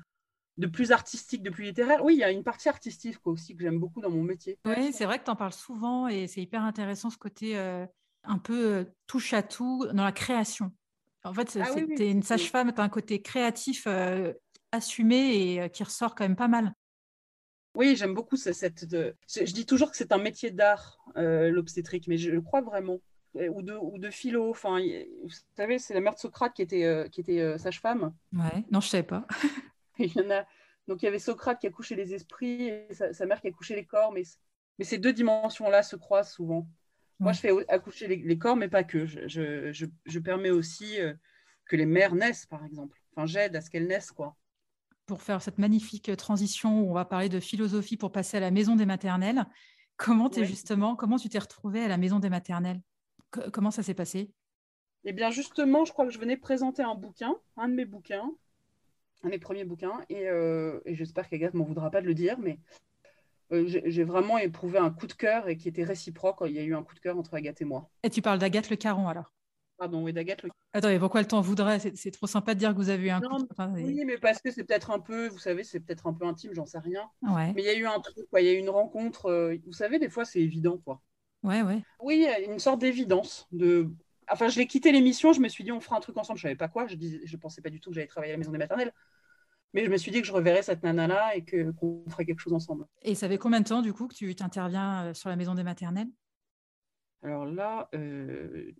de 0.59 0.67
plus 0.67 0.91
artistique, 0.91 1.41
de 1.41 1.49
plus 1.49 1.63
littéraire. 1.63 2.03
Oui, 2.03 2.15
il 2.15 2.19
y 2.19 2.23
a 2.23 2.31
une 2.31 2.43
partie 2.43 2.67
artistique 2.67 3.25
aussi 3.25 3.55
que 3.55 3.63
j'aime 3.63 3.79
beaucoup 3.79 4.01
dans 4.01 4.09
mon 4.09 4.23
métier. 4.23 4.59
Oui, 4.65 4.91
c'est 4.91 5.05
vrai 5.05 5.17
que 5.17 5.23
tu 5.23 5.31
en 5.31 5.35
parles 5.37 5.53
souvent 5.53 6.07
et 6.09 6.27
c'est 6.27 6.41
hyper 6.41 6.63
intéressant 6.63 7.09
ce 7.09 7.17
côté 7.17 7.57
euh, 7.57 7.85
un 8.23 8.37
peu 8.37 8.73
euh, 8.73 8.83
touche 9.07 9.33
à 9.33 9.41
tout 9.41 9.87
dans 9.93 10.03
la 10.03 10.11
création. 10.11 10.73
En 11.23 11.33
fait, 11.33 11.57
ah 11.61 11.73
tu 11.73 12.03
es 12.03 12.11
une 12.11 12.23
sage-femme, 12.23 12.73
tu 12.73 12.81
as 12.81 12.83
un 12.83 12.89
côté 12.89 13.21
créatif 13.21 13.85
euh, 13.87 14.33
assumé 14.73 15.63
et 15.63 15.69
qui 15.69 15.83
ressort 15.83 16.13
quand 16.13 16.25
même 16.25 16.35
pas 16.35 16.49
mal. 16.49 16.73
Oui, 17.75 17.95
j'aime 17.95 18.13
beaucoup 18.13 18.35
cette. 18.35 18.85
Je, 18.89 19.53
dis 19.53 19.65
toujours 19.65 19.91
que 19.91 19.97
c'est 19.97 20.11
un 20.11 20.17
métier 20.17 20.51
d'art, 20.51 20.97
l'obstétrique, 21.15 22.07
mais 22.07 22.17
je 22.17 22.31
le 22.31 22.41
crois 22.41 22.61
vraiment. 22.61 22.99
Ou 23.35 23.61
de, 23.61 23.73
ou 23.73 23.99
de 23.99 24.09
philo. 24.09 24.49
Enfin, 24.49 24.79
vous 25.23 25.29
savez, 25.55 25.77
c'est 25.77 25.93
la 25.93 26.01
mère 26.01 26.15
de 26.15 26.19
Socrate 26.19 26.53
qui 26.53 26.63
était, 26.63 27.07
qui 27.11 27.21
était 27.21 27.57
sage-femme. 27.59 28.13
Ouais, 28.33 28.65
non, 28.71 28.79
je 28.81 28.87
ne 28.87 28.89
savais 28.89 29.03
pas. 29.03 29.27
il 30.05 30.13
y 30.13 30.21
en 30.21 30.31
a... 30.31 30.45
Donc 30.87 31.01
il 31.01 31.05
y 31.05 31.07
avait 31.07 31.19
Socrate 31.19 31.59
qui 31.59 31.67
a 31.67 31.69
couché 31.69 31.95
les 31.95 32.13
esprits 32.13 32.69
et 32.69 32.87
sa, 32.93 33.25
mère 33.25 33.41
qui 33.41 33.47
a 33.47 33.51
couché 33.51 33.75
les 33.75 33.85
corps, 33.85 34.11
mais, 34.11 34.23
mais 34.79 34.85
ces 34.85 34.97
deux 34.97 35.13
dimensions-là 35.13 35.83
se 35.83 35.95
croisent 35.95 36.31
souvent. 36.31 36.67
Moi, 37.19 37.33
je 37.33 37.39
fais 37.41 37.51
accoucher 37.67 38.07
les, 38.07 38.37
corps, 38.37 38.55
mais 38.55 38.69
pas 38.69 38.85
que. 38.85 39.05
Je, 39.05 39.27
je, 39.27 39.85
je, 40.05 40.19
permets 40.19 40.51
aussi 40.51 40.99
euh, 41.01 41.13
que 41.65 41.75
les 41.75 41.85
mères 41.85 42.15
naissent, 42.15 42.45
par 42.45 42.63
exemple. 42.63 42.97
Enfin, 43.11 43.25
j'aide 43.25 43.57
à 43.57 43.61
ce 43.61 43.69
qu'elles 43.69 43.87
naissent, 43.87 44.11
quoi. 44.11 44.37
Pour 45.05 45.21
faire 45.21 45.41
cette 45.41 45.57
magnifique 45.57 46.15
transition 46.15 46.81
où 46.81 46.89
on 46.89 46.93
va 46.93 47.03
parler 47.03 47.27
de 47.27 47.41
philosophie 47.41 47.97
pour 47.97 48.13
passer 48.13 48.37
à 48.37 48.39
la 48.39 48.51
maison 48.51 48.77
des 48.77 48.85
maternelles, 48.85 49.45
comment, 49.97 50.31
es 50.31 50.45
justement, 50.45 50.95
comment 50.95 51.17
tu 51.17 51.27
t'es 51.27 51.39
retrouvée 51.39 51.83
à 51.83 51.89
la 51.89 51.97
maison 51.97 52.19
des 52.19 52.29
maternelles? 52.29 52.81
Comment 53.51 53.71
ça 53.71 53.83
s'est 53.83 53.93
passé? 53.93 54.31
Eh 55.03 55.11
bien, 55.11 55.29
justement, 55.29 55.83
je 55.83 55.91
crois 55.91 56.05
que 56.05 56.11
je 56.11 56.19
venais 56.19 56.37
présenter 56.37 56.83
un 56.83 56.95
bouquin, 56.95 57.35
un 57.57 57.67
de 57.67 57.73
mes 57.73 57.85
bouquins, 57.85 58.31
un 59.23 59.29
des 59.29 59.39
premiers 59.39 59.65
bouquins, 59.65 59.99
euh, 60.11 60.79
et, 60.85 60.95
j'espère 60.95 61.27
qu'Agathe 61.29 61.53
m'en 61.53 61.65
voudra 61.65 61.91
pas 61.91 62.01
de 62.01 62.07
le 62.07 62.13
dire, 62.13 62.37
mais 62.39 62.59
euh, 63.51 63.63
j'ai 63.67 64.03
vraiment 64.03 64.37
éprouvé 64.37 64.77
un 64.77 64.91
coup 64.91 65.07
de 65.07 65.13
cœur 65.13 65.47
et 65.47 65.57
qui 65.57 65.67
était 65.67 65.83
réciproque. 65.83 66.37
Il 66.45 66.51
y 66.51 66.59
a 66.59 66.63
eu 66.63 66.75
un 66.75 66.83
coup 66.83 66.93
de 66.93 66.99
cœur 66.99 67.17
entre 67.17 67.33
Agathe 67.33 67.61
et 67.61 67.65
moi. 67.65 67.89
Et 68.03 68.09
tu 68.09 68.21
parles 68.21 68.39
d'Agathe 68.39 68.69
Le 68.69 68.75
Caron 68.75 69.07
alors? 69.07 69.33
Pardon, 69.77 70.03
oui, 70.03 70.13
d'Agathe 70.13 70.43
Le 70.43 70.49
Attends, 70.73 70.89
mais 70.89 70.99
pourquoi 70.99 71.21
elle 71.21 71.27
t'en 71.27 71.41
voudrait? 71.41 71.79
C'est 71.79 72.11
trop 72.11 72.27
sympa 72.27 72.53
de 72.53 72.59
dire 72.59 72.71
que 72.71 72.75
vous 72.75 72.89
avez 72.89 73.07
eu 73.07 73.09
un 73.09 73.21
coup 73.21 73.37
de 73.39 73.53
cœur. 73.53 73.69
Oui, 73.73 74.03
mais 74.05 74.17
parce 74.17 74.39
que 74.39 74.51
c'est 74.51 74.63
peut-être 74.63 74.91
un 74.91 74.99
peu, 74.99 75.27
vous 75.29 75.39
savez, 75.39 75.63
c'est 75.63 75.79
peut-être 75.79 76.05
un 76.05 76.13
peu 76.13 76.25
intime, 76.25 76.53
j'en 76.53 76.65
sais 76.67 76.79
rien. 76.79 77.09
Ouais. 77.23 77.53
Mais 77.53 77.63
il 77.63 77.65
y 77.65 77.69
a 77.69 77.75
eu 77.75 77.87
un 77.87 77.99
truc, 77.99 78.27
quoi. 78.29 78.41
il 78.41 78.45
y 78.45 78.49
a 78.49 78.53
eu 78.53 78.57
une 78.57 78.69
rencontre. 78.69 79.27
Euh, 79.27 79.55
vous 79.65 79.73
savez, 79.73 79.97
des 79.97 80.09
fois, 80.09 80.25
c'est 80.25 80.41
évident, 80.41 80.77
quoi. 80.77 81.01
Ouais, 81.41 81.63
ouais. 81.63 81.81
Oui, 82.01 82.27
une 82.47 82.59
sorte 82.59 82.81
d'évidence. 82.81 83.47
De... 83.51 83.89
Enfin, 84.31 84.47
je 84.47 84.59
l'ai 84.59 84.67
quitté 84.67 84.91
l'émission, 84.91 85.33
je 85.33 85.39
me 85.39 85.47
suis 85.47 85.63
dit, 85.63 85.71
on 85.71 85.79
fera 85.79 85.97
un 85.97 85.99
truc 85.99 86.17
ensemble. 86.17 86.37
Je 86.37 86.43
savais 86.43 86.55
pas 86.55 86.67
quoi, 86.67 86.87
je 86.87 86.95
ne 86.95 87.37
pensais 87.37 87.61
pas 87.61 87.69
du 87.69 87.79
tout 87.79 87.89
que 87.89 87.95
j'allais 87.95 88.07
travailler 88.07 88.31
à 88.31 88.35
la 88.35 88.39
maison 88.39 88.51
des 88.51 88.57
maternelles. 88.57 88.93
Mais 89.73 89.85
je 89.85 89.89
me 89.89 89.97
suis 89.97 90.11
dit 90.11 90.21
que 90.21 90.27
je 90.27 90.31
reverrais 90.31 90.63
cette 90.63 90.83
nana-là 90.83 91.35
et 91.35 91.43
que, 91.43 91.71
qu'on 91.71 92.03
ferait 92.09 92.25
quelque 92.25 92.39
chose 92.39 92.53
ensemble. 92.53 92.85
Et 93.03 93.13
ça 93.13 93.27
fait 93.27 93.37
combien 93.37 93.61
de 93.61 93.67
temps, 93.67 93.81
du 93.81 93.93
coup, 93.93 94.07
que 94.07 94.15
tu 94.15 94.33
t'interviens 94.35 95.05
euh, 95.05 95.13
sur 95.13 95.29
la 95.29 95.35
maison 95.35 95.53
des 95.53 95.63
maternelles? 95.63 96.09
Alors 97.21 97.45
là, 97.45 97.89
euh, 97.93 98.71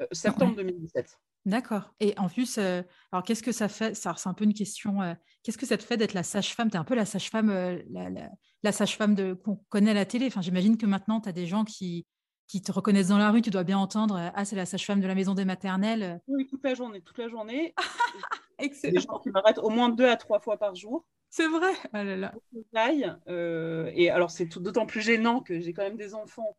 euh, 0.00 0.06
septembre 0.12 0.56
2017. 0.56 1.18
D'accord. 1.46 1.94
Et 2.00 2.14
en 2.18 2.28
plus, 2.28 2.58
alors 2.58 3.22
qu'est-ce 3.24 3.42
que 3.42 3.52
ça 3.52 3.68
fait? 3.68 3.94
Ça, 3.94 4.14
c'est 4.16 4.30
un 4.30 4.34
peu 4.34 4.44
une 4.44 4.54
question. 4.54 5.00
qu'est-ce 5.42 5.58
que 5.58 5.66
ça 5.66 5.76
te 5.76 5.82
fait 5.82 5.98
d'être 5.98 6.14
la 6.14 6.22
sage-femme? 6.22 6.70
Tu 6.70 6.76
es 6.76 6.80
un 6.80 6.84
peu 6.84 6.94
la 6.94 7.04
sage-femme, 7.04 7.50
la, 7.90 8.08
la, 8.62 8.72
sage-femme 8.72 9.14
de, 9.14 9.34
qu'on 9.34 9.56
connaît 9.68 9.90
à 9.90 9.94
la 9.94 10.06
télé. 10.06 10.26
Enfin, 10.26 10.40
j'imagine 10.40 10.78
que 10.78 10.86
maintenant, 10.86 11.20
tu 11.20 11.28
as 11.28 11.32
des 11.32 11.46
gens 11.46 11.64
qui, 11.64 12.06
qui 12.46 12.62
te 12.62 12.72
reconnaissent 12.72 13.08
dans 13.08 13.18
la 13.18 13.30
rue. 13.30 13.42
Tu 13.42 13.50
dois 13.50 13.64
bien 13.64 13.78
entendre 13.78 14.30
Ah, 14.34 14.44
c'est 14.44 14.56
la 14.56 14.66
sage-femme 14.66 15.00
de 15.00 15.06
la 15.06 15.14
maison 15.14 15.34
des 15.34 15.44
maternelles. 15.44 16.20
Oui, 16.28 16.46
toute 16.46 16.62
la 16.62 16.74
journée. 16.74 17.00
Toute 17.00 17.18
la 17.18 17.28
journée. 17.28 17.74
Excellent. 18.58 18.92
Des 18.92 19.00
gens 19.00 19.18
qui 19.18 19.30
m'arrêtent 19.30 19.58
au 19.58 19.70
moins 19.70 19.88
deux 19.88 20.08
à 20.08 20.16
trois 20.16 20.40
fois 20.40 20.58
par 20.58 20.74
jour. 20.74 21.04
C'est 21.30 21.48
vrai. 21.48 21.72
Ah 21.92 22.04
là 22.04 22.16
là. 22.16 22.32
Euh, 23.28 23.90
et 23.94 24.08
alors, 24.10 24.30
c'est 24.30 24.46
d'autant 24.58 24.86
plus 24.86 25.00
gênant 25.00 25.40
que 25.40 25.58
j'ai 25.58 25.72
quand 25.72 25.82
même 25.82 25.96
des 25.96 26.14
enfants. 26.14 26.56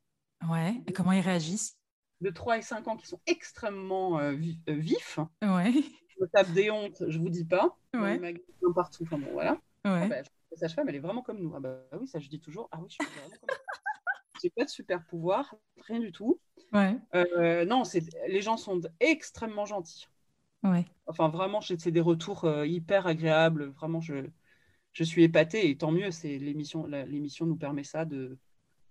Ouais. 0.49 0.73
Et 0.87 0.91
comment 0.91 1.13
ils 1.13 1.21
réagissent? 1.21 1.77
De 2.21 2.29
3 2.29 2.57
et 2.57 2.61
5 2.61 2.87
ans 2.87 2.97
qui 2.97 3.07
sont 3.07 3.21
extrêmement 3.25 4.19
euh, 4.19 4.35
euh, 4.69 4.73
vifs. 4.73 5.19
Ouais. 5.41 5.71
Je 5.71 6.21
me 6.21 6.27
tape 6.27 6.51
des 6.51 6.71
hontes, 6.71 7.03
je 7.07 7.19
vous 7.19 7.29
dis 7.29 7.45
pas. 7.45 7.77
Ouais. 7.93 8.19
partout. 8.73 9.03
Enfin 9.03 9.17
bon, 9.17 9.31
voilà. 9.31 9.53
Ouais. 9.85 10.01
Ah 10.03 10.07
bah, 10.07 10.15
la 10.51 10.57
sage-femme, 10.57 10.89
elle 10.89 10.95
est 10.95 10.99
vraiment 10.99 11.21
comme 11.21 11.39
nous. 11.39 11.53
Ah 11.55 11.59
bah 11.59 11.77
oui, 11.99 12.07
ça 12.07 12.19
je 12.19 12.27
dis 12.27 12.39
toujours. 12.39 12.67
Ah 12.71 12.79
oui, 12.81 12.87
je 12.89 12.95
suis 12.95 13.13
vraiment 13.13 13.29
comme 13.29 13.55
J'ai 14.41 14.49
pas 14.49 14.65
de 14.65 14.69
super 14.69 15.05
pouvoir, 15.05 15.55
rien 15.81 15.99
du 15.99 16.11
tout. 16.11 16.39
Ouais. 16.73 16.97
non, 17.65 17.83
les 18.27 18.41
gens 18.41 18.57
sont 18.57 18.81
extrêmement 18.99 19.65
gentils. 19.65 20.07
Enfin, 21.07 21.29
vraiment, 21.29 21.61
c'est 21.61 21.91
des 21.91 22.01
retours 22.01 22.45
euh, 22.45 22.65
hyper 22.65 23.07
agréables. 23.07 23.65
Vraiment, 23.71 24.01
je, 24.01 24.15
je 24.93 25.03
suis 25.03 25.23
épatée 25.23 25.69
et 25.69 25.77
tant 25.77 25.91
mieux. 25.91 26.11
C'est 26.11 26.37
l'émission, 26.37 26.85
l'émission 26.85 27.45
nous 27.45 27.55
permet 27.55 27.83
ça 27.83 28.05
de, 28.05 28.37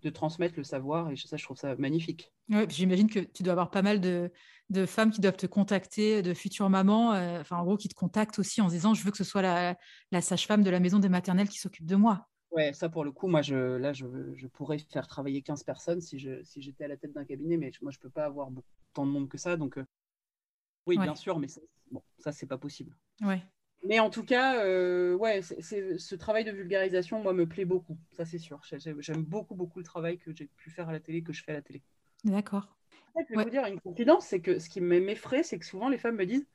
de 0.01 0.09
transmettre 0.09 0.55
le 0.57 0.63
savoir 0.63 1.11
et 1.11 1.15
ça, 1.15 1.37
je 1.37 1.43
trouve 1.43 1.57
ça 1.57 1.75
magnifique. 1.75 2.31
j'imagine 2.69 3.09
que 3.09 3.19
tu 3.19 3.43
dois 3.43 3.53
avoir 3.53 3.71
pas 3.71 3.81
mal 3.81 3.99
de, 3.99 4.31
de, 4.69 4.85
femmes 4.85 5.11
qui 5.11 5.19
doivent 5.21 5.37
te 5.37 5.47
contacter, 5.47 6.21
de 6.21 6.33
futures 6.33 6.69
mamans, 6.69 7.13
euh, 7.13 7.41
enfin, 7.41 7.57
en 7.57 7.65
gros, 7.65 7.77
qui 7.77 7.89
te 7.89 7.95
contactent 7.95 8.39
aussi 8.39 8.61
en 8.61 8.67
disant 8.67 8.93
Je 8.93 9.03
veux 9.03 9.11
que 9.11 9.17
ce 9.17 9.23
soit 9.23 9.41
la, 9.41 9.77
la 10.11 10.21
sage-femme 10.21 10.63
de 10.63 10.69
la 10.69 10.79
maison 10.79 10.99
des 10.99 11.09
maternelles 11.09 11.49
qui 11.49 11.59
s'occupe 11.59 11.85
de 11.85 11.95
moi. 11.95 12.27
Ouais, 12.55 12.71
ça 12.71 12.87
pour 12.87 13.03
le 13.03 13.11
coup, 13.11 13.27
moi, 13.27 13.41
je, 13.41 13.75
là, 13.75 13.91
je, 13.91 14.05
je 14.33 14.47
pourrais 14.47 14.79
faire 14.79 15.07
travailler 15.07 15.41
15 15.41 15.63
personnes 15.63 15.99
si, 15.99 16.19
je, 16.19 16.41
si 16.43 16.61
j'étais 16.61 16.85
à 16.85 16.87
la 16.87 16.95
tête 16.95 17.11
d'un 17.11 17.25
cabinet, 17.25 17.57
mais 17.57 17.69
moi, 17.81 17.91
je 17.91 17.99
peux 17.99 18.09
pas 18.09 18.23
avoir 18.23 18.49
tant 18.93 19.05
de 19.05 19.11
monde 19.11 19.27
que 19.27 19.37
ça. 19.37 19.57
Donc, 19.57 19.77
euh, 19.77 19.85
oui, 20.87 20.97
bien 20.97 21.15
sûr, 21.15 21.37
mais 21.37 21.49
ça, 21.49 21.59
bon, 21.91 22.01
ça 22.17 22.31
c'est 22.31 22.45
pas 22.45 22.57
possible. 22.57 22.95
Ouais. 23.21 23.43
Mais 23.83 23.99
en 23.99 24.09
tout 24.09 24.23
cas, 24.23 24.63
euh, 24.63 25.15
ouais, 25.15 25.41
c'est, 25.41 25.97
ce 25.97 26.15
travail 26.15 26.45
de 26.45 26.51
vulgarisation, 26.51 27.21
moi, 27.21 27.33
me 27.33 27.45
plaît 27.45 27.65
beaucoup. 27.65 27.97
Ça, 28.13 28.23
c'est 28.23 28.39
sûr. 28.39 28.61
J'aime 28.63 29.23
beaucoup, 29.23 29.55
beaucoup 29.55 29.79
le 29.79 29.85
travail 29.85 30.17
que 30.17 30.33
j'ai 30.33 30.47
pu 30.47 30.69
faire 30.69 30.87
à 30.87 30.93
la 30.93 31.01
télé, 31.01 31.23
que 31.23 31.33
je 31.33 31.43
fais 31.43 31.51
à 31.51 31.55
la 31.55 31.61
télé. 31.61 31.83
D'accord. 32.23 32.73
je 33.15 33.35
vais 33.35 33.43
vous 33.43 33.49
dire 33.49 33.65
une 33.65 33.81
confidence, 33.81 34.27
c'est 34.27 34.39
que 34.39 34.59
ce 34.59 34.69
qui 34.69 34.79
m'effraie, 34.79 35.43
c'est 35.43 35.59
que 35.59 35.65
souvent 35.65 35.89
les 35.89 35.97
femmes 35.97 36.15
me 36.15 36.25
disent 36.25 36.47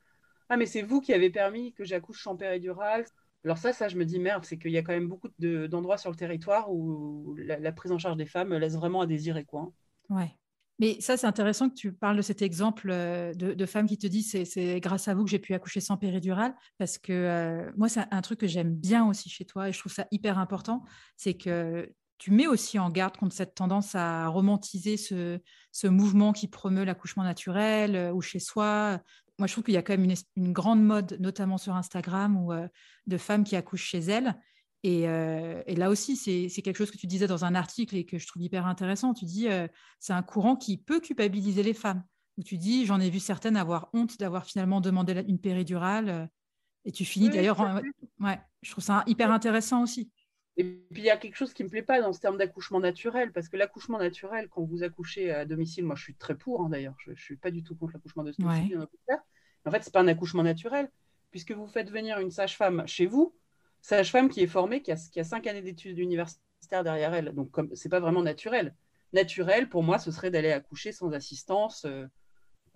Ah, 0.49 0.57
mais 0.57 0.65
c'est 0.65 0.81
vous 0.81 0.99
qui 0.99 1.13
avez 1.13 1.29
permis 1.29 1.73
que 1.73 1.83
j'accouche 1.85 2.23
sans 2.23 2.35
péridurale. 2.35 3.05
Alors 3.43 3.57
ça, 3.57 3.73
ça, 3.73 3.87
je 3.87 3.97
me 3.97 4.05
dis 4.05 4.19
merde, 4.19 4.45
c'est 4.45 4.57
qu'il 4.57 4.71
y 4.71 4.77
a 4.77 4.83
quand 4.83 4.93
même 4.93 5.07
beaucoup 5.07 5.29
d'endroits 5.39 5.97
sur 5.97 6.11
le 6.11 6.15
territoire 6.15 6.71
où 6.71 7.35
la, 7.37 7.59
la, 7.59 7.71
prise 7.71 7.91
en 7.91 7.97
charge 7.97 8.17
des 8.17 8.25
femmes 8.25 8.53
laisse 8.53 8.75
vraiment 8.75 9.01
à 9.01 9.07
désirer, 9.07 9.45
quoi. 9.45 9.71
Ouais. 10.09 10.37
Mais 10.81 10.99
ça, 10.99 11.15
c'est 11.15 11.27
intéressant 11.27 11.69
que 11.69 11.75
tu 11.75 11.93
parles 11.93 12.17
de 12.17 12.23
cet 12.23 12.41
exemple 12.41 12.89
euh, 12.89 13.35
de, 13.35 13.65
femmes 13.67 13.85
qui 13.85 13.99
te 13.99 14.07
disent 14.07 14.43
c'est 14.45 14.79
grâce 14.79 15.07
à 15.07 15.13
vous 15.13 15.23
que 15.23 15.29
j'ai 15.29 15.37
pu 15.37 15.53
accoucher 15.53 15.79
sans 15.79 15.95
péridurale. 15.95 16.55
Parce 16.79 16.97
que 16.97 17.13
euh, 17.13 17.71
moi, 17.77 17.87
c'est 17.87 18.01
un 18.09 18.21
truc 18.21 18.39
que 18.39 18.47
j'aime 18.47 18.73
bien 18.73 19.07
aussi 19.07 19.29
chez 19.29 19.45
toi 19.45 19.69
et 19.69 19.73
je 19.73 19.77
trouve 19.77 19.91
ça 19.91 20.07
hyper 20.09 20.39
important. 20.39 20.83
C'est 21.17 21.35
que 21.35 21.93
tu 22.17 22.31
mets 22.31 22.47
aussi 22.47 22.79
en 22.79 22.89
garde 22.89 23.15
contre 23.15 23.35
cette 23.35 23.53
tendance 23.53 23.93
à 23.93 24.27
romantiser 24.27 24.97
ce, 24.97 25.39
mouvement 25.83 26.33
qui 26.33 26.47
promeut 26.47 26.83
l'accouchement 26.83 27.23
naturel 27.23 27.95
euh, 27.95 28.11
ou 28.11 28.21
chez 28.21 28.39
soi. 28.39 29.01
Moi, 29.41 29.47
je 29.47 29.53
trouve 29.53 29.63
qu'il 29.63 29.73
y 29.73 29.77
a 29.77 29.81
quand 29.81 29.97
même 29.97 30.13
une, 30.35 30.53
grande 30.53 30.83
mode, 30.83 31.17
notamment 31.19 31.57
sur 31.57 31.75
Instagram, 31.75 32.37
où, 32.37 32.53
de 33.07 33.17
femmes 33.17 33.43
qui 33.43 33.55
accouchent 33.55 33.87
chez 33.87 33.99
elles 33.99 34.35
euh, 34.85 35.61
et, 35.67 35.75
là 35.75 35.89
aussi, 35.89 36.15
c'est 36.15 36.61
quelque 36.61 36.77
chose 36.77 36.91
que 36.91 36.97
tu 36.97 37.07
disais 37.07 37.27
dans 37.27 37.45
un 37.45 37.55
article 37.55 37.95
et 37.95 38.05
que 38.05 38.17
je 38.17 38.27
trouve 38.27 38.41
hyper 38.41 38.65
intéressant. 38.65 39.13
Tu 39.13 39.25
dis, 39.25 39.47
euh, 39.47 39.67
c'est 39.99 40.13
un 40.13 40.23
courant 40.23 40.55
qui 40.55 40.77
peut 40.77 40.99
culpabiliser 40.99 41.63
les 41.63 41.73
femmes. 41.73 42.03
Où 42.37 42.43
tu 42.43 42.57
dis, 42.57 42.85
j'en 42.85 42.99
ai 42.99 43.09
vu 43.09 43.19
certaines 43.19 43.57
avoir 43.57 43.89
honte 43.93 44.17
d'avoir 44.17 44.45
finalement 44.45 44.81
demandé 44.81 45.23
une 45.27 45.39
péridurale. 45.39 46.09
Euh, 46.09 46.25
et 46.85 46.91
tu 46.91 47.05
finis 47.05 47.29
d'ailleurs. 47.29 47.81
Ouais, 48.19 48.39
je 48.63 48.71
trouve 48.71 48.83
ça 48.83 49.03
hyper 49.05 49.31
intéressant 49.31 49.83
aussi. 49.83 50.11
Et 50.57 50.63
puis 50.63 51.01
il 51.01 51.05
y 51.05 51.09
a 51.09 51.17
quelque 51.17 51.35
chose 51.35 51.53
qui 51.53 51.63
me 51.63 51.69
plaît 51.69 51.81
pas 51.81 52.01
dans 52.01 52.11
ce 52.11 52.19
terme 52.19 52.37
d'accouchement 52.37 52.79
naturel, 52.79 53.31
parce 53.31 53.47
que 53.49 53.55
l'accouchement 53.55 53.99
naturel, 53.99 54.49
quand 54.49 54.63
vous 54.63 54.83
accouchez 54.83 55.31
à 55.31 55.45
domicile, 55.45 55.85
moi 55.85 55.95
je 55.95 56.03
suis 56.03 56.15
très 56.15 56.35
pour 56.35 56.61
hein, 56.61 56.69
d'ailleurs, 56.69 56.95
je, 56.99 57.11
ne 57.11 57.15
suis 57.15 57.37
pas 57.37 57.51
du 57.51 57.63
tout 57.63 57.75
contre 57.75 57.93
l'accouchement 57.93 58.23
de 58.23 58.33
domicile. 58.37 58.85
En 59.65 59.71
fait, 59.71 59.83
c'est 59.83 59.93
pas 59.93 60.01
un 60.01 60.07
accouchement 60.07 60.43
naturel, 60.43 60.89
puisque 61.31 61.51
vous 61.51 61.67
faites 61.67 61.89
venir 61.89 62.19
une 62.19 62.31
sage-femme 62.31 62.83
chez 62.87 63.05
vous, 63.05 63.35
sage-femme 63.81 64.29
qui 64.29 64.41
est 64.41 64.47
formée, 64.47 64.81
qui 64.81 64.91
a, 64.91 65.23
cinq 65.23 65.47
années 65.47 65.61
d'études 65.61 65.97
universitaires 65.97 66.83
derrière 66.83 67.13
elle. 67.13 67.33
Donc, 67.33 67.51
comme 67.51 67.73
c'est 67.75 67.89
pas 67.89 67.99
vraiment 67.99 68.21
naturel. 68.21 68.75
Naturel, 69.13 69.67
pour 69.69 69.83
moi, 69.83 69.99
ce 69.99 70.11
serait 70.11 70.31
d'aller 70.31 70.51
accoucher 70.51 70.91
sans 70.91 71.11
assistance 71.11 71.85
euh, 71.85 72.05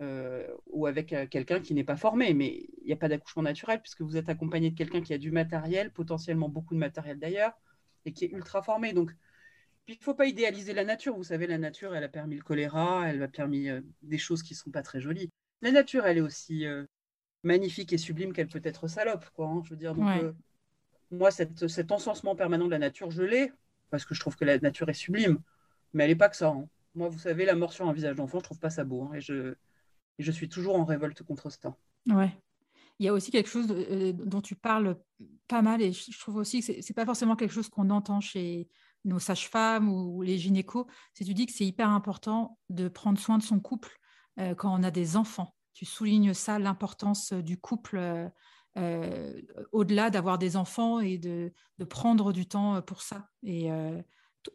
euh, 0.01 0.47
ou 0.67 0.85
avec 0.85 1.13
euh, 1.13 1.27
quelqu'un 1.27 1.61
qui 1.61 1.73
n'est 1.73 1.83
pas 1.83 1.95
formé. 1.95 2.33
Mais 2.33 2.67
il 2.81 2.87
n'y 2.87 2.93
a 2.93 2.97
pas 2.97 3.07
d'accouchement 3.07 3.43
naturel 3.43 3.81
puisque 3.81 4.01
vous 4.01 4.17
êtes 4.17 4.29
accompagné 4.29 4.71
de 4.71 4.75
quelqu'un 4.75 5.01
qui 5.01 5.13
a 5.13 5.17
du 5.17 5.31
matériel, 5.31 5.91
potentiellement 5.91 6.49
beaucoup 6.49 6.73
de 6.73 6.79
matériel 6.79 7.19
d'ailleurs, 7.19 7.53
et 8.05 8.11
qui 8.11 8.25
est 8.25 8.31
ultra 8.31 8.61
formé. 8.61 8.93
Donc, 8.93 9.11
il 9.87 9.97
ne 9.97 10.03
faut 10.03 10.15
pas 10.15 10.25
idéaliser 10.25 10.73
la 10.73 10.83
nature. 10.83 11.15
Vous 11.15 11.23
savez, 11.23 11.47
la 11.47 11.57
nature, 11.59 11.95
elle 11.95 12.03
a 12.03 12.09
permis 12.09 12.35
le 12.35 12.41
choléra, 12.41 13.07
elle 13.07 13.21
a 13.21 13.27
permis 13.27 13.69
des 14.01 14.17
choses 14.17 14.41
qui 14.41 14.53
ne 14.53 14.57
sont 14.57 14.71
pas 14.71 14.81
très 14.81 14.99
jolies. 14.99 15.29
La 15.65 15.71
nature, 15.71 16.05
elle 16.05 16.19
est 16.19 16.21
aussi 16.21 16.63
magnifique 17.43 17.91
et 17.91 17.97
sublime 17.97 18.31
qu'elle 18.31 18.47
peut 18.47 18.61
être 18.63 18.87
salope, 18.87 19.25
quoi. 19.35 19.47
Hein, 19.47 19.61
je 19.65 19.71
veux 19.71 19.75
dire, 19.75 19.93
donc, 19.93 20.07
moi, 21.11 21.31
cet 21.31 21.91
encensement 21.91 22.35
permanent 22.35 22.65
de 22.65 22.71
la 22.71 22.79
nature, 22.79 23.11
je 23.11 23.23
l'ai. 23.23 23.51
parce 23.89 24.05
que 24.05 24.13
je 24.13 24.19
trouve 24.19 24.35
que 24.35 24.45
la 24.45 24.59
nature 24.59 24.89
est 24.89 24.93
sublime, 24.93 25.39
mais 25.93 26.03
elle 26.03 26.09
n'est 26.09 26.15
pas 26.15 26.29
que 26.29 26.35
ça. 26.35 26.49
Hein. 26.49 26.67
Moi, 26.95 27.09
vous 27.09 27.19
savez, 27.19 27.45
la 27.45 27.55
mort 27.55 27.73
sur 27.73 27.87
un 27.87 27.93
visage 27.93 28.15
d'enfant, 28.15 28.39
je 28.39 28.43
trouve 28.43 28.59
pas 28.59 28.69
ça 28.69 28.83
beau, 28.83 29.03
hein, 29.03 29.13
et, 29.13 29.21
je, 29.21 29.53
et 30.19 30.23
je 30.23 30.31
suis 30.31 30.49
toujours 30.49 30.75
en 30.75 30.83
révolte 30.85 31.23
contre 31.23 31.49
ça. 31.49 31.75
Ouais. 32.07 32.31
Il 32.99 33.05
y 33.05 33.09
a 33.09 33.13
aussi 33.13 33.31
quelque 33.31 33.49
chose 33.49 33.67
euh, 33.71 34.13
dont 34.13 34.41
tu 34.41 34.55
parles 34.55 34.97
pas 35.47 35.61
mal, 35.61 35.81
et 35.81 35.91
je 35.91 36.19
trouve 36.19 36.35
aussi 36.35 36.61
que 36.61 36.81
c'est 36.81 36.93
pas 36.93 37.05
forcément 37.05 37.35
quelque 37.35 37.53
chose 37.53 37.69
qu'on 37.69 37.89
entend 37.89 38.21
chez 38.21 38.67
nos 39.05 39.19
sages-femmes 39.19 39.89
ou 39.89 40.21
les 40.21 40.37
gynécos. 40.37 40.85
C'est 41.13 41.23
tu 41.23 41.33
dis 41.33 41.45
que 41.45 41.53
c'est 41.53 41.65
hyper 41.65 41.89
important 41.89 42.57
de 42.69 42.89
prendre 42.89 43.19
soin 43.19 43.37
de 43.37 43.43
son 43.43 43.59
couple 43.59 43.97
euh, 44.39 44.55
quand 44.55 44.77
on 44.77 44.83
a 44.83 44.91
des 44.91 45.15
enfants. 45.15 45.54
Tu 45.75 45.85
soulignes 45.85 46.33
ça, 46.33 46.57
l'importance 46.57 47.33
du 47.33 47.59
couple 47.59 48.31
euh, 48.77 49.41
au-delà 49.71 50.09
d'avoir 50.09 50.39
des 50.39 50.57
enfants 50.57 50.99
et 50.99 51.19
de, 51.19 51.53
prendre 51.87 52.33
du 52.33 52.47
temps 52.47 52.81
pour 52.81 53.03
ça. 53.03 53.29
Et 53.43 53.69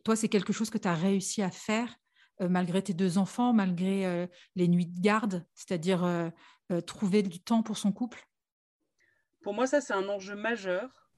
toi, 0.02 0.16
c'est 0.16 0.28
quelque 0.28 0.52
chose 0.52 0.70
que 0.70 0.78
tu 0.78 0.88
as 0.88 0.94
réussi 0.94 1.42
à 1.42 1.50
faire 1.50 1.94
malgré 2.40 2.83
tes 2.83 2.94
deux 2.94 3.18
enfants, 3.18 3.52
malgré 3.52 4.28
les 4.56 4.66
nuits 4.66 4.87
de 4.87 5.00
garde, 5.00 5.46
c'est-à-dire 5.54 6.33
trouver 6.87 7.22
du 7.22 7.40
temps 7.40 7.62
pour 7.62 7.76
son 7.76 7.92
couple? 7.92 8.26
Pour 9.42 9.54
moi, 9.54 9.66
ça, 9.66 9.80
c'est 9.80 9.94
un 9.94 10.09
enjeu 10.09 10.35
majeur. 10.35 11.11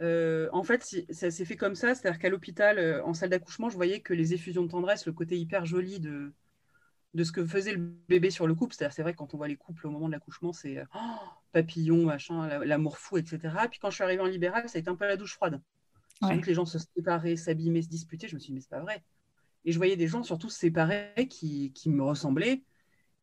Euh, 0.00 0.48
en 0.52 0.64
fait, 0.64 0.82
ça 1.10 1.30
s'est 1.30 1.44
fait 1.44 1.56
comme 1.56 1.76
ça, 1.76 1.94
c'est-à-dire 1.94 2.18
qu'à 2.18 2.28
l'hôpital, 2.28 2.78
euh, 2.78 3.04
en 3.04 3.14
salle 3.14 3.30
d'accouchement, 3.30 3.68
je 3.68 3.76
voyais 3.76 4.00
que 4.00 4.12
les 4.12 4.34
effusions 4.34 4.62
de 4.62 4.70
tendresse, 4.70 5.06
le 5.06 5.12
côté 5.12 5.38
hyper 5.38 5.64
joli 5.64 6.00
de, 6.00 6.32
de 7.14 7.24
ce 7.24 7.32
que 7.32 7.46
faisait 7.46 7.72
le 7.72 7.78
bébé 8.08 8.30
sur 8.30 8.46
le 8.46 8.54
couple, 8.54 8.74
c'est-à-dire 8.74 8.92
c'est 8.92 9.02
vrai 9.02 9.14
quand 9.14 9.34
on 9.34 9.36
voit 9.36 9.48
les 9.48 9.56
couples 9.56 9.86
au 9.86 9.90
moment 9.90 10.06
de 10.06 10.12
l'accouchement, 10.12 10.52
c'est 10.52 10.82
oh, 10.94 10.98
papillon, 11.52 12.04
machin, 12.04 12.64
l'amour 12.64 12.98
fou, 12.98 13.16
etc. 13.18 13.38
Puis 13.70 13.78
quand 13.78 13.90
je 13.90 13.94
suis 13.94 14.04
arrivée 14.04 14.22
en 14.22 14.26
libéral, 14.26 14.68
ça 14.68 14.78
a 14.78 14.80
été 14.80 14.90
un 14.90 14.96
peu 14.96 15.06
la 15.06 15.16
douche 15.16 15.34
froide. 15.34 15.60
Ouais. 16.22 16.40
que 16.40 16.46
les 16.46 16.54
gens 16.54 16.64
se 16.64 16.78
séparaient, 16.78 17.36
s'abîmaient, 17.36 17.82
se 17.82 17.88
disputaient. 17.88 18.28
Je 18.28 18.34
me 18.34 18.40
suis 18.40 18.48
dit, 18.48 18.54
mais 18.54 18.60
c'est 18.60 18.70
pas 18.70 18.80
vrai. 18.80 19.02
Et 19.64 19.72
je 19.72 19.78
voyais 19.78 19.96
des 19.96 20.08
gens 20.08 20.22
surtout 20.22 20.48
se 20.48 20.58
séparer 20.58 21.28
qui, 21.28 21.72
qui 21.72 21.90
me 21.90 22.02
ressemblaient 22.02 22.62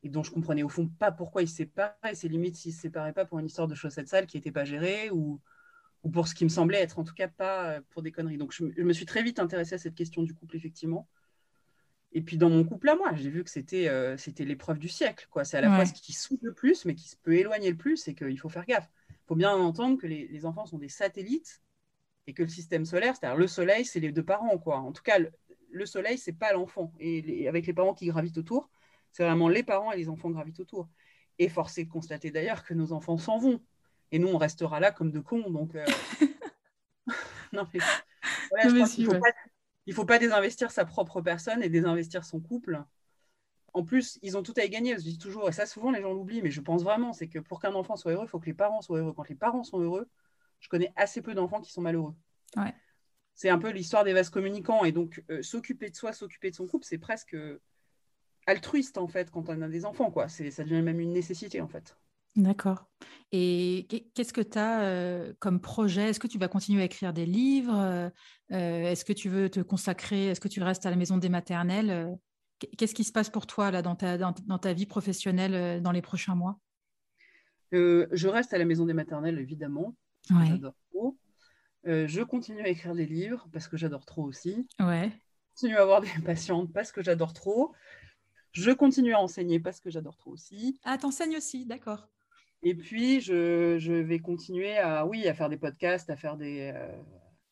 et 0.03 0.09
dont 0.09 0.23
je 0.23 0.31
comprenais 0.31 0.63
au 0.63 0.69
fond 0.69 0.87
pas 0.87 1.11
pourquoi 1.11 1.41
ils 1.41 1.47
se 1.47 1.55
séparaient. 1.55 2.15
C'est 2.15 2.27
limite 2.27 2.55
s'ils 2.55 2.73
se 2.73 2.81
séparaient 2.81 3.13
pas 3.13 3.25
pour 3.25 3.39
une 3.39 3.45
histoire 3.45 3.67
de 3.67 3.75
chaussettes 3.75 4.07
sales 4.07 4.27
qui 4.27 4.37
n'était 4.37 4.51
pas 4.51 4.65
gérée 4.65 5.09
ou, 5.11 5.39
ou 6.03 6.09
pour 6.09 6.27
ce 6.27 6.35
qui 6.35 6.43
me 6.43 6.49
semblait 6.49 6.81
être 6.81 6.99
en 6.99 7.03
tout 7.03 7.13
cas 7.13 7.27
pas 7.27 7.69
euh, 7.69 7.81
pour 7.89 8.01
des 8.01 8.11
conneries. 8.11 8.37
Donc 8.37 8.51
je, 8.51 8.63
me 8.63 8.93
suis 8.93 9.05
très 9.05 9.23
vite 9.23 9.39
intéressée 9.39 9.75
à 9.75 9.77
cette 9.77 9.95
question 9.95 10.23
du 10.23 10.33
couple, 10.33 10.55
effectivement. 10.55 11.07
Et 12.13 12.21
puis 12.21 12.37
dans 12.37 12.49
mon 12.49 12.63
couple 12.63 12.89
à 12.89 12.95
moi, 12.95 13.13
j'ai 13.15 13.29
vu 13.29 13.43
que 13.43 13.49
c'était 13.49 13.87
euh, 13.87 14.17
c'était 14.17 14.43
l'épreuve 14.43 14.79
du 14.79 14.89
siècle. 14.89 15.27
quoi. 15.29 15.45
C'est 15.45 15.57
à 15.57 15.61
la 15.61 15.73
fois 15.73 15.85
ce 15.85 15.93
qui 15.93 16.13
soude 16.13 16.39
le 16.41 16.53
plus, 16.53 16.85
mais 16.85 16.95
qui 16.95 17.07
se 17.07 17.15
peut 17.15 17.33
éloigner 17.33 17.69
le 17.69 17.77
plus, 17.77 18.07
et 18.07 18.15
qu'il 18.15 18.37
faut 18.39 18.49
faire 18.49 18.65
gaffe. 18.65 18.89
Il 19.09 19.27
faut 19.27 19.35
bien 19.35 19.53
entendre 19.53 19.97
que 19.97 20.07
les, 20.07 20.27
les, 20.27 20.45
enfants 20.45 20.65
sont 20.65 20.77
des 20.77 20.89
satellites 20.89 21.61
et 22.27 22.33
que 22.33 22.43
le 22.43 22.49
système 22.49 22.83
solaire, 22.83 23.15
c'est-à-dire 23.15 23.37
le 23.37 23.47
soleil, 23.47 23.85
c'est 23.85 24.01
les 24.01 24.11
deux 24.11 24.23
parents. 24.23 24.57
quoi. 24.57 24.79
En 24.79 24.91
tout 24.91 25.03
cas, 25.03 25.19
le, 25.19 25.31
le 25.71 25.85
soleil, 25.85 26.17
c'est 26.17 26.33
pas 26.33 26.53
l'enfant. 26.53 26.93
Et 26.99 27.47
avec 27.47 27.65
les 27.65 27.73
parents 27.73 27.93
qui 27.93 28.07
gravitent 28.07 28.37
autour, 28.37 28.69
c'est 29.11 29.23
vraiment 29.23 29.49
les 29.49 29.63
parents 29.63 29.91
et 29.91 29.97
les 29.97 30.09
enfants 30.09 30.29
gravitent 30.29 30.59
autour. 30.59 30.89
Et 31.39 31.49
forcé 31.49 31.85
de 31.85 31.89
constater 31.89 32.29
d'ailleurs 32.31 32.63
que 32.63 32.73
nos 32.73 32.91
enfants 32.91 33.17
s'en 33.17 33.37
vont. 33.37 33.61
Et 34.11 34.19
nous, 34.19 34.27
on 34.27 34.37
restera 34.37 34.79
là 34.79 34.91
comme 34.91 35.11
de 35.11 35.19
cons. 35.19 35.49
Donc, 35.49 35.75
euh, 35.75 35.85
non, 37.53 37.67
mais, 37.73 37.79
il 38.65 38.73
ne 38.73 38.85
faut, 38.85 39.19
pas 39.19 39.31
désinvestir 40.19 40.71
sa 40.71 40.85
propre 40.85 41.21
personne 41.21 41.63
et 41.63 41.69
désinvestir 41.69 42.25
son 42.25 42.39
couple. 42.39 42.83
En 43.73 43.83
plus, 43.83 44.19
ils 44.21 44.37
ont 44.37 44.43
tout 44.43 44.53
à 44.57 44.63
y 44.63 44.69
gagner. 44.69 44.95
Je 44.95 45.03
dis 45.03 45.17
toujours, 45.17 45.47
et 45.49 45.51
ça, 45.51 45.65
souvent, 45.65 45.91
les 45.91 46.01
gens 46.01 46.13
l'oublient, 46.13 46.41
mais 46.41 46.51
je 46.51 46.61
pense 46.61 46.83
vraiment, 46.83 47.13
c'est 47.13 47.27
que 47.27 47.39
pour 47.39 47.61
qu'un 47.61 47.73
enfant 47.73 47.95
soit 47.95 48.11
heureux, 48.11 48.25
il 48.25 48.29
faut 48.29 48.39
que 48.39 48.45
les 48.45 48.53
parents 48.53 48.81
soient 48.81 48.99
heureux. 48.99 49.13
Quand 49.13 49.27
les 49.29 49.35
parents 49.35 49.63
sont 49.63 49.79
heureux, 49.79 50.09
je 50.59 50.69
connais 50.69 50.91
assez 50.95 51.21
peu 51.21 51.33
d'enfants 51.33 51.61
qui 51.61 51.71
sont 51.71 51.81
malheureux. 51.81 52.15
C'est 53.33 53.49
un 53.49 53.57
peu 53.57 53.69
l'histoire 53.69 54.03
des 54.03 54.13
vases 54.13 54.29
communicants. 54.29 54.83
Et 54.83 54.91
donc, 54.91 55.23
euh, 55.29 55.41
s'occuper 55.41 55.89
de 55.89 55.95
soi, 55.95 56.11
s'occuper 56.11 56.51
de 56.51 56.55
son 56.55 56.67
couple, 56.67 56.85
c'est 56.85 56.97
presque 56.97 57.35
altruiste 58.47 58.97
en 58.97 59.07
fait 59.07 59.29
quand 59.29 59.49
on 59.49 59.61
a 59.61 59.67
des 59.67 59.85
enfants 59.85 60.11
quoi 60.11 60.27
c'est 60.27 60.51
ça 60.51 60.63
devient 60.63 60.81
même 60.81 60.99
une 60.99 61.13
nécessité 61.13 61.61
en 61.61 61.67
fait 61.67 61.95
D'accord. 62.35 62.89
Et 63.31 63.87
qu'est-ce 64.13 64.33
que 64.33 64.41
tu 64.41 64.57
as 64.57 64.81
euh, 64.81 65.33
comme 65.39 65.59
projet? 65.59 66.09
Est-ce 66.09 66.19
que 66.19 66.27
tu 66.27 66.37
vas 66.37 66.47
continuer 66.47 66.81
à 66.81 66.85
écrire 66.85 67.13
des 67.13 67.25
livres 67.25 67.75
euh, 67.75 68.09
Est-ce 68.49 69.05
que 69.05 69.13
tu 69.13 69.29
veux 69.29 69.49
te 69.49 69.59
consacrer 69.59 70.27
Est-ce 70.27 70.39
que 70.39 70.47
tu 70.47 70.61
restes 70.61 70.85
à 70.85 70.89
la 70.89 70.95
maison 70.95 71.17
des 71.17 71.29
maternelles 71.29 72.17
Qu'est-ce 72.77 72.93
qui 72.93 73.03
se 73.03 73.11
passe 73.11 73.29
pour 73.29 73.47
toi 73.47 73.71
là 73.71 73.81
dans 73.81 73.95
ta, 73.95 74.17
dans, 74.17 74.33
ta 74.33 74.73
vie 74.73 74.85
professionnelle 74.85 75.81
dans 75.81 75.91
les 75.91 76.01
prochains 76.01 76.35
mois? 76.35 76.59
Je 77.71 78.27
reste 78.27 78.53
à 78.53 78.57
la 78.57 78.65
maison 78.65 78.85
des 78.85 78.93
maternelles 78.93 79.39
évidemment. 79.39 79.95
J'adore 80.29 80.75
trop. 80.91 81.17
je 81.85 82.21
continue 82.21 82.61
à 82.61 82.67
écrire 82.67 82.93
des 82.93 83.07
livres 83.07 83.47
parce 83.51 83.67
que 83.67 83.77
j'adore 83.77 84.05
trop 84.05 84.23
aussi. 84.23 84.67
Ouais. 84.79 85.11
Je 85.11 85.61
continue 85.61 85.77
à 85.77 85.81
avoir 85.81 86.01
des 86.01 86.09
patientes 86.25 86.71
parce 86.71 86.91
que 86.91 87.01
j'adore 87.01 87.33
trop. 87.33 87.73
Je 88.53 88.71
continue 88.71 89.13
à 89.13 89.19
enseigner 89.19 89.59
parce 89.59 89.79
que 89.79 89.89
j'adore 89.89 90.17
trop 90.17 90.31
aussi. 90.31 90.79
Ah, 90.83 90.97
t'enseignes 90.97 91.37
aussi, 91.37 91.65
d'accord. 91.65 92.09
Et 92.63 92.75
puis, 92.75 93.21
je, 93.21 94.01
vais 94.01 94.19
continuer 94.19 94.77
à, 94.77 95.05
oui, 95.05 95.27
à 95.27 95.33
faire 95.33 95.49
des 95.49 95.57
podcasts, 95.57 96.09
à 96.09 96.15
faire 96.15 96.37
des... 96.37 96.71
Euh, 96.73 97.01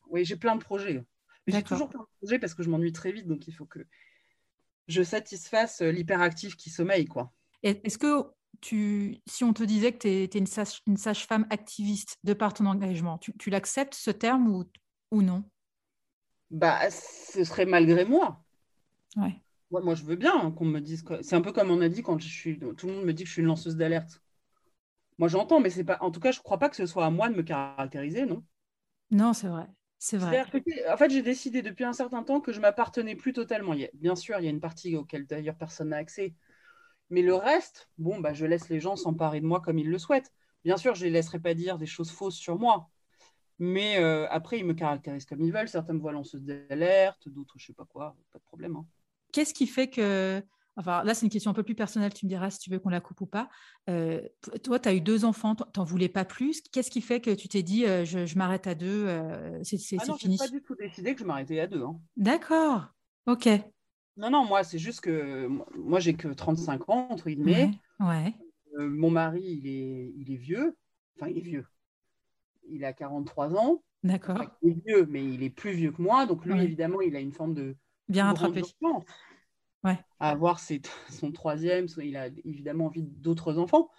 oui, 0.09 0.25
j'ai 0.25 0.35
plein 0.35 0.55
de 0.55 0.63
projets. 0.63 1.03
J'ai 1.47 1.63
toujours 1.63 1.89
plein 1.89 2.01
de 2.01 2.17
projets 2.19 2.39
parce 2.39 2.53
que 2.53 2.61
je 2.61 2.69
m'ennuie 2.69 2.91
très 2.91 3.11
vite, 3.11 3.27
donc 3.27 3.47
il 3.47 3.53
faut 3.53 3.65
que 3.65 3.79
je 4.87 5.01
satisfasse 5.01 5.81
l'hyperactif 5.81 6.55
qui 6.55 6.69
sommeille, 6.69 7.05
quoi. 7.05 7.31
Est-ce 7.63 7.97
que 7.97 8.23
tu, 8.61 9.17
si 9.25 9.43
on 9.43 9.53
te 9.53 9.63
disait 9.63 9.93
que 9.93 9.97
tu 9.99 10.07
es, 10.07 10.25
une, 10.25 10.45
sage, 10.45 10.81
une 10.85 10.97
sage-femme 10.97 11.47
activiste 11.49 12.17
de 12.23 12.33
par 12.33 12.53
ton 12.53 12.65
engagement, 12.67 13.17
tu, 13.17 13.35
tu 13.37 13.49
l'acceptes 13.49 13.95
ce 13.95 14.11
terme 14.11 14.47
ou, 14.47 14.63
ou 15.11 15.21
non? 15.21 15.43
Bah, 16.51 16.89
ce 16.91 17.43
serait 17.43 17.65
malgré 17.65 18.05
moi. 18.05 18.43
Ouais 19.15 19.41
moi, 19.71 19.95
je 19.95 20.03
veux 20.03 20.15
bien 20.15 20.33
hein, 20.35 20.51
qu'on 20.51 20.65
me 20.65 20.79
dise. 20.79 21.03
C'est 21.21 21.35
un 21.35 21.41
peu 21.41 21.51
comme 21.51 21.69
on 21.71 21.81
a 21.81 21.89
dit 21.89 22.01
quand 22.01 22.19
je 22.19 22.27
suis. 22.27 22.59
Tout 22.59 22.87
le 22.87 22.93
monde 22.93 23.05
me 23.05 23.13
dit 23.13 23.23
que 23.23 23.27
je 23.27 23.33
suis 23.33 23.41
une 23.41 23.47
lanceuse 23.47 23.75
d'alerte. 23.75 24.21
Moi, 25.19 25.27
j'entends, 25.27 25.59
mais 25.59 25.69
c'est 25.69 25.83
pas. 25.83 25.97
En 26.01 26.11
tout 26.11 26.19
cas, 26.19 26.31
je 26.31 26.39
ne 26.39 26.43
crois 26.43 26.57
pas 26.57 26.69
que 26.69 26.75
ce 26.75 26.85
soit 26.85 27.05
à 27.05 27.09
moi 27.11 27.29
de 27.29 27.35
me 27.35 27.43
caractériser, 27.43 28.25
non? 28.25 28.43
Non, 29.11 29.33
c'est 29.33 29.47
vrai. 29.47 29.67
C'est 29.97 30.17
vrai. 30.17 30.45
en 30.89 30.97
fait, 30.97 31.09
j'ai 31.09 31.21
décidé 31.21 31.61
depuis 31.61 31.83
un 31.83 31.91
certain 31.91 32.23
temps 32.23 32.39
que 32.39 32.53
je 32.53 32.61
m'appartenais 32.61 33.15
plus 33.15 33.33
totalement. 33.33 33.75
bien 33.93 34.15
sûr, 34.15 34.39
il 34.39 34.45
y 34.45 34.47
a 34.47 34.49
une 34.49 34.61
partie 34.61 34.95
auquel 34.95 35.27
d'ailleurs 35.27 35.57
personne 35.57 35.89
n'a 35.89 35.97
accès. 35.97 36.33
Mais 37.09 37.21
le 37.21 37.35
reste, 37.35 37.89
bon, 37.97 38.19
bah, 38.19 38.33
je 38.33 38.45
laisse 38.45 38.69
les 38.69 38.79
gens 38.79 38.95
s'emparer 38.95 39.41
de 39.41 39.45
moi 39.45 39.59
comme 39.59 39.77
ils 39.77 39.89
le 39.89 39.97
souhaitent. 39.97 40.31
Bien 40.63 40.77
sûr, 40.77 40.95
je 40.95 41.01
ne 41.01 41.05
les 41.05 41.11
laisserai 41.11 41.39
pas 41.39 41.53
dire 41.53 41.77
des 41.77 41.85
choses 41.85 42.11
fausses 42.11 42.37
sur 42.37 42.57
moi. 42.57 42.89
Mais 43.57 43.97
euh, 43.97 44.25
après, 44.29 44.57
ils 44.57 44.65
me 44.65 44.73
caractérisent 44.73 45.25
comme 45.25 45.41
ils 45.41 45.51
veulent. 45.51 45.67
Certains 45.67 45.93
me 45.93 45.99
voient 45.99 46.13
lanceuse 46.13 46.43
d'alerte, 46.43 47.27
d'autres, 47.27 47.55
je 47.57 47.63
ne 47.63 47.67
sais 47.67 47.73
pas 47.73 47.85
quoi. 47.85 48.15
Pas 48.31 48.39
de 48.39 48.43
problème. 48.45 48.77
Hein 48.77 48.85
qu'est-ce 49.31 49.53
qui 49.53 49.67
fait 49.67 49.89
que. 49.89 50.43
Enfin, 50.79 51.03
là, 51.03 51.13
c'est 51.13 51.25
une 51.25 51.31
question 51.31 51.51
un 51.51 51.53
peu 51.53 51.63
plus 51.63 51.75
personnelle, 51.75 52.13
tu 52.13 52.25
me 52.25 52.29
diras 52.29 52.49
si 52.49 52.59
tu 52.59 52.69
veux 52.69 52.79
qu'on 52.79 52.87
la 52.87 53.01
coupe 53.01 53.19
ou 53.19 53.25
pas. 53.25 53.49
Euh, 53.89 54.21
toi, 54.63 54.79
tu 54.79 54.87
as 54.87 54.95
eu 54.95 55.01
deux 55.01 55.25
enfants, 55.25 55.53
tu 55.53 55.63
n'en 55.75 55.83
voulais 55.83 56.07
pas 56.07 56.23
plus. 56.23 56.61
Qu'est-ce 56.71 56.89
qui 56.89 57.01
fait 57.01 57.19
que 57.19 57.31
tu 57.31 57.49
t'es 57.49 57.63
dit, 57.63 57.85
euh, 57.85 58.05
je, 58.05 58.37
m'arrête 58.37 58.65
à 58.65 58.75
deux, 58.75 59.05
euh, 59.07 59.59
c'est 59.63 59.97
ah 59.99 60.05
non, 60.07 60.15
fini 60.15 60.37
pas 60.37 60.47
du 60.47 60.61
tout 60.61 60.75
décidé 60.75 61.13
que 61.15 61.19
je 61.19 61.25
m'arrêtais 61.25 61.59
à 61.59 61.67
deux. 61.67 61.83
Hein. 61.83 61.99
D'accord, 62.15 62.87
ok. 63.25 63.49
Non, 64.15 64.29
non, 64.29 64.45
moi, 64.45 64.63
c'est 64.63 64.79
juste 64.79 65.01
que 65.01 65.49
moi, 65.75 65.99
j'ai 65.99 66.13
que 66.13 66.29
35 66.29 66.89
ans, 66.89 67.07
entre 67.09 67.29
guillemets. 67.29 67.71
Ouais. 67.99 68.33
mon 68.77 69.11
mari, 69.11 69.41
il 69.43 69.67
est, 69.67 70.13
il 70.15 70.31
est 70.31 70.37
vieux. 70.37 70.77
Enfin, 71.17 71.29
il 71.29 71.39
est 71.39 71.41
vieux. 71.41 71.65
Il 72.69 72.85
a 72.85 72.93
43 72.93 73.53
ans. 73.57 73.83
D'accord. 74.03 74.41
il 74.61 74.69
est 74.71 74.85
vieux, 74.85 75.05
mais 75.09 75.25
il 75.25 75.43
est 75.43 75.49
plus 75.49 75.71
vieux 75.71 75.91
que 75.91 76.01
moi. 76.01 76.25
Donc, 76.25 76.45
lui, 76.45 76.57
évidemment, 76.63 77.01
il 77.01 77.17
a 77.17 77.19
une 77.19 77.33
forme 77.33 77.53
de 77.53 77.75
Bien 78.07 78.25
rattrapé. 78.25 78.63
Ouais. 79.83 79.99
À 80.19 80.29
avoir 80.31 80.59
son 81.09 81.31
troisième, 81.31 81.87
il 82.01 82.17
a 82.17 82.27
évidemment 82.45 82.85
envie 82.85 83.03
d'autres 83.03 83.57
enfants. 83.57 83.89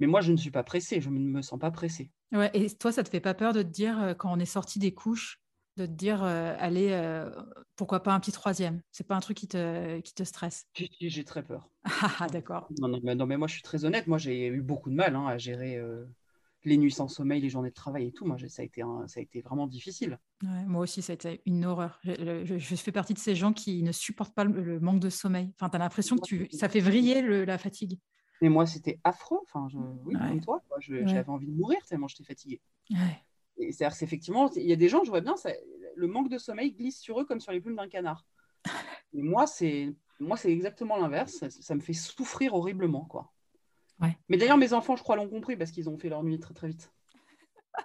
Mais 0.00 0.06
moi, 0.06 0.20
je 0.20 0.32
ne 0.32 0.36
suis 0.36 0.50
pas 0.50 0.64
pressée, 0.64 1.00
je 1.00 1.08
ne 1.08 1.18
me 1.18 1.42
sens 1.42 1.58
pas 1.58 1.70
pressée. 1.70 2.10
Ouais, 2.32 2.50
et 2.54 2.68
toi, 2.70 2.90
ça 2.90 3.02
ne 3.02 3.06
te 3.06 3.10
fait 3.10 3.20
pas 3.20 3.34
peur 3.34 3.52
de 3.52 3.62
te 3.62 3.68
dire, 3.68 4.00
euh, 4.02 4.14
quand 4.14 4.32
on 4.32 4.40
est 4.40 4.44
sorti 4.44 4.78
des 4.78 4.92
couches, 4.92 5.40
de 5.76 5.86
te 5.86 5.90
dire, 5.90 6.22
euh, 6.24 6.54
allez, 6.58 6.90
euh, 6.90 7.30
pourquoi 7.76 8.02
pas 8.02 8.12
un 8.12 8.20
petit 8.20 8.32
troisième? 8.32 8.80
C'est 8.90 9.06
pas 9.06 9.14
un 9.14 9.20
truc 9.20 9.36
qui 9.36 9.46
te, 9.46 10.00
qui 10.00 10.14
te 10.14 10.24
stresse 10.24 10.66
J'ai 11.00 11.24
très 11.24 11.44
peur. 11.44 11.68
ah, 12.20 12.26
d'accord. 12.28 12.68
Non, 12.80 12.88
non, 12.88 13.00
mais, 13.02 13.14
non, 13.14 13.26
mais 13.26 13.36
moi, 13.36 13.46
je 13.46 13.54
suis 13.54 13.62
très 13.62 13.84
honnête. 13.84 14.06
Moi, 14.06 14.18
j'ai 14.18 14.46
eu 14.46 14.62
beaucoup 14.62 14.90
de 14.90 14.96
mal 14.96 15.14
hein, 15.14 15.26
à 15.26 15.38
gérer 15.38 15.80
les 16.64 16.76
nuits 16.76 16.90
sans 16.90 17.08
sommeil, 17.08 17.40
les 17.40 17.50
journées 17.50 17.70
de 17.70 17.74
travail 17.74 18.06
et 18.06 18.12
tout, 18.12 18.24
moi, 18.24 18.36
ça 18.48 18.62
a 18.62 18.64
été, 18.64 18.82
ça 19.06 19.20
a 19.20 19.22
été 19.22 19.40
vraiment 19.42 19.66
difficile. 19.66 20.18
moi 20.42 20.82
aussi, 20.82 21.02
ça 21.02 21.12
a 21.12 21.14
été 21.14 21.42
une 21.46 21.64
horreur. 21.64 22.00
Je, 22.04 22.74
fais 22.76 22.92
partie 22.92 23.14
de 23.14 23.18
ces 23.18 23.34
gens 23.34 23.52
qui 23.52 23.82
ne 23.82 23.92
supportent 23.92 24.34
pas 24.34 24.44
le, 24.44 24.80
manque 24.80 25.00
de 25.00 25.10
sommeil. 25.10 25.52
Enfin, 25.56 25.68
tu 25.68 25.76
as 25.76 25.78
l'impression 25.78 26.16
que 26.16 26.24
tu, 26.24 26.48
ça 26.52 26.68
fait 26.68 26.80
vriller 26.80 27.22
la 27.44 27.58
fatigue. 27.58 27.98
Mais 28.40 28.48
moi, 28.48 28.66
c'était 28.66 28.98
affreux. 29.04 29.38
Enfin, 29.42 29.68
je, 29.68 29.78
oui, 30.04 30.14
comme 30.14 30.40
toi, 30.40 30.62
j'avais 30.78 31.28
envie 31.28 31.46
de 31.46 31.52
mourir 31.52 31.78
tellement 31.86 32.08
j'étais 32.08 32.24
fatiguée. 32.24 32.60
C'est-à-dire 33.56 33.96
effectivement, 34.02 34.50
il 34.56 34.66
y 34.66 34.72
a 34.72 34.76
des 34.76 34.88
gens, 34.88 35.04
je 35.04 35.10
vois 35.10 35.20
bien, 35.20 35.36
ça, 35.36 35.50
le 35.96 36.06
manque 36.06 36.28
de 36.28 36.38
sommeil 36.38 36.72
glisse 36.72 36.98
sur 36.98 37.20
eux 37.20 37.24
comme 37.24 37.40
sur 37.40 37.52
les 37.52 37.60
plumes 37.60 37.76
d'un 37.76 37.88
canard. 37.88 38.26
Et 39.12 39.22
moi, 39.22 39.46
c'est 39.46 39.94
moi, 40.20 40.36
c'est 40.36 40.52
exactement 40.52 40.96
l'inverse. 40.96 41.32
Ça, 41.32 41.50
ça, 41.50 41.74
me 41.74 41.80
fait 41.80 41.92
souffrir 41.92 42.54
horriblement, 42.54 43.04
quoi. 43.04 43.32
Ouais. 44.00 44.16
Mais 44.28 44.36
d'ailleurs, 44.36 44.58
mes 44.58 44.72
enfants, 44.72 44.96
je 44.96 45.02
crois, 45.02 45.16
l'ont 45.16 45.28
compris 45.28 45.56
parce 45.56 45.70
qu'ils 45.70 45.88
ont 45.88 45.98
fait 45.98 46.08
leur 46.08 46.22
nuit 46.22 46.38
très 46.40 46.54
très 46.54 46.68
vite. 46.68 46.90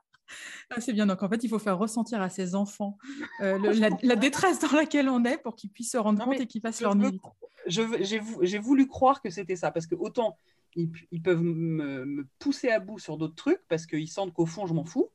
Ah, 0.71 0.79
c'est 0.79 0.93
bien. 0.93 1.07
Donc, 1.07 1.23
en 1.23 1.29
fait, 1.29 1.43
il 1.43 1.49
faut 1.49 1.57
faire 1.57 1.79
ressentir 1.79 2.21
à 2.21 2.29
ses 2.29 2.53
enfants 2.53 2.99
euh, 3.41 3.57
la, 4.03 4.15
détresse 4.15 4.59
dans 4.59 4.77
laquelle 4.77 5.09
on 5.09 5.25
est 5.25 5.39
pour 5.39 5.55
qu'ils 5.55 5.71
puissent 5.71 5.93
se 5.93 5.97
rendre 5.97 6.23
compte 6.23 6.39
et 6.39 6.45
qu'ils 6.45 6.61
passent 6.61 6.81
leur 6.81 6.93
nuit. 6.93 7.19
J'ai 7.65 8.59
voulu 8.59 8.87
croire 8.87 9.19
que 9.23 9.31
c'était 9.31 9.55
ça, 9.55 9.71
parce 9.71 9.87
que 9.87 9.95
autant 9.95 10.37
ils, 10.75 11.21
peuvent 11.21 11.41
me, 11.41 12.27
pousser 12.37 12.69
à 12.69 12.79
bout 12.79 12.99
sur 12.99 13.17
d'autres 13.17 13.35
trucs, 13.35 13.61
parce 13.67 13.85
qu'ils 13.85 14.09
sentent 14.09 14.33
qu'au 14.33 14.45
fond, 14.45 14.67
je 14.67 14.73
m'en 14.73 14.85
fous. 14.85 15.09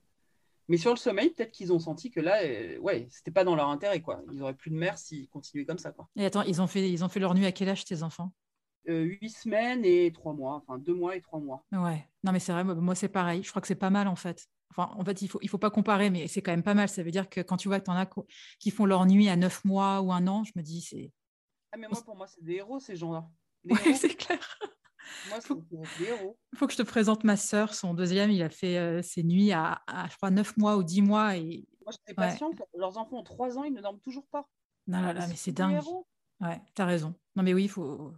Mais 0.69 0.79
sur 0.79 0.91
le 0.91 0.97
sommeil, 0.97 1.31
peut-être 1.31 1.53
qu'ils 1.53 1.73
ont 1.73 1.79
senti 1.79 2.11
que 2.11 2.21
là, 2.21 2.43
euh, 2.43 2.79
ouais, 2.79 3.07
c'était 3.11 3.31
pas 3.31 3.45
dans 3.45 3.55
leur 3.55 3.69
intérêt, 3.69 4.01
quoi. 4.01 4.23
Ils 4.33 4.43
auraient 4.43 4.55
plus 4.55 4.71
de 4.71 4.77
mère 4.77 4.97
s'ils 4.97 5.29
continuaient 5.29 5.67
comme 5.67 5.79
ça, 5.79 5.93
quoi. 5.93 6.09
Et 6.17 6.25
attends, 6.25 6.43
ils 6.43 6.63
ont 6.63 6.67
fait, 6.67 6.91
ils 6.91 7.05
ont 7.05 7.09
fait 7.09 7.21
leur 7.21 7.35
nuit 7.35 7.45
à 7.45 7.53
quel 7.53 7.69
âge, 7.69 7.85
tes 7.85 8.03
enfants? 8.03 8.33
Huit 8.87 9.31
semaines 9.31 9.85
et 9.85 10.13
trois 10.13 10.35
mois, 10.35 10.55
enfin 10.55 10.79
deux 10.79 10.95
mois 10.95 11.17
et 11.17 11.21
trois 11.21 11.41
mois. 11.41 11.65
Ouais, 11.73 12.09
non, 12.23 12.33
mais 12.33 12.39
c'est 12.39 12.53
vrai, 12.53 12.65
moi, 12.65 12.95
c'est 12.95 13.09
pareil. 13.09 13.43
Je 13.43 13.51
crois 13.51 13.63
que 13.63 13.69
c'est 13.69 13.75
pas 13.75 13.91
mal, 13.91 14.09
en 14.09 14.17
fait. 14.17 14.47
Enfin, 14.71 14.91
en 14.97 15.05
fait, 15.05 15.23
il 15.23 15.29
faut, 15.29 15.39
il 15.43 15.49
faut 15.49 15.59
pas 15.59 15.71
comparer, 15.71 16.11
mais 16.11 16.27
c'est 16.27 16.43
quand 16.43 16.51
même 16.51 16.63
pas 16.63 16.75
mal. 16.75 16.89
Ça 16.89 17.03
veut 17.03 17.11
dire 17.11 17.29
que 17.29 17.41
quand 17.41 17.57
tu 17.57 17.69
vois 17.69 17.79
que 17.79 17.85
tu 17.85 17.91
en 17.91 17.97
as 17.97 18.09
qui 18.59 18.71
font 18.71 18.87
leur 18.87 19.07
nuit 19.07 19.29
à 19.29 19.37
neuf 19.37 19.65
mois 19.65 20.01
ou 20.01 20.13
un 20.13 20.27
an, 20.27 20.45
je 20.45 20.53
me 20.57 20.63
dis, 20.63 20.83
c'est. 20.83 21.13
Ah, 21.73 21.77
mais 21.77 21.87
moi, 21.89 22.01
pour 22.05 22.17
moi, 22.17 22.27
c'est 22.27 22.43
des 22.43 22.55
héros, 22.55 22.81
ces 22.81 22.97
gens-là. 22.97 23.27
Oui, 23.65 23.95
c'est 23.95 24.15
clair. 24.15 24.59
Moi, 25.29 25.41
faut, 25.41 25.63
Il 26.53 26.59
faut 26.59 26.67
que 26.67 26.73
je 26.73 26.79
te 26.79 26.83
présente 26.83 27.25
ma 27.25 27.37
sœur. 27.37 27.75
Son 27.75 27.95
deuxième, 27.95 28.31
il 28.31 28.43
a 28.43 28.51
fait 28.51 28.79
euh, 28.79 29.03
ses 29.03 29.23
nuits 29.23 29.53
à, 29.53 29.81
je 30.11 30.17
crois, 30.17 30.31
9 30.31 30.57
mois 30.57 30.77
ou 30.77 30.83
10 30.83 31.03
mois. 31.03 31.37
Et... 31.37 31.67
Moi, 31.85 31.93
j'étais 31.93 32.15
patiente. 32.15 32.61
Leurs 32.75 32.99
enfants 32.99 33.19
ont 33.19 33.23
3 33.23 33.59
ans, 33.59 33.65
ils 33.65 33.73
ne 33.73 33.81
dorment 33.81 34.01
toujours 34.01 34.27
pas. 34.27 34.49
Non, 34.87 35.01
là, 35.01 35.13
là, 35.13 35.27
mais 35.27 35.37
c'est 35.37 35.53
dingue. 35.53 35.81
Ouais, 36.41 36.61
tu 36.75 36.83
as 36.83 36.87
raison. 36.87 37.15
Non, 37.37 37.43
mais 37.43 37.55
oui, 37.55 37.65
il 37.65 37.71
faut. 37.71 38.13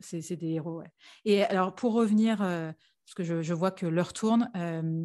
C'est 0.00 0.36
des 0.36 0.50
héros. 0.50 0.80
Ouais. 0.80 0.92
Et 1.24 1.42
alors, 1.44 1.74
pour 1.74 1.92
revenir, 1.92 2.42
euh, 2.42 2.72
parce 3.04 3.14
que 3.14 3.24
je, 3.24 3.42
je, 3.42 3.54
vois 3.54 3.70
que 3.70 3.86
l'heure 3.86 4.12
tourne, 4.12 4.50
euh, 4.56 5.04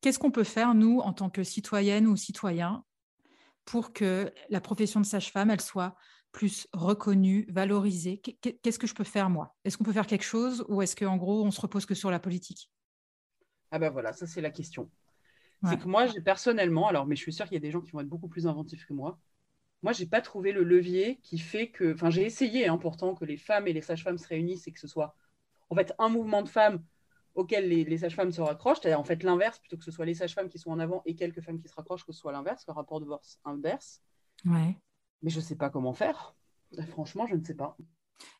qu'est-ce 0.00 0.18
qu'on 0.18 0.30
peut 0.30 0.44
faire, 0.44 0.74
nous, 0.74 1.00
en 1.00 1.12
tant 1.12 1.30
que 1.30 1.44
citoyenne 1.44 2.06
ou 2.06 2.16
citoyen, 2.16 2.84
pour 3.64 3.92
que 3.92 4.32
la 4.50 4.60
profession 4.60 5.00
de 5.00 5.06
sage-femme, 5.06 5.50
elle 5.50 5.60
soit 5.60 5.94
plus 6.32 6.66
reconnu, 6.72 7.46
valorisé 7.48 8.20
Qu'est-ce 8.20 8.78
que 8.78 8.86
je 8.86 8.94
peux 8.94 9.04
faire 9.04 9.30
moi? 9.30 9.54
Est-ce 9.64 9.78
qu'on 9.78 9.84
peut 9.84 9.92
faire 9.92 10.06
quelque 10.06 10.24
chose 10.24 10.64
ou 10.68 10.82
est-ce 10.82 10.96
qu'en 10.96 11.16
gros, 11.16 11.44
on 11.44 11.50
se 11.50 11.60
repose 11.60 11.86
que 11.86 11.94
sur 11.94 12.10
la 12.10 12.18
politique? 12.18 12.70
Ah 13.70 13.78
ben 13.78 13.90
voilà, 13.90 14.12
ça 14.12 14.26
c'est 14.26 14.40
la 14.40 14.50
question. 14.50 14.90
C'est 15.66 15.78
que 15.78 15.88
moi, 15.88 16.06
personnellement, 16.22 16.88
alors, 16.88 17.06
mais 17.06 17.16
je 17.16 17.22
suis 17.22 17.32
sûre 17.32 17.46
qu'il 17.46 17.54
y 17.54 17.56
a 17.56 17.60
des 17.60 17.70
gens 17.70 17.80
qui 17.80 17.90
vont 17.92 18.00
être 18.00 18.08
beaucoup 18.08 18.28
plus 18.28 18.46
inventifs 18.46 18.84
que 18.84 18.92
moi. 18.92 19.18
Moi, 19.84 19.92
j'ai 19.92 20.06
pas 20.06 20.20
trouvé 20.20 20.50
le 20.50 20.64
levier 20.64 21.20
qui 21.22 21.38
fait 21.38 21.68
que, 21.68 21.94
enfin, 21.94 22.10
j'ai 22.10 22.24
essayé 22.24 22.66
hein, 22.66 22.78
pourtant 22.78 23.14
que 23.14 23.24
les 23.24 23.36
femmes 23.36 23.68
et 23.68 23.72
les 23.72 23.82
sages-femmes 23.82 24.18
se 24.18 24.26
réunissent 24.26 24.66
et 24.66 24.72
que 24.72 24.80
ce 24.80 24.88
soit 24.88 25.14
en 25.70 25.76
fait 25.76 25.94
un 26.00 26.08
mouvement 26.08 26.42
de 26.42 26.48
femmes 26.48 26.82
auquel 27.36 27.68
les, 27.68 27.98
sages-femmes 27.98 28.32
se 28.32 28.40
raccrochent, 28.40 28.80
c'est-à-dire 28.80 28.98
en 29.00 29.04
fait 29.04 29.22
l'inverse, 29.22 29.58
plutôt 29.60 29.76
que 29.76 29.84
ce 29.84 29.92
soit 29.92 30.06
les 30.06 30.14
sages-femmes 30.14 30.48
qui 30.48 30.58
sont 30.58 30.70
en 30.70 30.78
avant 30.80 31.02
et 31.04 31.14
quelques 31.14 31.40
femmes 31.40 31.60
qui 31.60 31.68
se 31.68 31.74
raccrochent, 31.74 32.04
que 32.04 32.12
ce 32.12 32.20
soit 32.20 32.32
l'inverse, 32.32 32.64
le 32.66 32.72
rapport 32.72 33.00
de 33.00 33.06
force 33.06 33.38
inverse. 33.44 34.02
Ouais 34.44 34.76
mais 35.24 35.30
je 35.30 35.38
ne 35.38 35.44
sais 35.44 35.56
pas 35.56 35.70
comment 35.70 35.94
faire. 35.94 36.36
Franchement, 36.88 37.26
je 37.26 37.34
ne 37.34 37.42
sais 37.42 37.54
pas. 37.54 37.76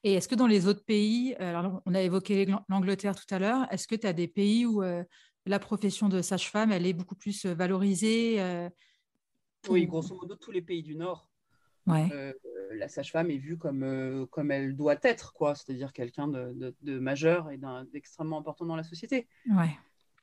Et 0.04 0.14
est-ce 0.14 0.28
que 0.28 0.34
dans 0.34 0.46
les 0.46 0.68
autres 0.68 0.84
pays, 0.84 1.34
euh, 1.40 1.50
alors 1.50 1.82
on 1.86 1.94
a 1.94 2.02
évoqué 2.02 2.46
l'Angleterre 2.68 3.16
tout 3.16 3.34
à 3.34 3.38
l'heure, 3.38 3.66
est-ce 3.72 3.88
que 3.88 3.94
tu 3.94 4.06
as 4.06 4.12
des 4.12 4.28
pays 4.28 4.66
où 4.66 4.82
euh, 4.82 5.02
la 5.46 5.58
profession 5.58 6.08
de 6.08 6.20
sage-femme, 6.20 6.72
elle 6.72 6.86
est 6.86 6.92
beaucoup 6.92 7.16
plus 7.16 7.46
euh, 7.46 7.54
valorisée 7.54 8.68
Oui, 9.68 9.86
grosso 9.86 10.14
modo, 10.14 10.36
tous 10.36 10.50
les 10.50 10.62
pays 10.62 10.82
du 10.82 10.94
Nord, 10.94 11.28
la 11.86 12.88
sage-femme 12.88 13.30
est 13.30 13.38
vue 13.38 13.56
comme, 13.56 14.26
comme 14.30 14.50
elle 14.50 14.76
doit 14.76 14.96
être, 15.02 15.32
quoi, 15.32 15.54
c'est-à-dire 15.54 15.92
quelqu'un 15.92 16.28
de, 16.28 16.74
de, 16.80 16.98
majeur 16.98 17.50
et 17.50 17.58
d'extrêmement 17.92 18.38
important 18.38 18.66
dans 18.66 18.76
la 18.76 18.82
société. 18.82 19.28
Ouais. 19.50 19.70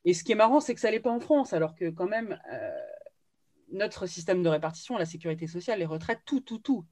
Et 0.03 0.13
ce 0.13 0.23
qui 0.23 0.31
est 0.31 0.35
marrant, 0.35 0.59
c'est 0.59 0.73
que 0.73 0.81
ça 0.81 0.91
n'est 0.91 0.99
pas 0.99 1.11
en 1.11 1.19
France, 1.19 1.53
alors 1.53 1.75
que 1.75 1.89
quand 1.89 2.07
même, 2.07 2.39
notre 3.71 4.05
système 4.05 4.43
de 4.43 4.49
répartition, 4.49 4.97
la 4.97 5.05
sécurité 5.05 5.47
sociale, 5.47 5.79
les 5.79 5.85
retraites, 5.85 6.21
tout, 6.25 6.41
tout, 6.41 6.59
tout 6.59 6.85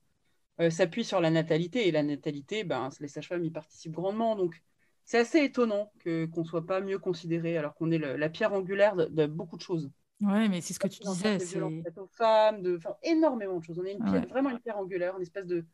euh, 0.59 0.69
s'appuie 0.69 1.03
sur 1.03 1.21
la 1.21 1.29
natalité. 1.29 1.87
Et 1.87 1.91
la 1.91 2.03
natalité, 2.03 2.63
ben, 2.63 2.89
les 2.99 3.07
sages-femmes 3.07 3.45
y 3.45 3.51
participent 3.51 3.93
grandement. 3.93 4.35
Donc, 4.35 4.61
c'est 5.05 5.19
assez 5.19 5.43
étonnant 5.43 5.91
qu'on 6.03 6.41
ne 6.41 6.43
soit 6.43 6.65
pas 6.65 6.81
mieux 6.81 6.99
considéré, 6.99 7.57
alors 7.57 7.73
qu'on 7.75 7.91
est 7.91 7.97
la 7.97 8.29
pierre 8.29 8.53
angulaire 8.53 8.95
de, 8.95 9.25
beaucoup 9.25 9.57
de 9.57 9.61
choses. 9.61 9.91
Oui, 10.21 10.49
mais 10.49 10.61
c'est 10.61 10.73
ce 10.73 10.79
que 10.79 10.87
tu 10.87 10.99
disais. 10.99 11.39
C'est 11.39 11.97
aux 11.97 12.07
femmes, 12.07 12.61
de, 12.61 12.79
énormément 13.03 13.59
de 13.59 13.63
choses. 13.63 13.79
On 13.79 13.85
est 13.85 13.93
une 13.93 14.25
vraiment 14.27 14.49
une 14.49 14.59
pierre 14.59 14.77
angulaire, 14.77 15.15
une 15.15 15.21
espèce 15.21 15.45
de, 15.45 15.65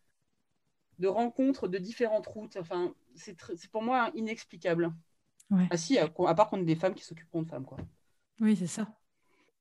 de 0.99 1.08
rencontre 1.08 1.67
de 1.67 1.77
différentes 1.77 2.27
routes. 2.27 2.58
Enfin, 2.58 2.93
c'est, 3.15 3.36
c'est 3.55 3.71
pour 3.71 3.81
moi 3.81 4.12
inexplicable. 4.13 4.93
Ah 5.69 5.77
si, 5.77 5.97
à, 5.97 6.05
à 6.05 6.36
part 6.36 6.49
qu'on 6.49 6.60
est 6.60 6.65
des 6.65 6.75
femmes 6.75 6.93
qui 6.93 7.03
s'occuperont 7.03 7.43
de 7.43 7.47
femmes. 7.47 7.65
Quoi. 7.65 7.77
Oui, 8.39 8.55
c'est 8.55 8.67
ça. 8.67 8.88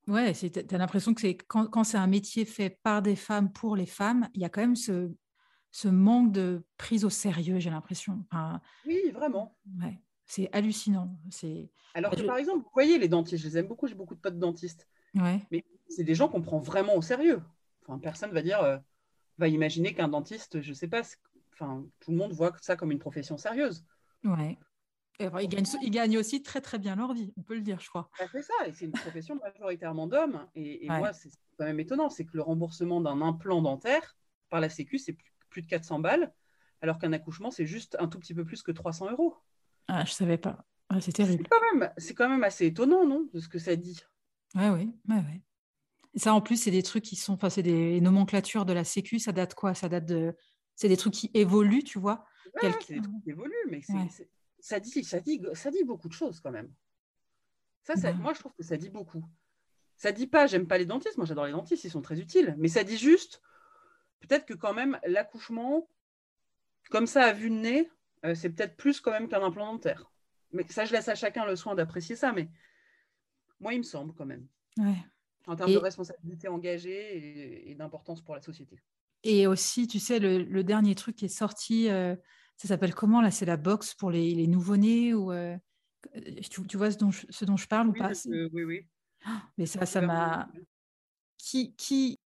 Ouais, 0.07 0.33
tu 0.35 0.75
as 0.75 0.79
l'impression 0.79 1.15
que 1.15 1.21
c'est 1.23 1.35
quand, 1.35 1.67
quand 1.67 1.85
c'est 1.85 1.97
un 1.97 2.07
métier 2.07 2.45
fait 2.45 2.79
par 2.83 3.01
des 3.01 3.17
femmes 3.17 3.51
pour 3.51 3.75
les 3.75 3.87
femmes, 3.87 4.29
il 4.35 4.43
y 4.43 4.45
a 4.45 4.51
quand 4.51 4.61
même 4.61 4.77
ce, 4.77 5.11
ce 5.71 5.89
manque 5.89 6.33
de 6.33 6.65
prise 6.77 7.05
au 7.05 7.11
sérieux, 7.11 7.59
j'ai 7.59 7.71
l'impression. 7.71 8.25
oui, 8.87 9.11
vraiment. 9.13 9.57
Ouais, 9.81 9.99
c'est 10.27 10.49
hallucinant. 10.53 11.17
C'est... 11.31 11.71
Alors 11.95 12.15
que, 12.15 12.23
par 12.23 12.39
exemple, 12.39 12.65
vous 12.65 12.71
voyez 12.73 12.99
les 12.99 13.09
dentistes, 13.09 13.43
je 13.43 13.49
les 13.49 13.59
aime 13.59 13.67
beaucoup, 13.67 13.87
j'ai 13.87 13.95
beaucoup 13.95 14.15
de 14.15 14.21
potes 14.21 14.39
dentistes. 14.39 14.89
Ouais. 15.15 15.41
Mais 15.51 15.65
c'est 15.89 16.05
des 16.05 16.15
gens 16.15 16.29
qu'on 16.29 16.43
prend 16.43 16.59
vraiment 16.59 16.95
au 16.97 17.03
sérieux. 17.03 17.43
Enfin, 17.83 17.99
personne 17.99 18.33
va 18.33 18.43
dire, 18.43 18.61
euh, 18.63 18.79
va 19.39 19.49
imaginer 19.49 19.95
qu'un 19.95 20.09
dentiste, 20.09 20.61
je 20.61 20.73
sais 20.73 20.89
pas, 20.89 21.03
enfin, 21.53 21.85
tout 22.01 22.11
le 22.11 22.17
monde 22.17 22.33
voit 22.33 22.53
ça 22.61 22.77
comme 22.77 22.91
une 22.91 22.99
profession 22.99 23.37
sérieuse. 23.37 23.85
Ouais 24.25 24.59
ils, 25.21 25.91
gagnent, 25.91 26.19
aussi 26.19 26.43
très 26.43 26.61
très 26.61 26.79
bien 26.79 26.97
leur 26.97 27.13
vie, 27.13 27.33
on 27.37 27.43
peut 27.43 27.55
le 27.55 27.61
dire, 27.61 27.81
je 27.81 27.89
crois. 27.89 28.11
Bah, 28.19 28.27
c'est 28.31 28.43
ça, 28.43 28.55
et 28.67 28.73
c'est 28.73 28.87
une 28.87 28.93
profession 28.93 29.37
majoritairement 29.37 30.07
d'hommes. 30.07 30.47
Et, 30.55 30.87
moi, 30.89 31.13
c'est 31.13 31.31
quand 31.57 31.65
même 31.65 31.81
étonnant, 31.81 32.11
c'est 32.11 32.25
que 32.25 32.37
le 32.37 32.43
remboursement 32.43 33.01
d'un 33.01 33.21
implant 33.23 33.63
dentaire 33.63 34.17
par 34.51 34.61
la 34.61 34.69
Sécu, 34.69 34.99
c'est 34.99 35.17
plus, 35.51 35.63
de 35.63 35.69
400 35.69 36.01
balles, 36.01 36.33
alors 36.81 36.99
qu'un 36.99 37.13
accouchement, 37.13 37.51
c'est 37.51 37.67
juste 37.67 37.97
un 38.01 38.09
tout 38.09 38.19
petit 38.19 38.35
peu 38.35 38.45
plus 38.45 38.63
que 38.63 38.73
300 38.73 39.11
euros. 39.13 39.37
Ah, 39.89 40.05
je 40.05 40.13
savais 40.13 40.39
pas. 40.39 40.65
Ah, 40.89 41.01
c'est 41.01 41.13
terrible. 41.13 41.45
C'est 41.99 42.15
quand, 42.15 42.29
même, 42.29 42.45
assez 42.45 42.67
étonnant, 42.67 43.07
non, 43.07 43.29
de 43.33 43.41
ce 43.41 43.49
que 43.49 43.59
ça 43.59 43.75
dit. 43.77 44.01
Ouais, 44.55 44.69
oui, 44.71 44.95
ouais, 45.09 45.17
ouais. 45.17 45.43
ça, 46.15 46.35
en 46.35 46.41
plus, 46.41 46.57
c'est 46.57 46.71
des 46.71 46.83
trucs 46.83 47.05
qui 47.05 47.17
sont, 47.17 47.35
enfin, 47.35 47.51
c'est 47.51 47.63
des 47.63 48.01
nomenclatures 48.01 48.65
de 48.65 48.73
la 48.73 48.85
Sécu. 48.85 49.19
Ça 49.19 49.33
date 49.33 49.55
quoi? 49.55 49.75
Ça 49.75 49.89
date 49.89 50.07
de, 50.07 50.37
c'est 50.77 50.89
des 50.89 50.97
trucs 50.97 51.15
qui 51.15 51.31
évoluent, 51.35 51.85
tu 51.85 51.99
vois? 51.99 52.25
Ouais, 52.63 52.73
c'est 52.81 52.95
des 52.95 53.03
trucs 53.03 53.23
qui 53.25 53.31
évoluent, 53.31 53.53
mais 53.71 53.81
ça 54.61 54.81
dit, 54.81 55.05
ça 55.05 55.21
dit, 55.21 55.43
ça 55.55 55.71
dit 55.71 55.85
beaucoup 55.85 56.09
de 56.09 56.13
choses 56.13 56.41
quand 56.41 56.53
même. 56.53 56.73
Ça, 57.83 57.97
ça 57.97 58.13
Moi, 58.13 58.33
je 58.33 58.41
trouve 58.41 58.55
que 58.55 58.63
ça 58.63 58.77
dit 58.77 58.91
beaucoup. 58.91 59.25
Ça 59.97 60.13
dit 60.13 60.27
pas, 60.27 60.47
j'aime 60.47 60.67
pas 60.67 60.79
les 60.79 60.87
dentistes. 60.87 61.17
Moi, 61.17 61.27
j'adore 61.27 61.47
les 61.47 61.53
dentistes, 61.53 61.85
ils 61.85 61.91
sont 61.91 62.03
très 62.03 62.19
utiles. 62.19 62.55
Mais 62.59 62.69
ça 62.69 62.85
dit 62.85 62.97
juste, 62.97 63.43
peut-être 64.21 64.47
que 64.47 64.55
quand 64.55 64.75
même, 64.75 64.99
l'accouchement, 65.07 65.89
comme 66.91 67.07
ça, 67.07 67.25
à 67.25 67.33
vue 67.33 67.51
de 67.51 67.57
nez, 67.57 67.91
euh, 68.25 68.35
c'est 68.35 68.51
peut-être 68.51 68.77
plus 68.77 69.01
quand 69.01 69.11
même 69.11 69.29
qu'un 69.29 69.43
implant 69.43 69.73
dentaire. 69.73 70.11
Mais 70.53 70.65
ça, 70.69 70.85
je 70.85 70.93
laisse 70.93 71.09
à 71.09 71.15
chacun 71.15 71.45
le 71.45 71.57
soin 71.57 71.75
d'apprécier 71.75 72.17
ça. 72.17 72.33
Mais 72.33 72.49
moi, 73.61 73.75
il 73.75 73.79
me 73.79 73.85
semble 73.85 74.15
quand 74.15 74.27
même. 74.27 74.47
En 75.47 75.57
termes 75.57 75.73
de 75.73 75.79
responsabilité 75.79 76.49
engagée 76.49 77.71
et, 77.71 77.75
d'importance 77.75 78.23
pour 78.23 78.35
la 78.35 78.41
société. 78.41 78.81
Et 79.25 79.47
aussi, 79.47 79.87
tu 79.87 79.99
sais, 79.99 80.19
le, 80.19 80.65
dernier 80.65 80.95
truc 80.95 81.17
qui 81.17 81.27
est 81.27 81.29
sorti, 81.29 81.89
euh, 81.91 82.17
ça 82.57 82.69
s'appelle 82.69 82.95
comment 82.95 83.21
là 83.21 83.31
C'est 83.31 83.47
la 83.47 83.57
box 83.57 83.95
pour 83.95 84.11
les, 84.11 84.35
les 84.35 84.47
nouveau-nés 84.47 85.13
ou 85.13 85.33
euh, 85.33 85.57
tu, 86.69 86.77
vois 86.77 86.91
ce 86.91 86.99
dont 86.99 87.11
je, 87.11 87.27
ce 87.31 87.45
dont 87.45 87.57
je 87.57 87.67
parle 87.67 87.89
ou 87.89 87.93
pas 87.93 88.13
Oui, 88.27 88.65
oui. 88.65 88.87
Ah, 89.25 89.43
mais 89.59 89.67
ça, 89.67 89.87
ça 89.87 90.01
m'a. 90.01 90.49
Qui, 91.39 91.75
qui, 91.75 92.21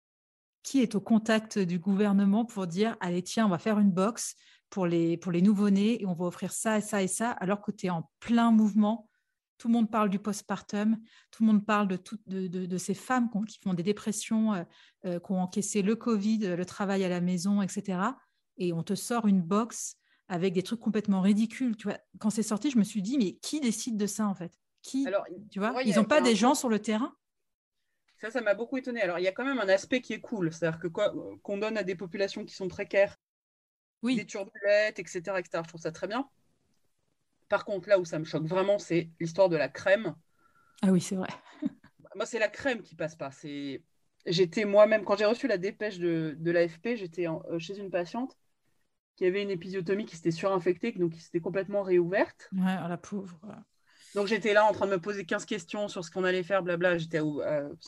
qui 0.62 0.82
est 0.82 0.94
au 0.94 1.00
contact 1.00 1.58
du 1.58 1.78
gouvernement 1.78 2.44
pour 2.44 2.66
dire 2.66 2.96
allez, 3.00 3.22
tiens, 3.22 3.46
on 3.46 3.50
va 3.50 3.58
faire 3.58 3.78
une 3.78 3.92
box 3.92 4.34
pour 4.76 4.86
les, 4.86 5.16
pour 5.16 5.32
les 5.32 5.40
nouveau-nés 5.40 6.02
et 6.02 6.04
on 6.04 6.12
va 6.12 6.26
offrir 6.26 6.52
ça 6.52 6.76
et 6.76 6.82
ça 6.82 7.02
et 7.02 7.08
ça, 7.08 7.30
alors 7.30 7.62
que 7.62 7.70
tu 7.70 7.86
es 7.86 7.90
en 7.90 8.10
plein 8.20 8.50
mouvement 8.50 9.08
tout 9.56 9.68
le 9.68 9.72
monde 9.72 9.90
parle 9.90 10.10
du 10.10 10.18
postpartum, 10.18 10.98
tout 11.30 11.42
le 11.42 11.46
monde 11.46 11.64
parle 11.64 11.88
de, 11.88 11.96
tout, 11.96 12.18
de, 12.26 12.46
de, 12.46 12.76
ces 12.76 12.92
femmes 12.92 13.30
qui 13.48 13.58
font 13.58 13.72
des 13.72 13.82
dépressions, 13.82 14.52
euh, 14.52 14.64
euh, 15.06 15.18
qui 15.18 15.32
ont 15.32 15.40
encaissé 15.40 15.80
le 15.80 15.96
Covid, 15.96 16.40
le 16.40 16.64
travail 16.66 17.04
à 17.04 17.08
la 17.08 17.22
maison, 17.22 17.62
etc. 17.62 18.00
Et 18.58 18.74
on 18.74 18.82
te 18.82 18.94
sort 18.94 19.26
une 19.26 19.40
box 19.40 19.96
avec 20.28 20.52
des 20.52 20.62
trucs 20.62 20.80
complètement 20.80 21.22
ridicules. 21.22 21.74
Tu 21.78 21.88
vois, 21.88 21.96
quand 22.18 22.28
c'est 22.28 22.42
sorti, 22.42 22.70
je 22.70 22.76
me 22.76 22.84
suis 22.84 23.00
dit, 23.00 23.16
mais 23.16 23.36
qui 23.36 23.60
décide 23.60 23.96
de 23.96 24.06
ça 24.06 24.26
en 24.26 24.34
fait? 24.34 24.52
Qui 24.82 25.06
Alors, 25.06 25.24
Tu 25.50 25.58
vois, 25.58 25.82
ils 25.84 25.96
n'ont 25.96 26.04
pas 26.04 26.20
des 26.20 26.36
gens 26.36 26.54
sur 26.54 26.68
le 26.68 26.80
terrain? 26.80 27.16
Ça, 28.20 28.30
ça 28.30 28.42
m'a 28.42 28.52
beaucoup 28.52 28.76
étonné. 28.76 29.00
Alors, 29.00 29.18
il 29.18 29.22
y 29.22 29.28
a 29.28 29.32
quand 29.32 29.46
même 29.46 29.58
un 29.58 29.70
aspect 29.70 30.02
qui 30.02 30.12
est 30.12 30.20
cool, 30.20 30.52
c'est-à-dire 30.52 30.80
que 30.80 30.88
qu'on 30.88 31.56
donne 31.56 31.78
à 31.78 31.82
des 31.82 31.94
populations 31.94 32.44
qui 32.44 32.54
sont 32.54 32.68
précaires, 32.68 33.15
oui. 34.06 34.16
des 34.16 34.26
turbulettes, 34.26 34.98
etc., 34.98 35.20
etc. 35.38 35.62
Je 35.62 35.68
trouve 35.68 35.80
ça 35.80 35.92
très 35.92 36.06
bien. 36.06 36.28
Par 37.48 37.64
contre, 37.64 37.88
là 37.88 37.98
où 37.98 38.04
ça 38.04 38.18
me 38.18 38.24
choque 38.24 38.46
vraiment, 38.46 38.78
c'est 38.78 39.10
l'histoire 39.20 39.48
de 39.48 39.56
la 39.56 39.68
crème. 39.68 40.14
Ah 40.82 40.90
oui, 40.90 41.00
c'est 41.00 41.16
vrai. 41.16 41.28
Moi, 42.14 42.26
c'est 42.26 42.38
la 42.38 42.48
crème 42.48 42.82
qui 42.82 42.94
passe 42.94 43.14
pas. 43.14 43.30
C'est 43.30 43.82
J'étais 44.26 44.64
moi-même, 44.64 45.04
quand 45.04 45.16
j'ai 45.16 45.24
reçu 45.24 45.46
la 45.46 45.56
dépêche 45.56 45.98
de, 45.98 46.34
de 46.38 46.50
l'AFP, 46.50 46.96
j'étais 46.96 47.28
euh, 47.28 47.58
chez 47.58 47.78
une 47.78 47.90
patiente 47.90 48.36
qui 49.14 49.24
avait 49.24 49.42
une 49.42 49.50
épisiotomie 49.50 50.04
qui 50.04 50.16
s'était 50.16 50.32
surinfectée, 50.32 50.92
donc 50.92 51.12
qui 51.12 51.20
s'était 51.20 51.40
complètement 51.40 51.82
réouverte. 51.82 52.50
Ouais, 52.52 52.76
oh, 52.84 52.88
la 52.88 52.98
pauvre. 52.98 53.38
Donc 54.14 54.26
j'étais 54.26 54.52
là 54.52 54.66
en 54.66 54.72
train 54.72 54.86
de 54.86 54.90
me 54.90 55.00
poser 55.00 55.24
15 55.24 55.46
questions 55.46 55.88
sur 55.88 56.04
ce 56.04 56.10
qu'on 56.10 56.24
allait 56.24 56.42
faire, 56.42 56.62
blabla. 56.62 56.98
J'étais 56.98 57.20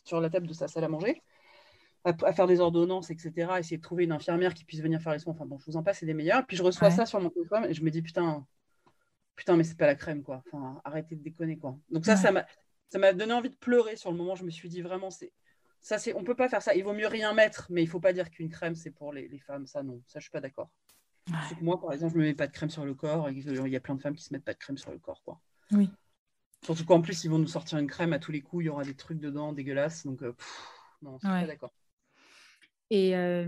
sur 0.04 0.20
la 0.20 0.31
table 0.31 0.46
de 0.46 0.52
sa 0.52 0.68
salle 0.68 0.85
à 0.85 0.88
manger, 0.88 1.22
à, 2.09 2.33
faire 2.33 2.47
des 2.47 2.61
ordonnances, 2.61 3.11
etc. 3.11 3.59
Essayer 3.59 3.77
de 3.77 3.83
trouver 3.83 4.05
une 4.05 4.12
infirmière 4.12 4.55
qui 4.55 4.64
puisse 4.64 4.81
venir 4.81 5.01
faire 5.01 5.12
les 5.12 5.18
soins. 5.18 5.33
Enfin 5.33 5.47
bon, 5.47 5.59
je 5.59 5.66
vous 5.66 5.77
en 5.77 5.83
passe, 5.83 5.99
c'est 5.99 6.07
des 6.07 6.14
meilleurs. 6.14 6.47
Puis 6.47 6.57
je 6.57 6.62
reçois 6.62 6.90
ça 6.90 7.07
sur 7.07 7.21
mon 7.21 7.31
téléphone 7.31 7.66
et 7.68 7.75
je 7.75 7.83
me 7.83 7.90
dis 7.90 8.03
putain, 8.03 8.47
putain, 9.37 9.57
mais 9.57 9.64
c'est 9.64 9.77
pas 9.77 9.87
la 9.87 9.94
crème, 9.94 10.23
quoi. 10.23 10.42
Enfin, 10.47 10.81
arrêtez 10.85 11.16
de 11.16 11.23
déconner, 11.23 11.59
quoi. 11.59 11.79
Donc 11.90 12.05
ça, 12.05 12.16
ça 12.16 12.33
m'a 12.33 12.47
ça 12.90 12.99
m'a 12.99 13.12
donné 13.12 13.33
envie 13.33 13.51
de 13.51 13.57
pleurer 13.57 13.97
sur 13.97 14.11
le 14.11 14.16
moment. 14.16 14.35
Je 14.35 14.44
me 14.44 14.51
suis 14.51 14.68
dit 14.68 14.81
vraiment, 14.81 15.11
c'est 15.11 15.33
ça, 15.81 15.99
c'est 15.99 16.14
on 16.14 16.25
peut 16.25 16.35
pas 16.35 16.49
faire 16.49 16.62
ça. 16.62 16.75
Il 16.75 16.85
vaut 16.85 16.92
mieux 16.92 17.07
rien 17.07 17.33
mettre, 17.35 17.66
mais 17.71 17.83
il 17.83 17.87
faut 17.87 18.01
pas 18.01 18.12
dire 18.12 18.31
qu'une 18.31 18.49
crème 18.49 18.75
c'est 18.75 18.90
pour 18.90 19.12
les, 19.12 19.38
femmes. 19.38 19.66
Ça, 19.66 19.83
non, 19.83 20.03
ça, 20.07 20.18
je 20.18 20.25
suis 20.25 20.31
pas 20.31 20.40
d'accord. 20.40 20.71
Moi, 21.61 21.79
par 21.79 21.92
exemple, 21.92 22.14
je 22.14 22.18
me 22.18 22.25
mets 22.25 22.35
pas 22.35 22.47
de 22.47 22.53
crème 22.53 22.71
sur 22.71 22.87
le 22.87 22.94
corps. 22.94 23.29
il 23.29 23.68
y 23.68 23.77
a 23.77 23.81
plein 23.81 23.94
de 23.94 24.01
femmes 24.01 24.14
qui 24.14 24.25
se 24.25 24.33
mettent 24.33 24.44
pas 24.44 24.55
de 24.55 24.59
crème 24.59 24.79
sur 24.79 24.90
le 24.90 24.99
corps, 24.99 25.23
quoi. 25.23 25.40
Oui. 25.73 25.90
Surtout 26.64 26.85
qu'en 26.85 27.01
plus, 27.01 27.23
ils 27.25 27.31
vont 27.31 27.38
nous 27.38 27.47
sortir 27.47 27.79
une 27.79 27.87
crème 27.87 28.12
à 28.12 28.18
tous 28.18 28.33
les 28.33 28.40
coups. 28.40 28.64
Il 28.64 28.66
y 28.66 28.71
aura 28.71 28.83
des 28.83 28.94
trucs 28.94 29.21
dedans 29.21 29.53
dégueulasses. 29.53 30.07
Donc, 30.07 30.23
euh, 30.23 30.35
non, 31.03 31.18
je 31.18 31.29
suis 31.29 31.40
pas 31.40 31.47
d'accord. 31.47 31.73
Et 32.90 33.16
euh, 33.16 33.46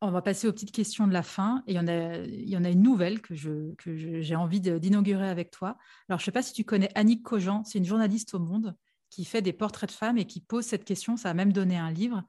on 0.00 0.10
va 0.10 0.22
passer 0.22 0.46
aux 0.46 0.52
petites 0.52 0.72
questions 0.72 1.06
de 1.06 1.12
la 1.12 1.22
fin. 1.22 1.62
Et 1.66 1.72
il 1.72 1.76
y 1.76 2.56
en 2.56 2.64
a, 2.64 2.70
une 2.70 2.82
nouvelle 2.82 3.20
que 3.20 3.34
j'ai 3.34 4.36
envie 4.36 4.60
d'inaugurer 4.60 5.28
avec 5.28 5.50
toi. 5.50 5.76
Alors, 6.08 6.18
je 6.18 6.22
ne 6.22 6.26
sais 6.26 6.32
pas 6.32 6.42
si 6.42 6.52
tu 6.52 6.64
connais 6.64 6.90
Annick 6.94 7.22
Cogent. 7.22 7.64
C'est 7.64 7.78
une 7.78 7.84
journaliste 7.84 8.34
au 8.34 8.38
Monde 8.38 8.76
qui 9.10 9.24
fait 9.24 9.42
des 9.42 9.52
portraits 9.52 9.90
de 9.90 9.94
femmes 9.94 10.18
et 10.18 10.26
qui 10.26 10.40
pose 10.40 10.64
cette 10.64 10.84
question. 10.84 11.16
Ça 11.16 11.30
a 11.30 11.34
même 11.34 11.52
donné 11.52 11.76
un 11.76 11.90
livre. 11.90 12.24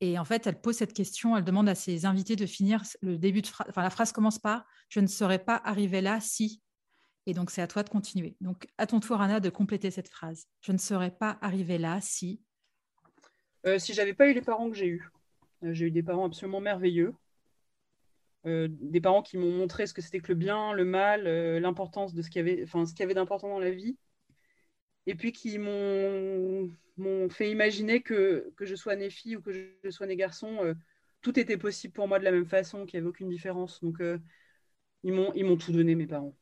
Et 0.00 0.18
en 0.18 0.24
fait, 0.24 0.46
elle 0.46 0.60
pose 0.60 0.76
cette 0.76 0.92
question, 0.92 1.36
elle 1.36 1.42
demande 1.44 1.68
à 1.68 1.74
ses 1.74 2.06
invités 2.06 2.36
de 2.36 2.46
finir 2.46 2.82
le 3.02 3.18
début 3.18 3.42
de 3.42 3.48
phrase. 3.48 3.66
Enfin, 3.68 3.82
la 3.82 3.90
phrase 3.90 4.12
commence 4.12 4.38
par 4.38 4.64
Je 4.88 5.00
ne 5.00 5.08
serais 5.08 5.40
pas 5.40 5.60
arrivée 5.64 6.00
là 6.00 6.20
si. 6.20 6.62
Et 7.26 7.34
donc, 7.34 7.50
c'est 7.50 7.62
à 7.62 7.66
toi 7.66 7.82
de 7.82 7.90
continuer. 7.90 8.36
Donc, 8.40 8.68
à 8.78 8.86
ton 8.86 9.00
tour, 9.00 9.20
Anna, 9.20 9.40
de 9.40 9.50
compléter 9.50 9.90
cette 9.90 10.08
phrase. 10.08 10.46
Je 10.60 10.72
ne 10.72 10.78
serais 10.78 11.10
pas 11.10 11.38
arrivée 11.42 11.78
là 11.78 12.00
si. 12.00 12.40
Euh, 13.66 13.78
si 13.78 13.92
j'avais 13.92 14.14
pas 14.14 14.28
eu 14.28 14.34
les 14.34 14.40
parents 14.40 14.70
que 14.70 14.76
j'ai 14.76 14.86
eus. 14.86 15.10
Euh, 15.64 15.72
j'ai 15.72 15.86
eu 15.86 15.90
des 15.90 16.02
parents 16.02 16.26
absolument 16.26 16.60
merveilleux. 16.60 17.14
Euh, 18.46 18.68
des 18.70 19.00
parents 19.00 19.22
qui 19.22 19.36
m'ont 19.36 19.50
montré 19.50 19.86
ce 19.86 19.94
que 19.94 20.00
c'était 20.00 20.20
que 20.20 20.28
le 20.28 20.36
bien, 20.36 20.72
le 20.72 20.84
mal, 20.84 21.26
euh, 21.26 21.58
l'importance 21.58 22.14
de 22.14 22.22
ce 22.22 22.30
qu'il 22.30 22.46
y 22.46 22.50
avait, 22.50 22.62
enfin, 22.62 22.86
ce 22.86 22.92
qu'il 22.92 23.00
y 23.00 23.02
avait 23.02 23.14
d'important 23.14 23.48
dans 23.48 23.58
la 23.58 23.70
vie. 23.70 23.96
Et 25.06 25.14
puis 25.14 25.32
qui 25.32 25.58
m'ont, 25.58 26.70
fait 27.30 27.50
imaginer 27.50 28.02
que, 28.02 28.52
que 28.56 28.64
je 28.64 28.74
sois 28.74 28.96
née 28.96 29.10
fille 29.10 29.36
ou 29.36 29.40
que 29.40 29.52
je, 29.52 29.90
sois 29.90 30.06
né 30.06 30.16
garçon, 30.16 30.74
tout 31.22 31.38
était 31.38 31.56
possible 31.56 31.94
pour 31.94 32.08
moi 32.08 32.18
de 32.18 32.24
la 32.24 32.32
même 32.32 32.44
façon, 32.44 32.84
qu'il 32.84 32.98
n'y 32.98 33.02
avait 33.02 33.08
aucune 33.08 33.28
différence. 33.28 33.80
Donc, 33.82 34.02
ils, 35.04 35.12
m'ont, 35.12 35.32
ils 35.34 35.44
m'ont 35.44 35.56
tout 35.56 35.72
donné, 35.72 35.94
mes 35.94 36.06
parents. 36.06 36.36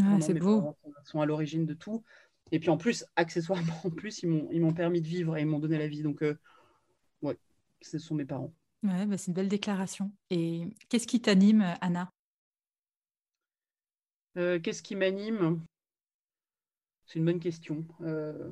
Ah, 0.00 0.20
c'est 0.20 0.34
beau. 0.34 0.76
Ils 0.86 0.92
sont 1.08 1.20
à 1.20 1.26
l'origine 1.26 1.66
de 1.66 1.74
tout. 1.74 2.04
Et 2.52 2.60
puis 2.60 2.70
en 2.70 2.76
plus, 2.76 3.04
accessoirement, 3.16 3.74
en 3.84 3.90
plus, 3.90 4.22
ils 4.22 4.28
m'ont, 4.28 4.48
ils 4.52 4.60
m'ont 4.60 4.74
permis 4.74 5.02
de 5.02 5.08
vivre 5.08 5.36
et 5.36 5.40
ils 5.40 5.46
m'ont 5.46 5.58
donné 5.58 5.78
la 5.78 5.88
vie. 5.88 6.02
Donc, 6.02 6.22
ouais, 7.22 7.38
ce 7.80 7.98
sont 7.98 8.14
mes 8.14 8.26
parents. 8.26 8.54
Ouais, 8.82 9.06
bah, 9.06 9.16
c'est 9.16 9.28
une 9.28 9.34
belle 9.34 9.48
déclaration. 9.48 10.12
Et 10.30 10.66
qu'est-ce 10.88 11.06
qui 11.06 11.20
t'anime, 11.20 11.64
Anna? 11.80 12.10
Euh, 14.36 14.58
Qu'est-ce 14.58 14.82
qui 14.82 14.96
m'anime? 14.96 15.60
C'est 17.06 17.18
une 17.18 17.26
bonne 17.26 17.40
question. 17.40 17.84
Euh, 18.00 18.50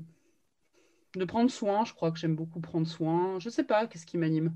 de 1.15 1.25
prendre 1.25 1.51
soin, 1.51 1.85
je 1.85 1.95
crois 1.95 2.13
que 2.13 2.19
j'aime 2.19 2.37
beaucoup 2.37 2.61
prendre 2.61 2.87
soin. 2.87 3.39
Je 3.41 3.49
ne 3.49 3.53
sais 3.53 3.65
pas, 3.65 3.87
qu'est-ce 3.87 4.07
qui 4.07 4.19
m'anime? 4.19 4.55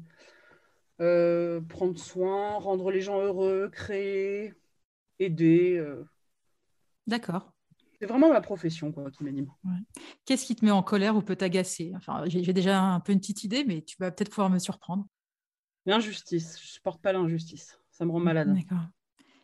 Euh, 1.00 1.60
Prendre 1.60 1.98
soin, 1.98 2.58
rendre 2.58 2.90
les 2.90 3.00
gens 3.00 3.20
heureux, 3.20 3.68
créer, 3.72 4.54
aider. 5.18 5.84
D'accord. 7.06 7.52
C'est 8.00 8.06
vraiment 8.06 8.30
ma 8.30 8.40
profession 8.40 8.92
quoi, 8.92 9.10
qui 9.10 9.24
m'anime. 9.24 9.50
Qu'est-ce 10.24 10.44
qui 10.46 10.54
te 10.56 10.64
met 10.64 10.70
en 10.70 10.82
colère 10.82 11.16
ou 11.16 11.22
peut 11.22 11.36
t'agacer? 11.36 11.92
Enfin, 11.96 12.24
J'ai 12.26 12.52
déjà 12.52 12.80
un 12.80 13.00
peu 13.00 13.12
une 13.12 13.20
petite 13.20 13.44
idée, 13.44 13.64
mais 13.64 13.82
tu 13.82 13.96
vas 13.98 14.10
peut-être 14.10 14.30
pouvoir 14.30 14.50
me 14.50 14.58
surprendre. 14.58 15.06
L'injustice, 15.86 16.58
je 16.60 16.66
supporte 16.66 17.02
pas 17.02 17.12
l'injustice. 17.12 17.78
Ça 17.90 18.04
me 18.04 18.10
rend 18.10 18.20
malade. 18.20 18.52
D'accord. 18.54 18.86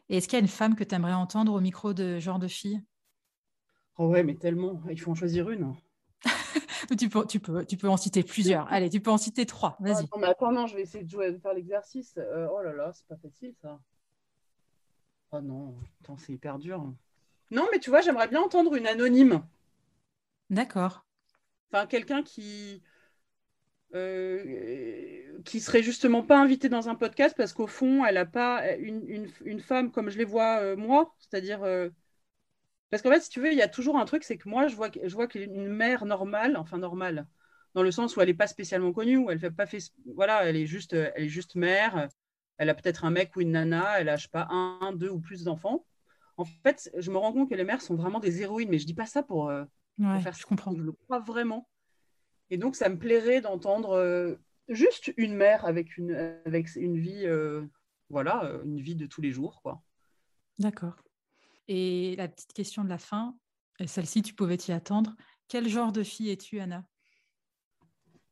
Et 0.09 0.17
est-ce 0.17 0.27
qu'il 0.27 0.39
y 0.39 0.41
a 0.41 0.43
une 0.43 0.49
femme 0.49 0.75
que 0.75 0.85
tu 0.85 0.95
aimerais 0.95 1.13
entendre 1.13 1.53
au 1.53 1.61
micro 1.61 1.93
de 1.93 2.19
genre 2.19 2.39
de 2.39 2.49
fille? 2.49 2.83
Oh 3.97 4.09
ouais, 4.09 4.23
mais 4.23 4.35
tellement. 4.35 4.83
Il 4.91 5.01
faut 5.01 5.11
en 5.11 5.15
choisir 5.15 5.51
une. 5.51 5.75
tu, 6.99 7.09
peux, 7.09 7.27
tu, 7.27 7.39
peux, 7.39 7.65
tu 7.65 7.77
peux 7.77 7.89
en 7.89 7.97
citer 7.97 8.23
plusieurs. 8.23 8.67
Allez, 8.73 8.91
tu 8.91 9.01
peux 9.01 9.11
en 9.11 9.19
citer 9.19 9.47
trois. 9.47 9.77
Vas-y. 9.81 10.07
mais 10.19 10.27
attends, 10.27 10.53
non, 10.53 10.67
je 10.67 10.75
vais 10.75 10.83
essayer 10.83 11.05
de, 11.05 11.11
jouer, 11.11 11.33
de 11.33 11.39
faire 11.39 11.55
l'exercice. 11.55 12.15
Euh, 12.17 12.49
oh 12.53 12.63
là 12.63 12.73
là, 12.73 12.93
c'est 12.93 13.07
pas 13.07 13.17
facile 13.17 13.55
ça. 13.61 13.79
Oh 15.33 15.41
non, 15.41 15.77
attends, 16.01 16.17
c'est 16.17 16.33
hyper 16.33 16.59
dur. 16.59 16.93
Non, 17.51 17.69
mais 17.71 17.79
tu 17.79 17.91
vois, 17.91 18.01
j'aimerais 18.01 18.29
bien 18.29 18.41
entendre 18.41 18.75
une 18.75 18.87
anonyme. 18.87 19.43
D'accord. 20.49 21.05
Enfin, 21.73 21.87
quelqu'un 21.87 22.23
qui, 22.23 22.83
euh, 23.95 25.43
qui 25.45 25.59
serait 25.59 25.83
justement 25.83 26.23
pas 26.23 26.39
invitée 26.39 26.69
dans 26.69 26.89
un 26.89 26.95
podcast 26.95 27.35
parce 27.37 27.53
qu'au 27.53 27.67
fond, 27.67 28.05
elle 28.05 28.15
n'a 28.15 28.27
pas 28.27 28.77
une, 28.77 29.29
une, 29.45 29.61
femme 29.61 29.91
comme 29.91 30.11
je 30.11 30.19
les 30.19 30.25
vois 30.25 30.61
euh, 30.61 30.77
moi, 30.77 31.13
c'est-à-dire 31.19 31.65
euh, 31.65 31.89
parce 32.91 33.03
qu'en 33.03 33.11
fait, 33.11 33.21
si 33.21 33.31
tu 33.31 33.41
veux, 33.41 33.51
il 33.51 33.59
y 33.59 33.63
a 33.63 33.69
toujours 33.69 33.99
un 33.99 34.05
truc, 34.05 34.23
c'est 34.23 34.37
que 34.37 34.49
moi, 34.49 34.69
je 34.69 34.77
vois, 34.77 34.91
je 35.03 35.13
vois 35.13 35.27
qu'une 35.27 35.69
mère 35.69 36.05
normale, 36.05 36.57
enfin 36.57 36.79
normale, 36.79 37.27
dans 37.75 37.83
le 37.83 37.91
sens 37.91 38.17
où 38.17 38.21
elle 38.21 38.29
n'est 38.29 38.35
pas 38.35 38.47
spécialement 38.47 38.93
connue, 38.93 39.17
où 39.17 39.31
elle 39.31 39.41
fait 39.41 39.51
pas 39.51 39.67
fait, 39.67 39.81
voilà, 40.15 40.45
elle 40.45 40.57
est 40.57 40.67
juste, 40.67 40.93
elle 40.93 41.25
est 41.25 41.29
juste 41.29 41.57
mère, 41.57 42.09
elle 42.59 42.71
a 42.71 42.75
peut-être 42.75 43.05
un 43.05 43.11
mec 43.11 43.35
ou 43.35 43.41
une 43.41 43.53
nana, 43.53 44.01
elle 44.01 44.09
a 44.09 44.17
je 44.17 44.25
sais 44.25 44.29
pas 44.29 44.47
un, 44.51 44.93
deux 44.93 45.11
ou 45.11 45.19
plus 45.19 45.43
d'enfants. 45.43 45.85
En 46.37 46.45
fait, 46.45 46.91
je 46.97 47.11
me 47.11 47.19
rends 47.19 47.33
compte 47.33 47.51
que 47.51 47.55
les 47.57 47.65
mères 47.65 47.83
sont 47.83 47.97
vraiment 47.97 48.21
des 48.21 48.43
héroïnes, 48.43 48.71
mais 48.71 48.79
je 48.79 48.87
dis 48.87 48.95
pas 48.95 49.07
ça 49.07 49.25
pour, 49.25 49.53
pour 49.97 50.23
faire. 50.23 50.35
Je 50.35 50.47
comprends. 50.47 50.73
Je 50.77 50.83
le 50.83 50.93
crois 50.93 51.19
vraiment. 51.19 51.69
Et 52.51 52.59
donc, 52.59 52.77
ça 52.77 52.89
me 52.89 52.99
plairait 52.99 53.41
d'entendre 53.41 53.91
euh, 53.91 54.35
juste 54.69 55.13
une 55.17 55.35
mère 55.35 55.65
avec 55.65 55.97
une, 55.97 56.13
avec 56.45 56.75
une 56.75 56.99
vie, 56.99 57.25
euh, 57.25 57.65
voilà, 58.09 58.45
euh, 58.45 58.65
une 58.65 58.81
vie 58.81 58.97
de 58.97 59.07
tous 59.07 59.21
les 59.21 59.31
jours, 59.31 59.63
quoi. 59.63 59.83
D'accord. 60.59 60.97
Et 61.69 62.17
la 62.17 62.29
petite 62.29 62.53
question 62.53 62.83
de 62.83 62.89
la 62.89 62.99
fin, 62.99 63.37
celle-ci, 63.87 64.23
tu 64.23 64.35
pouvais 64.35 64.57
t'y 64.57 64.73
attendre. 64.73 65.15
Quel 65.47 65.69
genre 65.69 65.93
de 65.93 66.03
fille 66.03 66.31
es-tu, 66.31 66.59
Anna? 66.59 66.85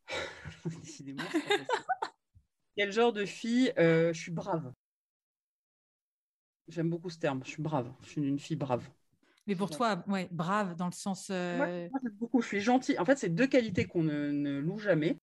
Décidément. 0.65 1.23
Quel 2.77 2.93
genre 2.93 3.13
de 3.13 3.25
fille 3.25 3.73
Je 3.77 4.13
suis 4.13 4.33
brave. 4.33 4.73
J'aime 6.67 6.91
beaucoup 6.91 7.09
ce 7.09 7.19
terme. 7.19 7.41
Je 7.45 7.51
suis 7.51 7.63
brave. 7.63 7.93
Je 8.03 8.09
suis 8.09 8.21
une 8.21 8.39
fille 8.39 8.57
brave. 8.57 8.89
Mais 9.49 9.57
pour 9.57 9.71
toi, 9.71 10.05
ouais, 10.09 10.29
brave 10.31 10.77
dans 10.77 10.87
le 10.87 10.93
sens. 10.93 11.31
Euh... 11.31 11.89
Moi, 11.91 12.01
beaucoup. 12.21 12.43
Je 12.43 12.47
suis 12.47 12.61
gentille. 12.61 12.99
En 12.99 13.07
fait, 13.07 13.17
c'est 13.17 13.31
deux 13.31 13.47
qualités 13.47 13.87
qu'on 13.87 14.03
ne, 14.03 14.61
loue 14.61 14.79
jamais. 14.79 15.19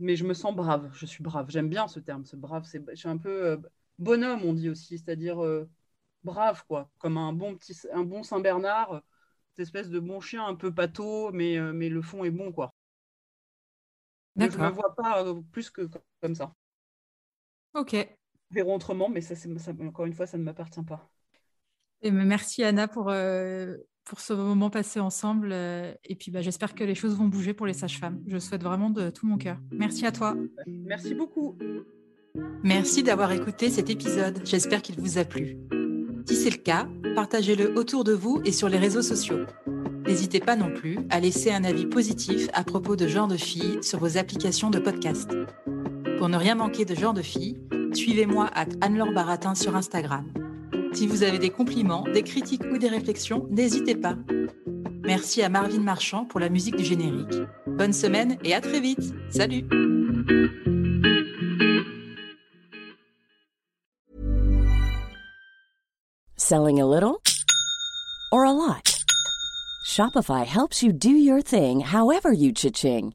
Mais 0.00 0.16
je 0.16 0.24
me 0.24 0.34
sens 0.34 0.52
brave. 0.54 0.90
Je 0.92 1.06
suis 1.06 1.22
brave. 1.22 1.46
J'aime 1.48 1.68
bien 1.68 1.86
ce 1.86 2.00
terme, 2.00 2.24
ce 2.24 2.34
brave. 2.34 2.64
C'est, 2.64 2.84
je 2.90 2.96
suis 2.96 3.08
un 3.08 3.18
peu 3.18 3.46
euh, 3.46 3.56
bonhomme, 4.00 4.42
on 4.42 4.52
dit 4.52 4.68
aussi, 4.68 4.98
c'est-à-dire 4.98 5.42
euh, 5.42 5.70
brave, 6.24 6.64
quoi. 6.66 6.90
Comme 6.98 7.16
un 7.16 7.32
bon 7.32 7.54
petit, 7.56 7.78
un 7.92 8.02
bon 8.02 8.24
Saint 8.24 8.40
Bernard, 8.40 9.02
cette 9.50 9.60
espèce 9.60 9.88
de 9.88 10.00
bon 10.00 10.20
chien 10.20 10.44
un 10.44 10.56
peu 10.56 10.74
pâteau, 10.74 11.30
mais 11.30 11.60
mais 11.72 11.88
le 11.88 12.02
fond 12.02 12.24
est 12.24 12.30
bon, 12.32 12.50
quoi. 12.50 12.74
je 14.36 14.46
ne 14.46 14.50
me 14.50 14.70
vois 14.70 14.96
pas 14.96 15.24
plus 15.52 15.70
que 15.70 15.88
comme 16.20 16.34
ça. 16.34 16.52
Ok. 17.74 17.94
Verrons 18.50 18.74
autrement, 18.74 19.08
mais 19.08 19.20
ça, 19.20 19.36
ça, 19.36 19.72
encore 19.80 20.06
une 20.06 20.14
fois, 20.14 20.26
ça 20.26 20.38
ne 20.38 20.42
m'appartient 20.42 20.82
pas 20.82 21.08
merci 22.10 22.64
Anna 22.64 22.88
pour, 22.88 23.08
euh, 23.10 23.76
pour 24.04 24.20
ce 24.20 24.32
moment 24.32 24.70
passé 24.70 25.00
ensemble. 25.00 25.50
Euh, 25.52 25.92
et 26.04 26.14
puis 26.14 26.30
bah, 26.30 26.40
j'espère 26.40 26.74
que 26.74 26.84
les 26.84 26.94
choses 26.94 27.16
vont 27.16 27.26
bouger 27.26 27.54
pour 27.54 27.66
les 27.66 27.72
sages-femmes. 27.72 28.20
Je 28.26 28.38
souhaite 28.38 28.62
vraiment 28.62 28.90
de 28.90 29.10
tout 29.10 29.26
mon 29.26 29.38
cœur. 29.38 29.58
Merci 29.70 30.06
à 30.06 30.12
toi. 30.12 30.36
Merci 30.66 31.14
beaucoup. 31.14 31.56
Merci 32.62 33.02
d'avoir 33.02 33.32
écouté 33.32 33.70
cet 33.70 33.90
épisode. 33.90 34.40
J'espère 34.44 34.82
qu'il 34.82 34.98
vous 34.98 35.18
a 35.18 35.24
plu. 35.24 35.58
Si 36.26 36.36
c'est 36.36 36.50
le 36.50 36.56
cas, 36.56 36.88
partagez-le 37.14 37.76
autour 37.76 38.04
de 38.04 38.12
vous 38.12 38.40
et 38.44 38.52
sur 38.52 38.68
les 38.68 38.78
réseaux 38.78 39.02
sociaux. 39.02 39.44
N'hésitez 40.06 40.40
pas 40.40 40.56
non 40.56 40.72
plus 40.72 40.98
à 41.10 41.20
laisser 41.20 41.52
un 41.52 41.64
avis 41.64 41.86
positif 41.86 42.48
à 42.54 42.64
propos 42.64 42.96
de 42.96 43.06
Genre 43.06 43.28
de 43.28 43.36
Filles 43.36 43.78
sur 43.82 43.98
vos 43.98 44.16
applications 44.18 44.70
de 44.70 44.78
podcast. 44.78 45.30
Pour 46.18 46.28
ne 46.28 46.36
rien 46.36 46.54
manquer 46.54 46.84
de 46.84 46.94
Genre 46.94 47.14
de 47.14 47.22
Filles, 47.22 47.60
suivez-moi 47.92 48.48
à 48.54 48.66
Anne-Laure 48.80 49.12
Baratin 49.12 49.54
sur 49.54 49.76
Instagram. 49.76 50.24
Si 50.92 51.06
vous 51.06 51.22
avez 51.22 51.38
des 51.38 51.50
compliments, 51.50 52.04
des 52.12 52.22
critiques 52.22 52.64
ou 52.70 52.76
des 52.76 52.88
réflexions, 52.88 53.46
n'hésitez 53.50 53.94
pas. 53.94 54.14
Merci 55.04 55.42
à 55.42 55.48
Marvin 55.48 55.80
Marchand 55.80 56.26
pour 56.26 56.38
la 56.38 56.48
musique 56.48 56.76
du 56.76 56.84
générique. 56.84 57.34
Bonne 57.66 57.92
semaine 57.92 58.36
et 58.44 58.54
à 58.54 58.60
très 58.60 58.80
vite. 58.80 59.14
Salut 59.30 59.64
Selling 66.36 66.80
a 66.80 66.86
little 66.86 67.22
or 68.30 68.44
a 68.44 68.52
lot? 68.52 69.02
Shopify 69.86 70.44
helps 70.44 70.82
you 70.82 70.92
do 70.92 71.10
your 71.10 71.40
thing 71.40 71.80
however 71.80 72.32
you 72.32 72.52
cha-ching. 72.52 73.14